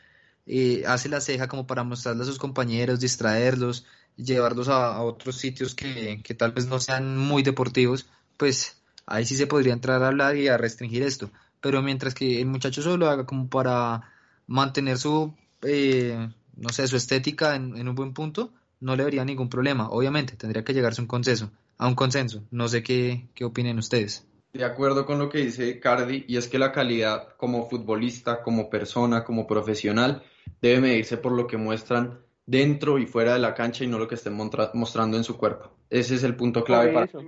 eh, 0.47 0.83
hace 0.87 1.09
la 1.09 1.21
ceja 1.21 1.47
como 1.47 1.67
para 1.67 1.85
mostrarle 1.85 2.23
a 2.23 2.27
sus 2.27 2.39
compañeros, 2.39 3.01
distraerlos, 3.01 3.87
llevarlos 4.17 4.69
a, 4.69 4.95
a 4.97 5.03
otros 5.03 5.37
sitios 5.37 5.75
que, 5.75 6.21
que, 6.25 6.35
tal 6.35 6.53
vez 6.53 6.67
no 6.67 6.81
sean 6.81 7.17
muy 7.17 7.43
deportivos, 7.43 8.07
pues 8.37 8.78
ahí 9.09 9.25
sí 9.25 9.37
se 9.37 9.47
podría 9.47 9.73
entrar 9.73 10.03
a 10.03 10.09
hablar 10.09 10.37
y 10.37 10.49
a 10.49 10.57
restringir 10.57 11.03
esto. 11.03 11.31
Pero 11.61 11.83
mientras 11.83 12.15
que 12.15 12.41
el 12.41 12.47
muchacho 12.47 12.83
solo 12.83 12.97
lo 12.97 13.09
haga 13.09 13.27
como 13.27 13.49
para 13.49 14.03
mantener 14.47 14.99
su... 14.99 15.35
Eh, 15.63 16.29
no 16.57 16.71
sé, 16.71 16.87
su 16.89 16.97
estética 16.97 17.55
en, 17.55 17.77
en, 17.77 17.89
un 17.89 17.95
buen 17.95 18.13
punto, 18.13 18.53
no 18.81 18.97
le 18.97 19.05
vería 19.05 19.25
ningún 19.25 19.49
problema. 19.49 19.89
Obviamente, 19.91 20.37
tendría 20.37 20.65
que 20.65 20.75
llegarse 20.75 21.01
a 21.01 21.05
un 21.05 21.09
consenso, 21.09 21.51
a 21.79 21.87
un 21.87 21.95
consenso. 21.95 22.43
No 22.51 22.69
sé 22.69 22.83
qué, 22.83 23.29
qué 23.35 23.45
opinen 23.45 23.79
ustedes. 23.79 24.27
De 24.53 24.65
acuerdo 24.65 25.05
con 25.05 25.19
lo 25.19 25.29
que 25.29 25.39
dice 25.39 25.79
Cardi, 25.79 26.25
y 26.27 26.37
es 26.37 26.49
que 26.49 26.59
la 26.59 26.73
calidad 26.73 27.37
como 27.37 27.69
futbolista, 27.69 28.43
como 28.43 28.71
persona, 28.71 29.25
como 29.25 29.47
profesional, 29.47 30.23
debe 30.61 30.81
medirse 30.81 31.17
por 31.17 31.33
lo 31.33 31.47
que 31.47 31.57
muestran 31.57 32.19
dentro 32.47 32.99
y 32.99 33.07
fuera 33.07 33.35
de 33.35 33.39
la 33.41 33.55
cancha 33.55 33.85
y 33.85 33.89
no 33.89 33.99
lo 33.99 34.09
que 34.09 34.15
estén 34.15 34.35
mostrando 34.35 35.17
en 35.17 35.25
su 35.25 35.37
cuerpo. 35.37 35.71
Ese 35.91 36.15
es 36.15 36.25
el 36.25 36.35
punto 36.35 36.65
clave 36.65 36.93
para 36.93 37.07
eso. 37.07 37.21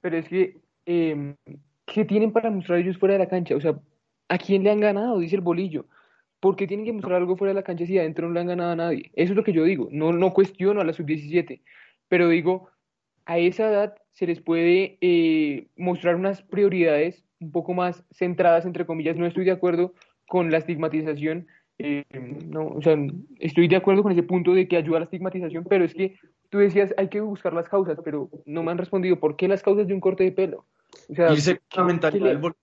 Pero 0.00 0.16
es 0.16 0.28
que, 0.28 0.60
eh, 0.86 1.34
¿qué 1.86 2.04
tienen 2.04 2.32
para 2.32 2.50
mostrar 2.50 2.78
ellos 2.78 2.98
fuera 2.98 3.14
de 3.14 3.20
la 3.20 3.28
cancha? 3.28 3.56
O 3.56 3.60
sea, 3.60 3.78
¿a 4.28 4.38
quién 4.38 4.64
le 4.64 4.70
han 4.70 4.80
ganado? 4.80 5.18
Dice 5.18 5.36
el 5.36 5.42
bolillo. 5.42 5.86
¿Por 6.40 6.56
qué 6.56 6.66
tienen 6.66 6.86
que 6.86 6.92
mostrar 6.92 7.16
algo 7.16 7.36
fuera 7.36 7.50
de 7.50 7.60
la 7.60 7.62
cancha 7.62 7.86
si 7.86 7.98
adentro 7.98 8.26
no 8.26 8.34
le 8.34 8.40
han 8.40 8.48
ganado 8.48 8.72
a 8.72 8.76
nadie? 8.76 9.10
Eso 9.14 9.32
es 9.32 9.36
lo 9.36 9.44
que 9.44 9.52
yo 9.52 9.64
digo. 9.64 9.88
No, 9.92 10.12
no 10.12 10.32
cuestiono 10.32 10.80
a 10.80 10.84
la 10.84 10.92
sub-17, 10.92 11.60
pero 12.08 12.28
digo, 12.28 12.68
a 13.26 13.38
esa 13.38 13.68
edad 13.68 13.94
se 14.10 14.26
les 14.26 14.40
puede 14.40 14.98
eh, 15.00 15.68
mostrar 15.76 16.16
unas 16.16 16.42
prioridades 16.42 17.24
un 17.40 17.52
poco 17.52 17.74
más 17.74 18.04
centradas, 18.10 18.66
entre 18.66 18.86
comillas. 18.86 19.16
No 19.16 19.26
estoy 19.26 19.44
de 19.44 19.52
acuerdo 19.52 19.94
con 20.26 20.50
la 20.50 20.58
estigmatización. 20.58 21.46
Eh, 21.78 22.04
no, 22.48 22.68
o 22.68 22.82
sea, 22.82 22.96
estoy 23.38 23.68
de 23.68 23.76
acuerdo 23.76 24.02
con 24.02 24.12
ese 24.12 24.22
punto 24.22 24.52
de 24.54 24.68
que 24.68 24.76
ayuda 24.76 24.96
a 24.96 25.00
la 25.00 25.04
estigmatización, 25.04 25.64
pero 25.68 25.84
es 25.84 25.94
que 25.94 26.16
tú 26.50 26.58
decías 26.58 26.94
hay 26.96 27.08
que 27.08 27.20
buscar 27.20 27.52
las 27.52 27.68
causas, 27.68 27.98
pero 28.04 28.30
no 28.46 28.62
me 28.62 28.72
han 28.72 28.78
respondido. 28.78 29.18
¿Por 29.18 29.36
qué 29.36 29.48
las 29.48 29.62
causas 29.62 29.86
de 29.86 29.94
un 29.94 30.00
corte 30.00 30.24
de 30.24 30.32
pelo? 30.32 30.66
O 31.08 31.14
sea, 31.14 31.32
y 31.32 31.58
la 31.76 31.84
mentalidad 31.84 32.26
del 32.26 32.54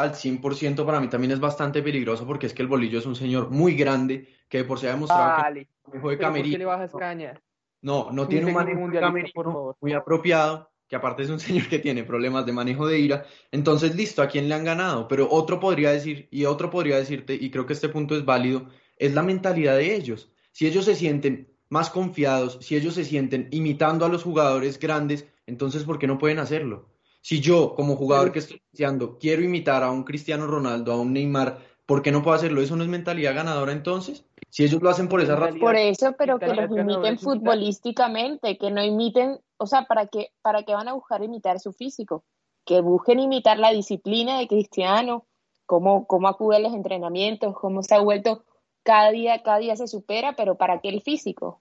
al 0.00 0.14
100% 0.14 0.86
para 0.86 1.00
mí 1.00 1.08
también 1.08 1.32
es 1.32 1.40
bastante 1.40 1.82
peligroso 1.82 2.26
porque 2.26 2.46
es 2.46 2.54
que 2.54 2.62
el 2.62 2.68
bolillo 2.68 2.98
es 2.98 3.06
un 3.06 3.14
señor 3.16 3.50
muy 3.50 3.74
grande 3.74 4.26
que 4.48 4.58
de 4.58 4.64
por 4.64 4.78
sí 4.78 4.86
ha 4.86 4.92
demostrado 4.92 5.44
que 5.52 5.98
de 5.98 6.18
camerino. 6.18 6.44
¿Por 6.44 6.52
qué 6.52 6.58
le 6.58 6.64
bajas 6.64 6.92
caña? 6.92 7.40
No, 7.82 8.10
no 8.10 8.26
tiene 8.26 8.46
un 8.46 8.54
manejo 8.54 8.88
de 8.88 9.00
camerino 9.00 9.76
muy 9.80 9.92
apropiado, 9.92 10.70
que 10.88 10.96
aparte 10.96 11.22
es 11.22 11.30
un 11.30 11.40
señor 11.40 11.68
que 11.68 11.78
tiene 11.78 12.04
problemas 12.04 12.46
de 12.46 12.52
manejo 12.52 12.86
de 12.86 12.98
ira. 12.98 13.26
Entonces, 13.52 13.94
listo, 13.94 14.22
¿a 14.22 14.28
quién 14.28 14.48
le 14.48 14.54
han 14.54 14.64
ganado? 14.64 15.06
Pero 15.06 15.28
otro 15.30 15.60
podría 15.60 15.90
decir, 15.90 16.28
y 16.30 16.46
otro 16.46 16.70
podría 16.70 16.96
decirte, 16.96 17.34
y 17.34 17.50
creo 17.50 17.66
que 17.66 17.74
este 17.74 17.88
punto 17.88 18.16
es 18.16 18.24
válido, 18.24 18.66
es 18.96 19.14
la 19.14 19.22
mentalidad 19.22 19.76
de 19.76 19.94
ellos. 19.94 20.32
Si 20.52 20.66
ellos 20.66 20.86
se 20.86 20.94
sienten 20.94 21.48
más 21.68 21.90
confiados, 21.90 22.58
si 22.60 22.74
ellos 22.74 22.94
se 22.94 23.04
sienten 23.04 23.48
imitando 23.50 24.04
a 24.04 24.08
los 24.08 24.24
jugadores 24.24 24.78
grandes, 24.78 25.26
Entonces, 25.46 25.82
¿por 25.82 25.98
qué 25.98 26.06
no 26.06 26.16
pueden 26.16 26.38
hacerlo? 26.38 26.88
Si 27.20 27.40
yo, 27.40 27.74
como 27.74 27.96
jugador 27.96 28.32
que 28.32 28.38
estoy 28.38 28.62
iniciando, 28.72 29.18
quiero 29.18 29.42
imitar 29.42 29.82
a 29.82 29.90
un 29.90 30.04
Cristiano 30.04 30.46
Ronaldo, 30.46 30.92
a 30.92 31.00
un 31.00 31.12
Neymar, 31.12 31.58
¿por 31.86 32.02
qué 32.02 32.12
no 32.12 32.22
puedo 32.22 32.36
hacerlo? 32.36 32.62
¿Eso 32.62 32.76
no 32.76 32.82
es 32.82 32.88
mentalidad 32.88 33.34
ganadora 33.34 33.72
entonces? 33.72 34.24
Si 34.48 34.64
ellos 34.64 34.82
lo 34.82 34.90
hacen 34.90 35.08
por 35.08 35.20
esa 35.20 35.36
razón. 35.36 35.60
Por 35.60 35.76
eso, 35.76 36.14
pero 36.18 36.38
que 36.38 36.54
los 36.54 36.70
imiten 36.70 37.18
futbolísticamente, 37.18 38.56
que 38.58 38.70
no 38.70 38.82
imiten, 38.82 39.38
o 39.58 39.66
sea, 39.66 39.84
¿para 39.84 40.06
qué, 40.06 40.30
para 40.42 40.62
qué 40.62 40.72
van 40.72 40.88
a 40.88 40.94
buscar 40.94 41.22
imitar 41.22 41.60
su 41.60 41.72
físico? 41.72 42.24
Que 42.64 42.80
busquen 42.80 43.20
imitar 43.20 43.58
la 43.58 43.70
disciplina 43.70 44.38
de 44.38 44.48
Cristiano, 44.48 45.26
cómo, 45.66 46.06
cómo 46.06 46.28
acude 46.28 46.56
a 46.56 46.60
los 46.60 46.74
entrenamientos, 46.74 47.54
cómo 47.54 47.82
se 47.82 47.94
ha 47.94 48.00
vuelto 48.00 48.44
cada 48.82 49.10
día, 49.10 49.42
cada 49.42 49.58
día 49.58 49.76
se 49.76 49.86
supera, 49.86 50.34
pero 50.36 50.56
¿para 50.56 50.80
qué 50.80 50.88
el 50.88 51.02
físico? 51.02 51.60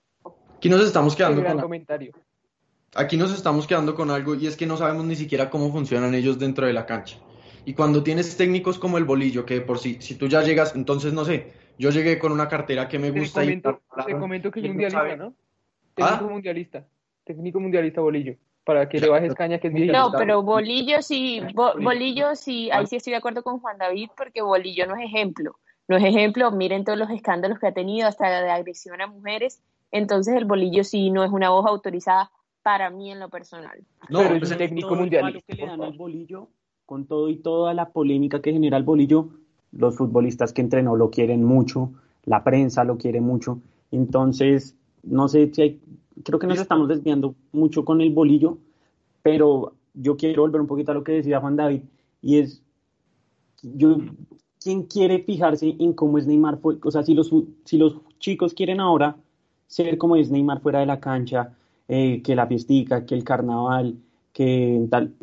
Aquí 0.55 0.69
nos 0.69 0.81
estamos 0.81 1.15
quedando 1.15 1.43
con 1.43 1.59
comentario. 1.59 2.13
Aquí 2.95 3.17
nos 3.17 3.31
estamos 3.33 3.67
quedando 3.67 3.93
con 3.95 4.09
algo 4.09 4.35
y 4.35 4.47
es 4.47 4.57
que 4.57 4.65
no 4.65 4.75
sabemos 4.77 5.05
ni 5.05 5.15
siquiera 5.15 5.49
cómo 5.49 5.71
funcionan 5.71 6.15
ellos 6.15 6.39
dentro 6.39 6.65
de 6.65 6.73
la 6.73 6.85
cancha. 6.85 7.17
Y 7.65 7.73
cuando 7.73 8.01
tienes 8.03 8.35
técnicos 8.35 8.79
como 8.79 8.97
el 8.97 9.03
bolillo, 9.03 9.45
que 9.45 9.61
por 9.61 9.77
sí, 9.79 9.97
si 10.01 10.15
tú 10.15 10.27
ya 10.27 10.41
llegas, 10.41 10.75
entonces 10.75 11.13
no 11.13 11.23
sé, 11.23 11.53
yo 11.77 11.91
llegué 11.91 12.17
con 12.17 12.31
una 12.31 12.47
cartera 12.47 12.87
que 12.87 12.97
me 12.97 13.11
Te 13.11 13.19
gusta 13.19 13.43
y 13.43 13.61
te 13.61 14.17
comento 14.17 14.49
que 14.49 14.59
y 14.59 14.63
es 14.63 14.69
él 14.69 14.77
no 14.77 14.81
mundialista, 14.81 14.99
sabe. 14.99 15.17
¿no? 15.17 15.33
¿Ah? 15.97 16.09
Técnico 16.11 16.29
mundialista. 16.33 16.87
Técnico 17.25 17.59
mundialista 17.59 18.01
Bolillo. 18.01 18.35
Para 18.63 18.87
que 18.89 18.99
le 18.99 19.09
bajes 19.09 19.33
caña, 19.35 19.59
que 19.59 19.67
es. 19.67 19.73
No, 19.73 20.11
pero 20.17 20.41
Bolillo 20.41 21.01
sí, 21.01 21.41
Bo- 21.53 21.73
Bolillo 21.79 22.35
sí, 22.35 22.69
ahí 22.71 22.87
sí 22.87 22.95
estoy 22.95 23.11
de 23.11 23.17
acuerdo 23.17 23.43
con 23.43 23.59
Juan 23.59 23.77
David, 23.77 24.09
porque 24.17 24.41
Bolillo 24.41 24.87
no 24.87 24.95
es 24.95 25.05
ejemplo. 25.05 25.57
No 25.87 25.97
es 25.97 26.03
ejemplo, 26.03 26.51
miren 26.51 26.83
todos 26.83 26.97
los 26.99 27.09
escándalos 27.09 27.59
que 27.59 27.67
ha 27.67 27.73
tenido, 27.73 28.07
hasta 28.07 28.41
de 28.41 28.49
agresión 28.51 29.01
a 29.01 29.07
mujeres. 29.07 29.61
Entonces 29.91 30.35
el 30.35 30.45
Bolillo 30.45 30.83
sí 30.83 31.09
no 31.09 31.23
es 31.23 31.31
una 31.31 31.49
voz 31.49 31.65
autorizada 31.65 32.31
para 32.63 32.89
mí 32.89 33.11
en 33.11 33.19
lo 33.19 33.29
personal. 33.29 33.79
No, 34.09 34.19
pero 34.19 34.35
es 34.35 34.39
pues, 34.39 34.51
un 34.51 34.57
técnico 34.57 34.89
palo 34.89 35.39
que 35.45 35.55
le 35.55 35.65
dan 35.65 35.81
al 35.81 35.97
bolillo, 35.97 36.49
con 36.85 37.05
todo 37.05 37.29
y 37.29 37.37
toda 37.37 37.73
la 37.73 37.89
polémica 37.89 38.41
que 38.41 38.51
genera 38.51 38.77
el 38.77 38.83
bolillo, 38.83 39.29
los 39.71 39.95
futbolistas 39.95 40.53
que 40.53 40.61
entrenó 40.61 40.95
lo 40.95 41.09
quieren 41.09 41.43
mucho, 41.43 41.91
la 42.25 42.43
prensa 42.43 42.83
lo 42.83 42.97
quiere 42.97 43.21
mucho. 43.21 43.59
Entonces, 43.91 44.75
no 45.03 45.27
sé 45.27 45.51
si 45.53 45.61
hay, 45.61 45.81
creo 46.23 46.39
que 46.39 46.47
nos 46.47 46.59
estamos 46.59 46.87
desviando 46.87 47.35
mucho 47.51 47.85
con 47.85 48.01
el 48.01 48.11
bolillo, 48.11 48.57
pero 49.21 49.73
yo 49.93 50.17
quiero 50.17 50.43
volver 50.43 50.61
un 50.61 50.67
poquito 50.67 50.91
a 50.91 50.95
lo 50.95 51.03
que 51.03 51.13
decía 51.13 51.39
Juan 51.39 51.55
David, 51.55 51.81
y 52.21 52.39
es, 52.39 52.61
yo, 53.61 53.97
¿quién 54.61 54.83
quiere 54.83 55.19
fijarse 55.19 55.75
en 55.79 55.93
cómo 55.93 56.17
es 56.17 56.27
Neymar? 56.27 56.59
O 56.61 56.91
sea, 56.91 57.03
si 57.03 57.13
los, 57.13 57.33
si 57.65 57.77
los 57.77 57.97
chicos 58.19 58.53
quieren 58.53 58.79
ahora 58.79 59.15
ser 59.67 59.97
como 59.97 60.15
es 60.15 60.31
Neymar 60.31 60.61
fuera 60.61 60.79
de 60.79 60.85
la 60.85 60.99
cancha, 60.99 61.55
eh, 61.89 62.21
que 62.21 62.35
la 62.35 62.45
fiestica, 62.45 63.03
que 63.03 63.15
el 63.15 63.23
carnaval, 63.23 63.95
que 64.31 64.85
tal, 64.91 65.15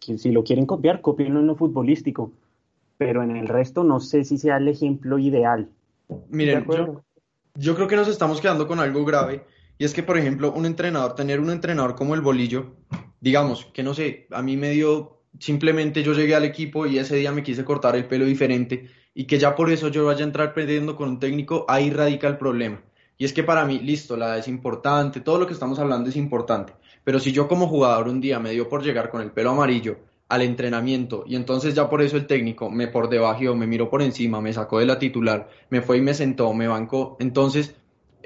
que 0.00 0.18
si 0.18 0.32
lo 0.32 0.42
quieren 0.42 0.66
copiar, 0.66 1.00
copienlo 1.00 1.38
en 1.38 1.46
lo 1.46 1.54
futbolístico, 1.54 2.32
pero 2.96 3.22
en 3.22 3.36
el 3.36 3.46
resto 3.46 3.84
no 3.84 4.00
sé 4.00 4.24
si 4.24 4.36
sea 4.36 4.56
el 4.56 4.66
ejemplo 4.66 5.18
ideal. 5.20 5.68
Miren, 6.28 6.66
yo, 6.68 7.02
yo 7.54 7.74
creo 7.76 7.86
que 7.86 7.94
nos 7.94 8.08
estamos 8.08 8.40
quedando 8.40 8.66
con 8.66 8.80
algo 8.80 9.04
grave 9.04 9.44
y 9.78 9.84
es 9.84 9.94
que, 9.94 10.02
por 10.02 10.18
ejemplo, 10.18 10.52
un 10.52 10.66
entrenador, 10.66 11.14
tener 11.14 11.38
un 11.38 11.50
entrenador 11.50 11.94
como 11.94 12.16
el 12.16 12.20
Bolillo, 12.20 12.74
digamos, 13.20 13.66
que 13.66 13.84
no 13.84 13.94
sé, 13.94 14.26
a 14.32 14.42
mí 14.42 14.56
me 14.56 14.70
dio, 14.70 15.22
simplemente 15.38 16.02
yo 16.02 16.14
llegué 16.14 16.34
al 16.34 16.44
equipo 16.44 16.84
y 16.86 16.98
ese 16.98 17.14
día 17.14 17.30
me 17.30 17.44
quise 17.44 17.64
cortar 17.64 17.94
el 17.94 18.08
pelo 18.08 18.24
diferente 18.24 18.90
y 19.14 19.26
que 19.26 19.38
ya 19.38 19.54
por 19.54 19.70
eso 19.70 19.86
yo 19.86 20.06
vaya 20.06 20.24
a 20.24 20.26
entrar 20.26 20.52
perdiendo 20.52 20.96
con 20.96 21.08
un 21.10 21.20
técnico, 21.20 21.64
ahí 21.68 21.90
radica 21.90 22.26
el 22.26 22.38
problema. 22.38 22.82
Y 23.18 23.24
es 23.24 23.32
que 23.32 23.42
para 23.42 23.64
mí, 23.64 23.80
listo, 23.80 24.16
la 24.16 24.26
edad 24.26 24.38
es 24.38 24.46
importante, 24.46 25.20
todo 25.20 25.38
lo 25.38 25.46
que 25.48 25.52
estamos 25.52 25.80
hablando 25.80 26.08
es 26.08 26.14
importante, 26.14 26.72
pero 27.02 27.18
si 27.18 27.32
yo 27.32 27.48
como 27.48 27.66
jugador 27.66 28.08
un 28.08 28.20
día 28.20 28.38
me 28.38 28.52
dio 28.52 28.68
por 28.68 28.84
llegar 28.84 29.10
con 29.10 29.20
el 29.20 29.32
pelo 29.32 29.50
amarillo 29.50 29.98
al 30.28 30.42
entrenamiento 30.42 31.24
y 31.26 31.34
entonces 31.34 31.74
ya 31.74 31.90
por 31.90 32.00
eso 32.00 32.16
el 32.16 32.28
técnico 32.28 32.70
me 32.70 32.86
por 32.86 33.08
debajo, 33.08 33.56
me 33.56 33.66
miró 33.66 33.90
por 33.90 34.02
encima, 34.02 34.40
me 34.40 34.52
sacó 34.52 34.78
de 34.78 34.86
la 34.86 35.00
titular, 35.00 35.48
me 35.68 35.82
fue 35.82 35.98
y 35.98 36.00
me 36.00 36.14
sentó, 36.14 36.54
me 36.54 36.68
bancó, 36.68 37.16
entonces 37.18 37.74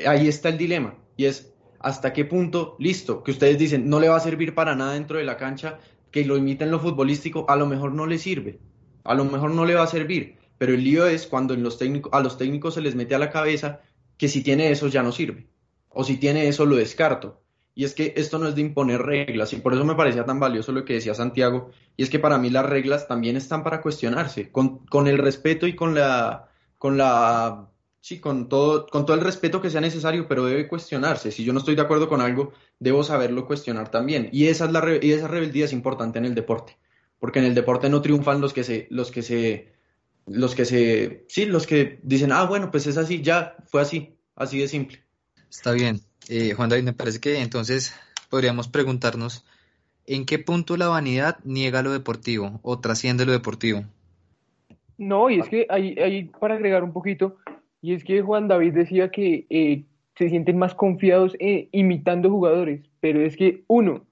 ahí 0.07 0.29
está 0.29 0.51
el 0.51 0.59
dilema. 0.59 0.95
Y 1.17 1.25
es 1.25 1.55
hasta 1.79 2.13
qué 2.13 2.27
punto, 2.27 2.77
listo, 2.79 3.23
que 3.23 3.31
ustedes 3.31 3.57
dicen 3.59 3.89
no 3.89 3.99
le 3.99 4.11
va 4.11 4.17
a 4.17 4.21
servir 4.21 4.55
para 4.55 4.75
nada 4.75 4.93
dentro 4.93 5.17
de 5.17 5.25
la 5.25 5.39
cancha, 5.39 5.79
que 6.11 6.25
lo 6.27 6.37
imiten 6.37 6.71
lo 6.71 6.81
futbolístico, 6.81 7.47
a 7.49 7.57
lo 7.57 7.67
mejor 7.67 7.93
no 7.93 8.07
le 8.07 8.19
sirve, 8.19 8.59
a 9.05 9.15
lo 9.15 9.25
mejor 9.25 9.53
no 9.53 9.65
le 9.65 9.75
va 9.75 9.85
a 9.85 9.87
servir, 9.87 10.37
pero 10.59 10.75
el 10.75 10.85
lío 10.85 11.07
es 11.07 11.27
cuando 11.27 11.55
a 11.55 12.21
los 12.21 12.39
técnicos 12.39 12.75
se 12.75 12.83
les 12.83 12.95
mete 12.95 13.15
a 13.15 13.19
la 13.19 13.31
cabeza 13.31 13.81
que 14.23 14.29
si 14.29 14.45
tiene 14.45 14.71
eso 14.71 14.87
ya 14.87 15.03
no 15.03 15.11
sirve, 15.11 15.49
o 15.89 16.05
si 16.05 16.17
tiene 16.17 16.47
eso 16.47 16.65
lo 16.65 16.77
descarto. 16.77 17.43
Y 17.75 17.83
es 17.83 17.93
que 17.93 18.15
esto 18.17 18.39
no 18.39 18.47
es 18.47 18.55
de 18.55 18.61
imponer 18.61 19.03
reglas, 19.03 19.53
y 19.53 19.57
por 19.57 19.75
eso 19.75 19.85
me 19.85 19.97
parecía 19.97 20.25
tan 20.25 20.39
valioso 20.39 20.71
lo 20.71 20.85
que 20.85 20.93
decía 20.93 21.13
Santiago, 21.13 21.73
y 21.97 22.05
es 22.05 22.09
que 22.09 22.21
para 22.21 22.39
mí 22.39 22.49
las 22.49 22.65
reglas 22.65 23.09
también 23.09 23.37
están 23.37 23.65
para 23.65 23.81
cuestionarse, 23.81 24.53
con, 24.53 24.87
con 24.87 25.09
el 25.09 25.19
respeto 25.19 25.67
y 25.67 25.75
con 25.75 25.97
la, 25.97 26.49
con 26.79 26.97
la, 26.97 27.69
sí, 28.01 28.21
con 28.21 28.49
todo, 28.49 28.87
con 28.87 29.07
todo 29.07 29.17
el 29.17 29.25
respeto 29.25 29.61
que 29.61 29.71
sea 29.71 29.81
necesario, 29.81 30.29
pero 30.29 30.45
debe 30.45 30.69
cuestionarse. 30.69 31.33
Si 31.33 31.43
yo 31.43 31.53
no 31.53 31.59
estoy 31.59 31.75
de 31.75 31.83
acuerdo 31.83 32.09
con 32.09 32.21
algo, 32.21 32.53
debo 32.79 33.03
saberlo 33.03 33.45
cuestionar 33.49 33.91
también. 33.91 34.29
Y 34.31 34.47
esa 34.47 34.67
es 34.67 34.71
la, 34.71 34.85
y 35.03 35.11
esa 35.11 35.27
rebeldía 35.27 35.65
es 35.65 35.73
importante 35.73 36.21
en 36.21 36.27
el 36.27 36.37
deporte, 36.37 36.77
porque 37.19 37.41
en 37.41 37.47
el 37.47 37.57
deporte 37.57 37.91
no 37.91 38.01
triunfan 38.03 38.41
los 38.41 38.53
que 38.53 38.63
se, 38.63 38.87
los 38.89 39.11
que 39.11 39.23
se, 39.23 39.73
los 40.27 40.55
que 40.55 40.65
se, 40.65 41.25
sí, 41.29 41.47
los 41.47 41.67
que 41.67 41.99
dicen, 42.03 42.33
ah, 42.33 42.45
bueno, 42.45 42.71
pues 42.71 42.87
es 42.87 42.97
así, 42.97 43.23
ya, 43.23 43.57
fue 43.67 43.83
así, 43.83 44.17
así 44.37 44.59
de 44.59 44.69
simple. 44.69 45.01
Está 45.51 45.73
bien. 45.73 46.01
Eh, 46.29 46.55
Juan 46.55 46.69
David, 46.69 46.85
me 46.85 46.93
parece 46.93 47.21
que 47.21 47.41
entonces 47.41 47.95
podríamos 48.31 48.69
preguntarnos 48.69 49.45
¿en 50.07 50.27
qué 50.27 50.39
punto 50.39 50.77
la 50.77 50.89
vanidad 50.89 51.39
niega 51.45 51.83
lo 51.83 51.93
deportivo 51.93 52.61
o 52.63 52.81
trasciende 52.81 53.27
lo 53.27 53.33
deportivo? 53.33 53.85
No, 54.99 55.31
y 55.31 55.41
es 55.41 55.49
que 55.49 55.67
ahí, 55.69 55.97
ahí 55.99 56.25
para 56.25 56.55
agregar 56.55 56.85
un 56.85 56.93
poquito, 56.93 57.37
y 57.81 57.95
es 57.95 58.05
que 58.05 58.23
Juan 58.23 58.49
David 58.49 58.75
decía 58.75 59.11
que 59.11 59.47
eh, 59.51 59.85
se 60.17 60.29
sienten 60.29 60.59
más 60.59 60.75
confiados 60.75 61.35
eh, 61.41 61.69
imitando 61.73 62.31
jugadores, 62.31 62.83
pero 63.01 63.21
es 63.21 63.37
que 63.37 63.65
uno, 63.67 64.05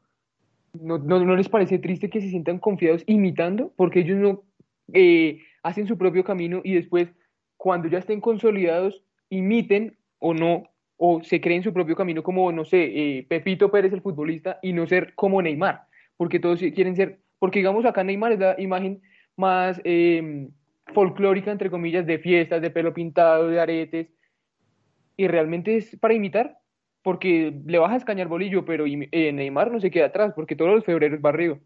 no, 0.72 0.98
no, 0.98 1.24
¿no 1.24 1.36
les 1.36 1.48
parece 1.48 1.78
triste 1.78 2.10
que 2.10 2.20
se 2.20 2.30
sientan 2.30 2.58
confiados 2.58 3.02
imitando? 3.06 3.72
Porque 3.76 4.00
ellos 4.00 4.18
no 4.18 4.42
eh, 4.92 5.40
hacen 5.62 5.86
su 5.86 5.98
propio 5.98 6.24
camino 6.24 6.60
y 6.64 6.74
después, 6.74 7.08
cuando 7.56 7.88
ya 7.88 7.98
estén 7.98 8.20
consolidados, 8.20 9.02
imiten 9.28 9.96
o 10.18 10.34
no, 10.34 10.64
o 10.96 11.22
se 11.22 11.40
creen 11.40 11.62
su 11.62 11.72
propio 11.72 11.96
camino 11.96 12.22
como, 12.22 12.50
no 12.52 12.64
sé, 12.64 12.82
eh, 12.84 13.26
Pepito 13.28 13.70
Pérez 13.70 13.92
el 13.92 14.02
futbolista 14.02 14.58
y 14.62 14.72
no 14.72 14.86
ser 14.86 15.14
como 15.14 15.40
Neymar, 15.40 15.86
porque 16.16 16.40
todos 16.40 16.60
quieren 16.60 16.96
ser, 16.96 17.20
porque 17.38 17.60
digamos 17.60 17.84
acá 17.84 18.04
Neymar 18.04 18.32
es 18.32 18.38
la 18.38 18.60
imagen 18.60 19.02
más 19.36 19.80
eh, 19.84 20.48
folclórica, 20.92 21.50
entre 21.50 21.70
comillas, 21.70 22.06
de 22.06 22.18
fiestas, 22.18 22.60
de 22.60 22.70
pelo 22.70 22.92
pintado, 22.92 23.48
de 23.48 23.60
aretes, 23.60 24.08
y 25.16 25.28
realmente 25.28 25.76
es 25.76 25.96
para 25.96 26.14
imitar, 26.14 26.58
porque 27.02 27.54
le 27.66 27.78
vas 27.78 27.92
a 27.92 27.96
escañar 27.96 28.28
bolillo, 28.28 28.64
pero 28.64 28.84
eh, 28.86 29.32
Neymar 29.32 29.70
no 29.70 29.80
se 29.80 29.90
queda 29.90 30.06
atrás, 30.06 30.32
porque 30.34 30.56
todos 30.56 30.74
los 30.74 30.84
febreros 30.84 31.20
barrido. 31.20 31.58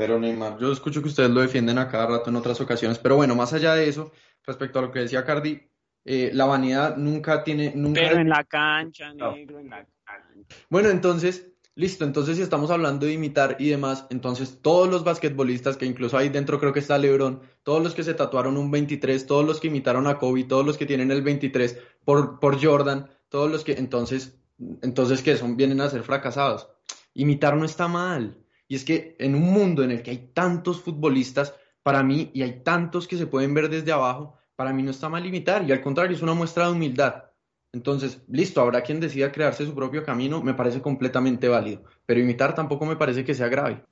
Pero 0.00 0.18
Neymar, 0.18 0.58
yo 0.58 0.72
escucho 0.72 1.02
que 1.02 1.08
ustedes 1.08 1.28
lo 1.28 1.42
defienden 1.42 1.76
a 1.76 1.86
cada 1.86 2.06
rato 2.06 2.30
en 2.30 2.36
otras 2.36 2.58
ocasiones, 2.58 2.98
pero 2.98 3.16
bueno, 3.16 3.34
más 3.34 3.52
allá 3.52 3.74
de 3.74 3.86
eso, 3.86 4.12
respecto 4.46 4.78
a 4.78 4.82
lo 4.82 4.90
que 4.90 5.00
decía 5.00 5.26
Cardi, 5.26 5.60
eh, 6.06 6.30
la 6.32 6.46
vanidad 6.46 6.96
nunca 6.96 7.44
tiene, 7.44 7.74
nunca 7.76 8.00
Pero 8.00 8.16
en 8.18 8.30
la 8.30 8.42
cancha, 8.44 9.12
No. 9.12 9.32
negro, 9.32 9.58
en 9.58 9.68
la 9.68 9.86
cancha. 10.06 10.56
Bueno, 10.70 10.88
entonces, 10.88 11.52
listo, 11.74 12.06
entonces 12.06 12.38
si 12.38 12.42
estamos 12.42 12.70
hablando 12.70 13.04
de 13.04 13.12
imitar 13.12 13.56
y 13.58 13.68
demás, 13.68 14.06
entonces 14.08 14.62
todos 14.62 14.88
los 14.88 15.04
basquetbolistas, 15.04 15.76
que 15.76 15.84
incluso 15.84 16.16
ahí 16.16 16.30
dentro 16.30 16.58
creo 16.58 16.72
que 16.72 16.80
está 16.80 16.96
LeBron, 16.96 17.42
todos 17.62 17.82
los 17.82 17.94
que 17.94 18.02
se 18.02 18.14
tatuaron 18.14 18.56
un 18.56 18.70
23, 18.70 19.26
todos 19.26 19.44
los 19.44 19.60
que 19.60 19.66
imitaron 19.66 20.06
a 20.06 20.16
Kobe, 20.16 20.44
todos 20.44 20.64
los 20.64 20.78
que 20.78 20.86
tienen 20.86 21.10
el 21.10 21.20
23 21.20 21.78
por, 22.06 22.40
por 22.40 22.58
Jordan, 22.58 23.10
todos 23.28 23.50
los 23.50 23.64
que, 23.64 23.72
entonces, 23.72 24.40
entonces 24.80 25.20
que 25.20 25.36
son, 25.36 25.58
vienen 25.58 25.82
a 25.82 25.90
ser 25.90 26.04
fracasados. 26.04 26.68
Imitar 27.12 27.54
no 27.54 27.66
está 27.66 27.86
mal. 27.86 28.38
Y 28.70 28.76
es 28.76 28.84
que 28.84 29.16
en 29.18 29.34
un 29.34 29.52
mundo 29.52 29.82
en 29.82 29.90
el 29.90 30.00
que 30.00 30.12
hay 30.12 30.30
tantos 30.32 30.80
futbolistas, 30.80 31.56
para 31.82 32.04
mí, 32.04 32.30
y 32.32 32.42
hay 32.42 32.60
tantos 32.62 33.08
que 33.08 33.16
se 33.16 33.26
pueden 33.26 33.52
ver 33.52 33.68
desde 33.68 33.90
abajo, 33.90 34.36
para 34.54 34.72
mí 34.72 34.84
no 34.84 34.92
está 34.92 35.08
mal 35.08 35.26
imitar, 35.26 35.64
y 35.66 35.72
al 35.72 35.80
contrario, 35.80 36.14
es 36.14 36.22
una 36.22 36.34
muestra 36.34 36.66
de 36.66 36.72
humildad. 36.72 37.24
Entonces, 37.72 38.22
listo, 38.28 38.60
habrá 38.60 38.82
quien 38.82 39.00
decida 39.00 39.32
crearse 39.32 39.66
su 39.66 39.74
propio 39.74 40.04
camino, 40.04 40.40
me 40.40 40.54
parece 40.54 40.80
completamente 40.80 41.48
válido, 41.48 41.82
pero 42.06 42.20
imitar 42.20 42.54
tampoco 42.54 42.86
me 42.86 42.94
parece 42.94 43.24
que 43.24 43.34
sea 43.34 43.48
grave. 43.48 43.82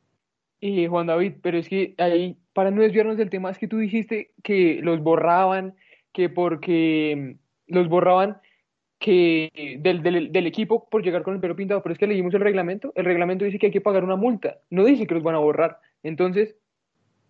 Y 0.61 0.87
Juan 0.87 1.09
David, 1.09 1.33
pero 1.43 1.59
es 1.59 1.68
que 1.68 1.97
ahí, 1.99 2.39
para 2.53 2.70
no 2.70 2.81
desviarnos 2.81 3.16
del 3.16 3.31
tema, 3.31 3.51
es 3.51 3.59
que 3.59 3.66
tú 3.66 3.79
dijiste 3.79 4.31
que 4.45 4.79
los 4.81 5.03
borraban, 5.03 5.74
que 6.12 6.29
porque 6.29 7.37
los 7.66 7.89
borraban 7.89 8.39
que 8.99 9.78
del, 9.80 10.03
del, 10.03 10.32
del 10.32 10.46
equipo 10.46 10.88
por 10.88 11.03
llegar 11.05 11.22
con 11.22 11.34
el 11.34 11.40
pelo 11.40 11.57
pintado, 11.57 11.82
pero 11.82 11.92
es 11.92 11.99
que 11.99 12.07
leímos 12.07 12.34
el 12.34 12.40
reglamento, 12.40 12.92
el 12.96 13.05
reglamento 13.05 13.44
dice 13.44 13.59
que 13.59 13.66
hay 13.66 13.72
que 13.72 13.80
pagar 13.80 14.05
una 14.05 14.16
multa, 14.16 14.61
no 14.70 14.84
dice 14.84 15.07
que 15.07 15.14
los 15.14 15.22
van 15.22 15.36
a 15.36 15.38
borrar. 15.38 15.80
Entonces, 16.03 16.57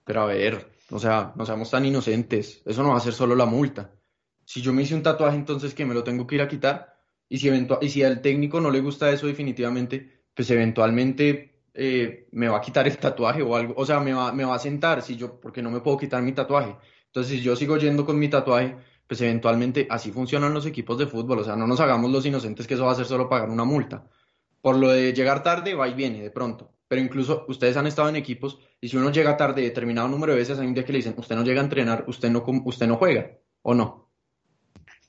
Pero 0.04 0.22
a 0.22 0.26
ver, 0.26 0.66
o 0.90 0.98
sea, 0.98 1.32
no 1.36 1.44
seamos 1.44 1.70
tan 1.70 1.84
inocentes, 1.84 2.62
eso 2.64 2.82
no 2.82 2.90
va 2.90 2.96
a 2.96 3.00
ser 3.00 3.12
solo 3.12 3.34
la 3.34 3.46
multa. 3.46 3.92
Si 4.44 4.62
yo 4.62 4.72
me 4.72 4.82
hice 4.82 4.94
un 4.94 5.02
tatuaje, 5.02 5.36
entonces 5.36 5.74
que 5.74 5.84
me 5.84 5.94
lo 5.94 6.02
tengo 6.04 6.26
que 6.26 6.36
ir 6.36 6.42
a 6.42 6.48
quitar, 6.48 6.96
y 7.28 7.38
si, 7.38 7.48
eventua- 7.48 7.78
y 7.82 7.90
si 7.90 8.02
al 8.02 8.22
técnico 8.22 8.60
no 8.60 8.70
le 8.70 8.80
gusta 8.80 9.10
eso 9.10 9.26
definitivamente, 9.26 10.22
pues 10.34 10.50
eventualmente 10.50 11.62
eh, 11.74 12.28
me 12.32 12.48
va 12.48 12.58
a 12.58 12.60
quitar 12.62 12.86
el 12.88 12.96
tatuaje 12.98 13.42
o 13.42 13.54
algo, 13.56 13.74
o 13.76 13.84
sea, 13.84 14.00
me 14.00 14.14
va, 14.14 14.32
me 14.32 14.44
va 14.44 14.54
a 14.54 14.58
sentar, 14.58 15.02
si 15.02 15.16
yo, 15.16 15.38
porque 15.40 15.62
no 15.62 15.70
me 15.70 15.80
puedo 15.80 15.98
quitar 15.98 16.22
mi 16.22 16.32
tatuaje. 16.32 16.74
Entonces, 17.06 17.32
si 17.38 17.42
yo 17.42 17.54
sigo 17.56 17.76
yendo 17.76 18.06
con 18.06 18.18
mi 18.18 18.28
tatuaje, 18.28 18.76
pues 19.08 19.22
eventualmente 19.22 19.86
así 19.90 20.12
funcionan 20.12 20.52
los 20.52 20.66
equipos 20.66 20.98
de 20.98 21.06
fútbol, 21.06 21.38
o 21.38 21.44
sea, 21.44 21.56
no 21.56 21.66
nos 21.66 21.80
hagamos 21.80 22.10
los 22.10 22.26
inocentes 22.26 22.66
que 22.66 22.74
eso 22.74 22.84
va 22.84 22.92
a 22.92 22.96
ser 22.96 23.06
solo 23.06 23.28
pagar 23.28 23.48
una 23.48 23.64
multa. 23.64 24.06
Por 24.60 24.76
lo 24.76 24.90
de 24.90 25.14
llegar 25.14 25.42
tarde, 25.42 25.74
va 25.74 25.88
y 25.88 25.94
viene 25.94 26.22
de 26.22 26.30
pronto. 26.30 26.72
Pero 26.88 27.00
incluso 27.00 27.46
ustedes 27.48 27.76
han 27.76 27.86
estado 27.86 28.08
en 28.10 28.16
equipos 28.16 28.60
y 28.80 28.88
si 28.88 28.96
uno 28.96 29.10
llega 29.10 29.36
tarde 29.36 29.62
determinado 29.62 30.08
número 30.08 30.32
de 30.32 30.38
veces, 30.38 30.58
hay 30.58 30.66
un 30.66 30.74
día 30.74 30.84
que 30.84 30.92
le 30.92 30.98
dicen, 30.98 31.14
usted 31.16 31.36
no 31.36 31.44
llega 31.44 31.60
a 31.60 31.64
entrenar, 31.64 32.04
usted 32.06 32.30
no, 32.30 32.44
usted 32.64 32.86
no 32.86 32.96
juega, 32.96 33.30
¿o 33.62 33.74
no? 33.74 34.10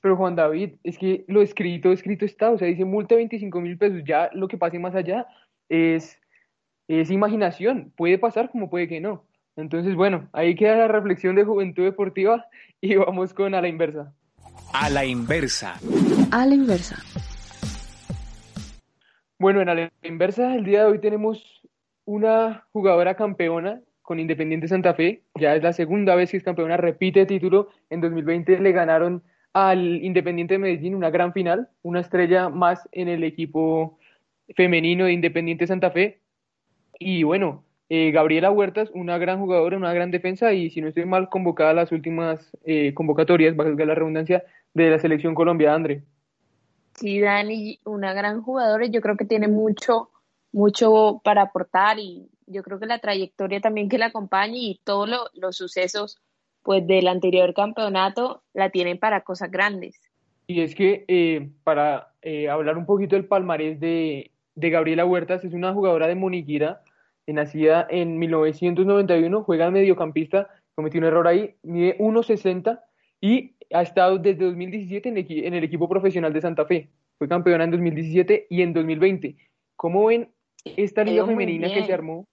Pero 0.00 0.16
Juan 0.16 0.34
David, 0.34 0.76
es 0.82 0.96
que 0.96 1.24
lo 1.28 1.42
escrito, 1.42 1.92
escrito 1.92 2.24
está, 2.24 2.50
o 2.50 2.58
sea, 2.58 2.68
dice 2.68 2.86
multa 2.86 3.16
25 3.16 3.60
mil 3.60 3.76
pesos, 3.76 4.00
ya 4.06 4.30
lo 4.32 4.48
que 4.48 4.56
pase 4.56 4.78
más 4.78 4.94
allá 4.94 5.26
es, 5.68 6.18
es 6.88 7.10
imaginación, 7.10 7.92
puede 7.96 8.18
pasar 8.18 8.50
como 8.50 8.70
puede 8.70 8.88
que 8.88 9.00
no. 9.00 9.26
Entonces, 9.56 9.94
bueno, 9.94 10.28
ahí 10.32 10.54
queda 10.54 10.76
la 10.76 10.88
reflexión 10.88 11.34
de 11.34 11.44
Juventud 11.44 11.84
Deportiva 11.84 12.46
y 12.82 12.96
vamos 12.96 13.34
con 13.34 13.54
a 13.54 13.60
la 13.60 13.68
inversa. 13.68 14.14
A 14.72 14.88
la 14.88 15.04
inversa. 15.04 15.78
A 16.30 16.46
la 16.46 16.54
inversa. 16.54 16.96
Bueno, 19.38 19.60
en 19.60 19.68
a 19.68 19.74
la 19.74 19.92
inversa, 20.02 20.54
el 20.54 20.64
día 20.64 20.84
de 20.84 20.90
hoy 20.90 20.98
tenemos 20.98 21.62
una 22.04 22.66
jugadora 22.72 23.14
campeona 23.14 23.80
con 24.02 24.18
Independiente 24.18 24.68
Santa 24.68 24.94
Fe. 24.94 25.22
Ya 25.38 25.54
es 25.54 25.62
la 25.62 25.72
segunda 25.72 26.14
vez 26.14 26.30
que 26.30 26.38
es 26.38 26.42
campeona, 26.42 26.76
repite 26.76 27.26
título. 27.26 27.68
En 27.90 28.00
2020 28.00 28.58
le 28.58 28.72
ganaron 28.72 29.22
al 29.52 30.02
Independiente 30.02 30.54
de 30.54 30.58
Medellín 30.58 30.94
una 30.94 31.10
gran 31.10 31.32
final, 31.32 31.68
una 31.82 32.00
estrella 32.00 32.48
más 32.48 32.88
en 32.92 33.08
el 33.08 33.24
equipo 33.24 33.98
femenino 34.56 35.04
de 35.04 35.12
Independiente 35.12 35.66
Santa 35.66 35.90
Fe. 35.90 36.20
Y 36.98 37.22
bueno, 37.24 37.64
eh, 37.92 38.12
Gabriela 38.12 38.52
Huertas, 38.52 38.88
una 38.94 39.18
gran 39.18 39.40
jugadora, 39.40 39.76
una 39.76 39.92
gran 39.92 40.12
defensa 40.12 40.52
y 40.52 40.70
si 40.70 40.80
no 40.80 40.86
estoy 40.86 41.06
mal 41.06 41.28
convocada 41.28 41.70
a 41.70 41.74
las 41.74 41.90
últimas 41.90 42.56
eh, 42.64 42.94
convocatorias, 42.94 43.56
valga 43.56 43.84
la 43.84 43.96
redundancia, 43.96 44.44
de 44.72 44.90
la 44.90 45.00
selección 45.00 45.34
Colombia, 45.34 45.74
André. 45.74 46.04
Sí, 46.94 47.18
Dani, 47.18 47.80
una 47.84 48.14
gran 48.14 48.42
jugadora, 48.42 48.86
yo 48.86 49.00
creo 49.00 49.16
que 49.16 49.24
tiene 49.24 49.48
mucho, 49.48 50.10
mucho 50.52 51.20
para 51.24 51.42
aportar 51.42 51.98
y 51.98 52.28
yo 52.46 52.62
creo 52.62 52.78
que 52.78 52.86
la 52.86 53.00
trayectoria 53.00 53.60
también 53.60 53.88
que 53.88 53.98
la 53.98 54.06
acompaña 54.06 54.54
y 54.54 54.80
todos 54.84 55.10
los 55.34 55.56
sucesos 55.56 56.22
pues 56.62 56.86
del 56.86 57.08
anterior 57.08 57.54
campeonato 57.54 58.44
la 58.54 58.70
tienen 58.70 59.00
para 59.00 59.22
cosas 59.22 59.50
grandes. 59.50 60.00
Y 60.46 60.60
es 60.60 60.76
que 60.76 61.04
eh, 61.08 61.50
para 61.64 62.12
hablar 62.48 62.78
un 62.78 62.86
poquito 62.86 63.16
del 63.16 63.26
palmarés 63.26 63.80
de, 63.80 64.30
de, 64.54 64.70
Gabriela 64.70 65.04
Huertas, 65.04 65.44
es 65.44 65.54
una 65.54 65.72
jugadora 65.72 66.06
de 66.06 66.14
Moniquira, 66.14 66.82
nacida 67.32 67.86
en 67.90 68.18
1991, 68.18 69.42
juega 69.42 69.66
de 69.66 69.70
mediocampista, 69.70 70.48
cometió 70.74 70.98
un 70.98 71.06
error 71.06 71.26
ahí, 71.26 71.54
mide 71.62 71.98
1.60 71.98 72.80
y 73.20 73.56
ha 73.72 73.82
estado 73.82 74.18
desde 74.18 74.44
2017 74.46 75.08
en, 75.08 75.16
en 75.16 75.54
el 75.54 75.64
equipo 75.64 75.88
profesional 75.88 76.32
de 76.32 76.40
Santa 76.40 76.64
Fe. 76.64 76.90
Fue 77.18 77.28
campeona 77.28 77.64
en 77.64 77.70
2017 77.70 78.46
y 78.48 78.62
en 78.62 78.72
2020. 78.72 79.36
¿Cómo 79.76 80.06
ven 80.06 80.30
esta 80.64 81.04
liga 81.04 81.26
femenina 81.26 81.72
que 81.72 81.84
se 81.84 81.92
armó? 81.92 82.26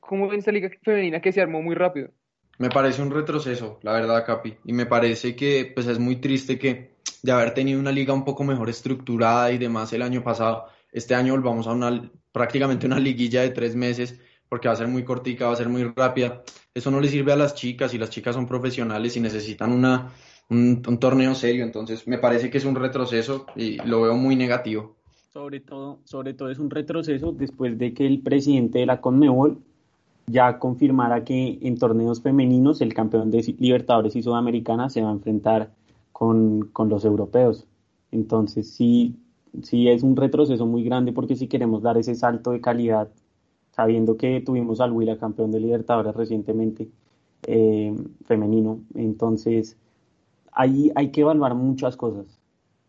¿Cómo 0.00 0.28
ven 0.28 0.38
esta 0.38 0.52
liga 0.52 0.70
femenina 0.82 1.20
que 1.20 1.32
se 1.32 1.40
armó 1.40 1.62
muy 1.62 1.74
rápido? 1.74 2.10
Me 2.58 2.68
parece 2.68 3.00
un 3.00 3.10
retroceso, 3.10 3.78
la 3.82 3.92
verdad, 3.92 4.24
Capi. 4.26 4.56
Y 4.64 4.72
me 4.72 4.86
parece 4.86 5.34
que 5.34 5.70
pues 5.74 5.86
es 5.86 5.98
muy 5.98 6.16
triste 6.16 6.58
que 6.58 6.90
de 7.22 7.32
haber 7.32 7.54
tenido 7.54 7.80
una 7.80 7.92
liga 7.92 8.12
un 8.12 8.24
poco 8.24 8.44
mejor 8.44 8.68
estructurada 8.68 9.50
y 9.52 9.58
demás 9.58 9.92
el 9.92 10.02
año 10.02 10.22
pasado, 10.22 10.66
este 10.92 11.14
año 11.14 11.32
volvamos 11.32 11.66
a 11.66 11.72
una 11.72 12.10
prácticamente 12.32 12.86
una 12.86 12.98
liguilla 12.98 13.42
de 13.42 13.50
tres 13.50 13.74
meses 13.74 14.20
porque 14.50 14.68
va 14.68 14.74
a 14.74 14.76
ser 14.76 14.88
muy 14.88 15.04
cortica, 15.04 15.46
va 15.46 15.52
a 15.52 15.56
ser 15.56 15.68
muy 15.68 15.84
rápida. 15.84 16.42
Eso 16.74 16.90
no 16.90 17.00
le 17.00 17.08
sirve 17.08 17.32
a 17.32 17.36
las 17.36 17.54
chicas 17.54 17.94
y 17.94 17.98
las 17.98 18.10
chicas 18.10 18.34
son 18.34 18.46
profesionales 18.46 19.16
y 19.16 19.20
necesitan 19.20 19.72
una, 19.72 20.10
un, 20.50 20.82
un 20.86 20.98
torneo 20.98 21.34
serio. 21.36 21.64
Entonces 21.64 22.06
me 22.08 22.18
parece 22.18 22.50
que 22.50 22.58
es 22.58 22.64
un 22.64 22.74
retroceso 22.74 23.46
y 23.54 23.76
lo 23.86 24.02
veo 24.02 24.16
muy 24.16 24.34
negativo. 24.34 24.96
Sobre 25.32 25.60
todo, 25.60 26.00
sobre 26.04 26.34
todo 26.34 26.50
es 26.50 26.58
un 26.58 26.68
retroceso 26.68 27.30
después 27.30 27.78
de 27.78 27.94
que 27.94 28.04
el 28.04 28.20
presidente 28.20 28.80
de 28.80 28.86
la 28.86 29.00
Conmebol 29.00 29.58
ya 30.26 30.58
confirmará 30.58 31.22
que 31.22 31.60
en 31.62 31.78
torneos 31.78 32.20
femeninos 32.20 32.80
el 32.80 32.92
campeón 32.92 33.30
de 33.30 33.54
Libertadores 33.58 34.16
y 34.16 34.22
Sudamericana 34.22 34.90
se 34.90 35.02
va 35.02 35.10
a 35.10 35.12
enfrentar 35.12 35.70
con, 36.10 36.70
con, 36.72 36.88
los 36.88 37.04
europeos. 37.04 37.68
Entonces 38.10 38.68
sí, 38.72 39.14
sí 39.62 39.88
es 39.88 40.02
un 40.02 40.16
retroceso 40.16 40.66
muy 40.66 40.82
grande 40.82 41.12
porque 41.12 41.36
si 41.36 41.46
queremos 41.46 41.82
dar 41.82 41.96
ese 41.96 42.16
salto 42.16 42.50
de 42.50 42.60
calidad, 42.60 43.08
sabiendo 43.80 44.18
que 44.18 44.42
tuvimos 44.42 44.78
al 44.82 44.92
Huila 44.92 45.16
campeón 45.16 45.52
de 45.52 45.58
Libertadores 45.58 46.14
recientemente 46.14 46.86
eh, 47.46 47.94
femenino, 48.26 48.80
entonces 48.94 49.78
ahí 50.52 50.92
hay 50.94 51.10
que 51.10 51.22
evaluar 51.22 51.54
muchas 51.54 51.96
cosas. 51.96 52.26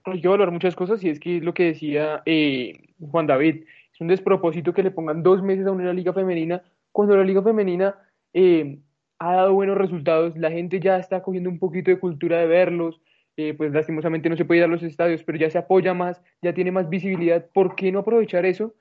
Hay 0.04 0.20
que 0.20 0.28
evaluar 0.28 0.52
muchas 0.52 0.76
cosas 0.76 1.02
y 1.06 1.08
es 1.08 1.22
que 1.22 1.40
lo 1.40 1.54
que 1.54 1.68
decía 1.68 2.22
eh, 2.26 2.74
Juan 3.10 3.26
David, 3.26 3.64
es 3.94 4.02
un 4.02 4.10
despropósito 4.10 4.74
que 4.74 4.84
le 4.84 4.92
pongan 4.92 5.24
dos 5.24 5.42
meses 5.42 5.66
a 5.66 5.72
una 5.72 5.94
liga 5.94 6.12
femenina 6.12 6.62
cuando 6.92 7.16
la 7.16 7.24
liga 7.24 7.42
femenina 7.42 7.96
eh, 8.34 8.80
ha 9.20 9.36
dado 9.36 9.54
buenos 9.54 9.78
resultados, 9.78 10.36
la 10.36 10.52
gente 10.52 10.82
ya 10.82 10.98
está 10.98 11.24
cogiendo 11.24 11.50
un 11.50 11.58
poquito 11.58 11.90
de 11.90 12.00
cultura 12.00 12.40
de 12.40 12.48
verlos, 12.48 13.00
eh, 13.38 13.54
pues 13.54 13.72
lastimosamente 13.72 14.30
no 14.30 14.36
se 14.36 14.44
puede 14.44 14.58
ir 14.58 14.66
a 14.66 14.68
los 14.68 14.84
estadios, 14.84 15.24
pero 15.24 15.38
ya 15.38 15.50
se 15.50 15.58
apoya 15.58 15.94
más, 15.94 16.22
ya 16.42 16.54
tiene 16.54 16.74
más 16.74 16.90
visibilidad, 16.90 17.46
¿por 17.54 17.76
qué 17.76 17.94
no 17.94 18.00
aprovechar 18.00 18.46
eso 18.46 18.74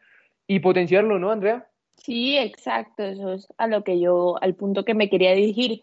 y 0.48 0.58
potenciarlo, 0.58 1.20
no, 1.20 1.30
Andrea? 1.30 1.68
Sí, 2.04 2.36
exacto, 2.38 3.02
eso 3.02 3.32
es 3.32 3.48
a 3.58 3.66
lo 3.66 3.84
que 3.84 4.00
yo, 4.00 4.36
al 4.42 4.54
punto 4.54 4.84
que 4.84 4.94
me 4.94 5.10
quería 5.10 5.32
dirigir, 5.32 5.82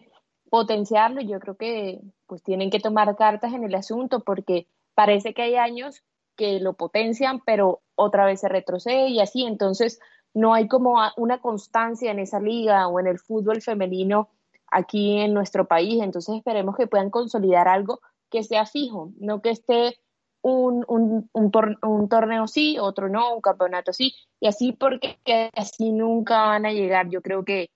potenciarlo, 0.50 1.20
yo 1.20 1.38
creo 1.40 1.56
que 1.56 2.00
pues 2.26 2.42
tienen 2.42 2.70
que 2.70 2.80
tomar 2.80 3.16
cartas 3.16 3.52
en 3.52 3.64
el 3.64 3.74
asunto 3.74 4.20
porque 4.20 4.66
parece 4.94 5.32
que 5.32 5.42
hay 5.42 5.54
años 5.56 6.02
que 6.36 6.60
lo 6.60 6.74
potencian, 6.74 7.40
pero 7.44 7.82
otra 7.94 8.26
vez 8.26 8.40
se 8.40 8.48
retrocede 8.48 9.08
y 9.08 9.20
así, 9.20 9.44
entonces 9.44 10.00
no 10.34 10.54
hay 10.54 10.68
como 10.68 10.96
una 11.16 11.40
constancia 11.40 12.10
en 12.10 12.18
esa 12.18 12.40
liga 12.40 12.88
o 12.88 13.00
en 13.00 13.06
el 13.06 13.18
fútbol 13.18 13.62
femenino 13.62 14.28
aquí 14.70 15.18
en 15.18 15.34
nuestro 15.34 15.66
país. 15.66 16.02
Entonces 16.02 16.36
esperemos 16.36 16.76
que 16.76 16.86
puedan 16.86 17.10
consolidar 17.10 17.68
algo 17.68 18.00
que 18.30 18.42
sea 18.42 18.66
fijo, 18.66 19.12
no 19.18 19.40
que 19.40 19.50
esté 19.50 19.98
un, 20.42 20.84
un, 20.88 21.28
un, 21.32 22.08
torneo 22.08 22.46
sí, 22.46 22.76
otro 22.78 23.08
no, 23.08 23.34
un 23.34 23.40
campeonato 23.40 23.92
sí, 23.92 24.14
y 24.40 24.46
así 24.46 24.72
porque 24.72 25.18
así 25.54 25.92
nunca 25.92 26.42
van 26.42 26.66
a 26.66 26.72
llegar, 26.72 27.08
yo 27.08 27.22
creo 27.22 27.44
que 27.44 27.70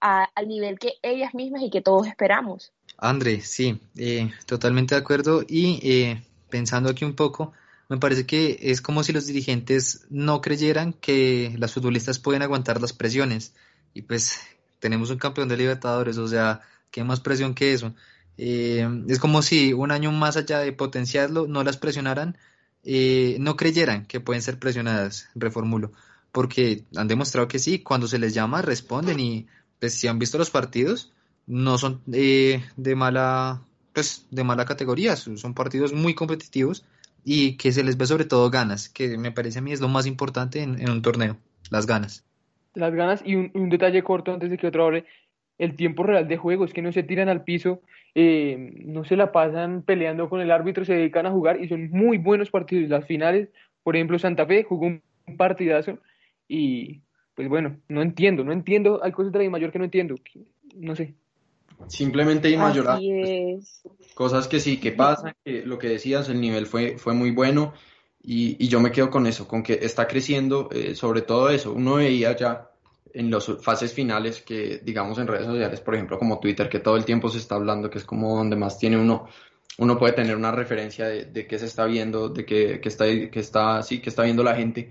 al 0.00 0.46
nivel 0.46 0.78
que 0.78 0.94
ellas 1.02 1.34
mismas 1.34 1.62
y 1.62 1.70
que 1.70 1.82
todos 1.82 2.06
esperamos. 2.06 2.72
André, 2.98 3.40
sí, 3.40 3.80
eh, 3.96 4.30
totalmente 4.46 4.94
de 4.94 5.00
acuerdo 5.00 5.42
y 5.46 5.80
eh, 5.82 6.22
pensando 6.48 6.90
aquí 6.90 7.04
un 7.04 7.14
poco, 7.14 7.52
me 7.88 7.98
parece 7.98 8.26
que 8.26 8.58
es 8.60 8.80
como 8.80 9.02
si 9.02 9.12
los 9.12 9.26
dirigentes 9.26 10.06
no 10.10 10.40
creyeran 10.40 10.92
que 10.92 11.54
las 11.58 11.72
futbolistas 11.72 12.18
pueden 12.18 12.42
aguantar 12.42 12.80
las 12.80 12.92
presiones. 12.92 13.54
Y 13.94 14.02
pues 14.02 14.40
tenemos 14.78 15.10
un 15.10 15.18
campeón 15.18 15.48
de 15.48 15.56
Libertadores, 15.56 16.18
o 16.18 16.26
sea, 16.26 16.60
¿qué 16.90 17.04
más 17.04 17.20
presión 17.20 17.54
que 17.54 17.72
eso? 17.72 17.94
Eh, 18.38 18.86
es 19.08 19.18
como 19.18 19.42
si 19.42 19.72
un 19.72 19.90
año 19.90 20.12
más 20.12 20.36
allá 20.36 20.58
de 20.58 20.72
potenciarlo, 20.72 21.46
no 21.46 21.64
las 21.64 21.76
presionaran, 21.76 22.36
eh, 22.84 23.36
no 23.40 23.56
creyeran 23.56 24.06
que 24.06 24.20
pueden 24.20 24.42
ser 24.42 24.58
presionadas, 24.58 25.28
reformulo, 25.34 25.92
porque 26.32 26.84
han 26.94 27.08
demostrado 27.08 27.48
que 27.48 27.58
sí, 27.58 27.80
cuando 27.80 28.06
se 28.08 28.18
les 28.18 28.34
llama 28.34 28.62
responden 28.62 29.20
y 29.20 29.46
pues 29.80 29.94
si 29.94 30.08
han 30.08 30.18
visto 30.18 30.38
los 30.38 30.50
partidos, 30.50 31.12
no 31.46 31.78
son 31.78 32.00
eh, 32.12 32.62
de 32.76 32.94
mala 32.94 33.62
pues 33.92 34.26
de 34.30 34.44
mala 34.44 34.66
categoría, 34.66 35.16
son 35.16 35.54
partidos 35.54 35.94
muy 35.94 36.14
competitivos 36.14 36.84
y 37.24 37.56
que 37.56 37.72
se 37.72 37.82
les 37.82 37.96
ve 37.96 38.06
sobre 38.06 38.24
todo 38.24 38.50
ganas, 38.50 38.88
que 38.90 39.18
me 39.18 39.32
parece 39.32 39.58
a 39.58 39.62
mí 39.62 39.72
es 39.72 39.80
lo 39.80 39.88
más 39.88 40.06
importante 40.06 40.62
en, 40.62 40.88
un 40.88 41.02
torneo, 41.02 41.38
las 41.70 41.86
ganas. 41.86 42.24
Las 42.74 42.94
ganas 42.94 43.22
y 43.24 43.34
un, 43.34 43.68
detalle 43.70 44.04
corto 44.04 44.32
antes 44.32 44.50
de 44.50 44.58
que 44.58 44.66
otro 44.66 44.84
hable, 44.84 45.06
el 45.58 45.74
tiempo 45.74 46.02
real 46.02 46.28
de 46.28 46.36
juego, 46.36 46.66
es 46.66 46.74
que 46.74 46.82
no 46.82 46.92
se 46.92 47.02
tiran 47.02 47.28
al 47.28 47.42
piso, 47.42 47.80
eh, 48.18 48.56
no 48.86 49.04
se 49.04 49.14
la 49.14 49.30
pasan 49.30 49.82
peleando 49.82 50.30
con 50.30 50.40
el 50.40 50.50
árbitro, 50.50 50.86
se 50.86 50.94
dedican 50.94 51.26
a 51.26 51.30
jugar 51.30 51.62
y 51.62 51.68
son 51.68 51.90
muy 51.90 52.16
buenos 52.16 52.50
partidos. 52.50 52.88
Las 52.88 53.06
finales, 53.06 53.50
por 53.82 53.94
ejemplo, 53.94 54.18
Santa 54.18 54.46
Fe 54.46 54.62
jugó 54.62 54.86
un 54.86 55.02
partidazo 55.36 55.98
y 56.48 57.02
pues 57.34 57.46
bueno, 57.50 57.76
no 57.88 58.00
entiendo, 58.00 58.42
no 58.42 58.52
entiendo, 58.52 59.04
hay 59.04 59.12
cosas 59.12 59.32
de 59.32 59.44
la 59.44 59.50
mayor 59.50 59.70
que 59.70 59.78
no 59.78 59.84
entiendo, 59.84 60.14
no 60.76 60.96
sé. 60.96 61.12
Simplemente 61.88 62.48
hay 62.48 62.56
mayor 62.56 62.86
cosas 64.14 64.48
que 64.48 64.60
sí, 64.60 64.80
que 64.80 64.92
pasan, 64.92 65.34
que 65.44 65.66
lo 65.66 65.78
que 65.78 65.88
decías, 65.88 66.30
el 66.30 66.40
nivel 66.40 66.64
fue, 66.64 66.96
fue 66.96 67.12
muy 67.12 67.32
bueno 67.32 67.74
y, 68.22 68.56
y 68.58 68.68
yo 68.68 68.80
me 68.80 68.92
quedo 68.92 69.10
con 69.10 69.26
eso, 69.26 69.46
con 69.46 69.62
que 69.62 69.74
está 69.82 70.08
creciendo, 70.08 70.70
eh, 70.72 70.94
sobre 70.94 71.20
todo 71.20 71.50
eso. 71.50 71.74
Uno 71.74 71.96
veía 71.96 72.34
ya 72.34 72.70
en 73.16 73.30
las 73.30 73.46
fases 73.62 73.94
finales 73.94 74.42
que, 74.42 74.82
digamos, 74.84 75.18
en 75.18 75.26
redes 75.26 75.46
sociales, 75.46 75.80
por 75.80 75.94
ejemplo, 75.94 76.18
como 76.18 76.38
Twitter, 76.38 76.68
que 76.68 76.80
todo 76.80 76.96
el 76.98 77.06
tiempo 77.06 77.30
se 77.30 77.38
está 77.38 77.54
hablando, 77.54 77.88
que 77.88 77.96
es 77.96 78.04
como 78.04 78.36
donde 78.36 78.56
más 78.56 78.78
tiene 78.78 78.98
uno, 78.98 79.26
uno 79.78 79.98
puede 79.98 80.12
tener 80.12 80.36
una 80.36 80.52
referencia 80.52 81.06
de, 81.08 81.24
de 81.24 81.46
qué 81.46 81.58
se 81.58 81.64
está 81.64 81.86
viendo, 81.86 82.28
de 82.28 82.44
qué, 82.44 82.78
que 82.78 82.88
está, 82.90 83.06
que 83.06 83.40
está, 83.40 83.82
sí, 83.82 84.00
que 84.00 84.10
está 84.10 84.22
viendo 84.22 84.42
la 84.42 84.54
gente. 84.54 84.90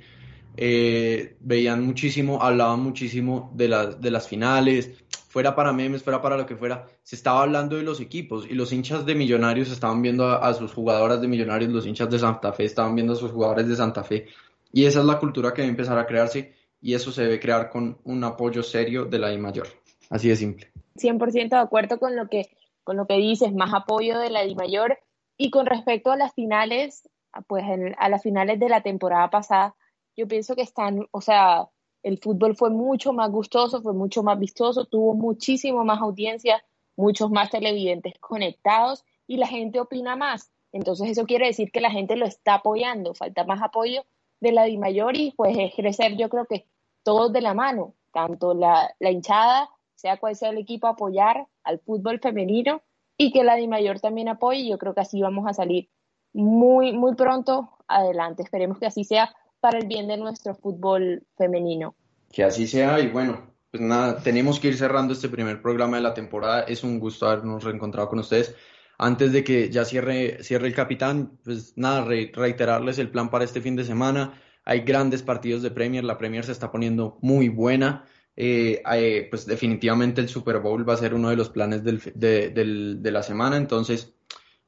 Eh, 0.57 1.35
veían 1.39 1.85
muchísimo, 1.85 2.41
hablaban 2.41 2.79
muchísimo 2.79 3.51
de, 3.53 3.67
las 3.67 4.01
de 4.01 4.09
las 4.09 4.27
finales, 4.27 4.89
fuera 5.27 5.55
para 5.55 5.71
memes, 5.71 6.01
fuera 6.01 6.19
para 6.19 6.35
lo 6.35 6.47
que 6.47 6.55
fuera, 6.55 6.87
se 7.03 7.15
estaba 7.15 7.43
hablando 7.43 7.75
de 7.75 7.83
los 7.83 8.01
equipos 8.01 8.47
y 8.49 8.55
los 8.55 8.73
hinchas 8.73 9.05
de 9.05 9.13
Millonarios 9.13 9.69
estaban 9.69 10.01
viendo 10.01 10.25
a, 10.25 10.37
a, 10.37 10.53
sus 10.55 10.73
jugadoras 10.73 11.21
de 11.21 11.27
Millonarios, 11.27 11.71
los 11.71 11.85
hinchas 11.85 12.09
de 12.09 12.17
Santa 12.17 12.53
Fe 12.53 12.63
estaban 12.65 12.95
viendo 12.95 13.13
a 13.13 13.17
sus 13.17 13.29
jugadores 13.29 13.67
de 13.67 13.75
Santa 13.75 14.03
Fe. 14.03 14.25
Y 14.73 14.85
esa 14.85 15.01
es 15.01 15.05
la 15.05 15.19
cultura 15.19 15.53
que 15.53 15.61
debe 15.61 15.69
empezar 15.69 15.99
a 15.99 16.07
crearse 16.07 16.64
y 16.85 16.93
eso 16.93 17.11
se 17.11 17.23
debe 17.23 17.39
crear 17.39 17.71
con 17.71 17.97
un 18.03 18.23
apoyo 18.23 18.61
serio 18.61 19.05
de 19.05 19.17
la 19.17 19.33
I 19.33 19.39
mayor, 19.39 19.67
así 20.11 20.29
de 20.29 20.35
simple. 20.35 20.71
100% 20.97 21.49
de 21.49 21.55
acuerdo 21.55 21.97
con 21.97 22.15
lo 22.15 22.29
que 22.29 22.47
con 22.83 22.95
lo 22.95 23.07
que 23.07 23.15
dices, 23.15 23.51
más 23.51 23.73
apoyo 23.73 24.19
de 24.19 24.29
la 24.29 24.45
I 24.45 24.53
mayor 24.53 24.99
y 25.35 25.49
con 25.49 25.65
respecto 25.65 26.11
a 26.11 26.15
las 26.15 26.35
finales, 26.35 27.09
pues 27.47 27.63
a 27.97 28.09
las 28.09 28.21
finales 28.21 28.59
de 28.59 28.69
la 28.69 28.83
temporada 28.83 29.31
pasada, 29.31 29.75
yo 30.15 30.27
pienso 30.27 30.55
que 30.55 30.61
están, 30.61 31.07
o 31.09 31.21
sea, 31.21 31.67
el 32.03 32.19
fútbol 32.19 32.55
fue 32.55 32.69
mucho 32.69 33.13
más 33.13 33.31
gustoso, 33.31 33.81
fue 33.81 33.93
mucho 33.93 34.21
más 34.21 34.37
vistoso, 34.37 34.85
tuvo 34.85 35.15
muchísimo 35.15 35.83
más 35.83 35.99
audiencia, 35.99 36.63
muchos 36.95 37.31
más 37.31 37.49
televidentes 37.49 38.13
conectados 38.19 39.03
y 39.25 39.37
la 39.37 39.47
gente 39.47 39.79
opina 39.79 40.15
más. 40.15 40.51
Entonces 40.71 41.09
eso 41.09 41.25
quiere 41.25 41.47
decir 41.47 41.71
que 41.71 41.81
la 41.81 41.89
gente 41.89 42.15
lo 42.15 42.27
está 42.27 42.53
apoyando, 42.53 43.15
falta 43.15 43.43
más 43.43 43.63
apoyo 43.63 44.05
de 44.39 44.51
la 44.51 44.67
mayor 44.77 45.17
y 45.17 45.33
pues 45.35 45.57
es 45.57 45.73
crecer 45.73 46.15
yo 46.17 46.29
creo 46.29 46.45
que 46.45 46.67
todos 47.05 47.31
de 47.31 47.41
la 47.41 47.53
mano, 47.53 47.93
tanto 48.11 48.53
la, 48.55 48.93
la 48.99 49.11
hinchada, 49.11 49.69
sea 49.93 50.17
cual 50.17 50.35
sea 50.35 50.49
el 50.49 50.57
equipo, 50.57 50.87
apoyar 50.87 51.47
al 51.63 51.79
fútbol 51.79 52.19
femenino 52.19 52.81
y 53.15 53.31
que 53.31 53.43
la 53.43 53.55
mayor 53.67 53.99
también 53.99 54.27
apoye. 54.27 54.67
Yo 54.67 54.77
creo 54.77 54.93
que 54.93 55.01
así 55.01 55.21
vamos 55.21 55.45
a 55.47 55.53
salir 55.53 55.89
muy, 56.33 56.93
muy 56.93 57.15
pronto 57.15 57.69
adelante. 57.87 58.41
Esperemos 58.43 58.79
que 58.79 58.87
así 58.87 59.03
sea 59.03 59.33
para 59.59 59.77
el 59.77 59.87
bien 59.87 60.07
de 60.07 60.17
nuestro 60.17 60.55
fútbol 60.55 61.23
femenino. 61.37 61.95
Que 62.31 62.43
así 62.43 62.67
sea 62.67 62.99
y 62.99 63.07
bueno, 63.07 63.53
pues 63.69 63.81
nada, 63.81 64.17
tenemos 64.21 64.59
que 64.59 64.69
ir 64.69 64.77
cerrando 64.77 65.13
este 65.13 65.29
primer 65.29 65.61
programa 65.61 65.97
de 65.97 66.03
la 66.03 66.13
temporada. 66.15 66.63
Es 66.63 66.83
un 66.83 66.99
gusto 66.99 67.27
habernos 67.27 67.63
reencontrado 67.63 68.09
con 68.09 68.19
ustedes. 68.19 68.55
Antes 68.97 69.31
de 69.31 69.43
que 69.43 69.69
ya 69.69 69.85
cierre, 69.85 70.43
cierre 70.43 70.67
el 70.67 70.73
capitán, 70.73 71.37
pues 71.43 71.77
nada, 71.77 72.03
re, 72.03 72.31
reiterarles 72.33 72.97
el 72.97 73.11
plan 73.11 73.29
para 73.29 73.43
este 73.43 73.61
fin 73.61 73.75
de 73.75 73.83
semana. 73.83 74.41
Hay 74.65 74.81
grandes 74.81 75.21
partidos 75.21 75.61
de 75.61 75.71
Premier, 75.71 76.03
la 76.03 76.17
Premier 76.17 76.43
se 76.43 76.51
está 76.51 76.71
poniendo 76.71 77.17
muy 77.21 77.49
buena. 77.49 78.05
Eh, 78.37 78.81
eh, 78.93 79.27
pues 79.29 79.45
definitivamente 79.45 80.19
el 80.19 80.27
Super 80.27 80.59
Bowl 80.59 80.87
va 80.87 80.93
a 80.93 80.97
ser 80.97 81.13
uno 81.13 81.29
de 81.29 81.37
los 81.37 81.49
planes 81.49 81.83
de, 81.83 82.99
la 83.11 83.23
semana. 83.23 83.57
Entonces, 83.57 84.13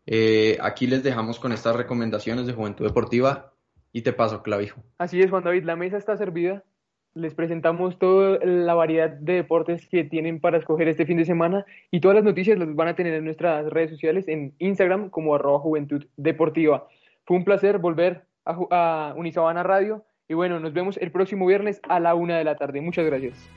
eh, 0.06 0.58
aquí 0.62 0.88
les 0.88 1.04
dejamos 1.04 1.40
con 1.40 1.52
estas 1.52 1.76
recomendaciones 1.76 2.46
de 2.46 2.54
Juventud 2.54 2.86
Deportiva 2.86 3.54
y 3.92 4.04
te 4.04 4.14
paso, 4.14 4.44
Clavijo. 4.44 4.82
Así 5.00 5.20
es, 5.20 5.30
Juan 5.30 5.44
David, 5.44 5.64
la 5.64 5.76
mesa 5.76 5.98
está 5.98 6.16
servida. 6.16 6.64
Les 7.14 7.34
presentamos 7.34 7.98
toda 7.98 8.38
la 8.46 8.76
variedad 8.76 9.10
de 9.10 9.34
deportes 9.34 9.88
que 9.88 10.04
tienen 10.04 10.40
para 10.40 10.60
escoger 10.60 10.88
este 10.88 11.08
fin 11.08 11.18
de 11.18 11.26
semana 11.26 11.66
y 11.90 12.00
todas 12.00 12.14
las 12.14 12.24
noticias 12.24 12.60
las 12.60 12.74
van 12.76 12.90
a 12.90 12.96
tener 12.96 13.16
en 13.16 13.26
nuestras 13.26 13.66
redes 13.72 13.90
sociales, 13.90 14.28
en 14.28 14.54
Instagram 14.60 15.10
como 15.10 15.34
arroba 15.34 15.60
Juventud 15.60 16.06
Deportiva. 16.16 16.88
Fue 17.26 17.36
un 17.36 17.44
placer 17.44 17.80
volver 17.80 18.27
a, 18.48 19.14
Unisabana 19.16 19.64
Radio 19.64 20.06
y 20.28 20.34
bueno, 20.34 20.60
nos 20.60 20.74
vemos 20.74 20.98
el 20.98 21.12
próximo 21.12 21.46
viernes 21.46 21.82
a 21.88 22.00
la 22.00 22.16
una 22.16 22.38
de 22.38 22.44
la 22.44 22.56
tarde. 22.56 22.82
Muchas 22.82 23.06
gracias. 23.06 23.50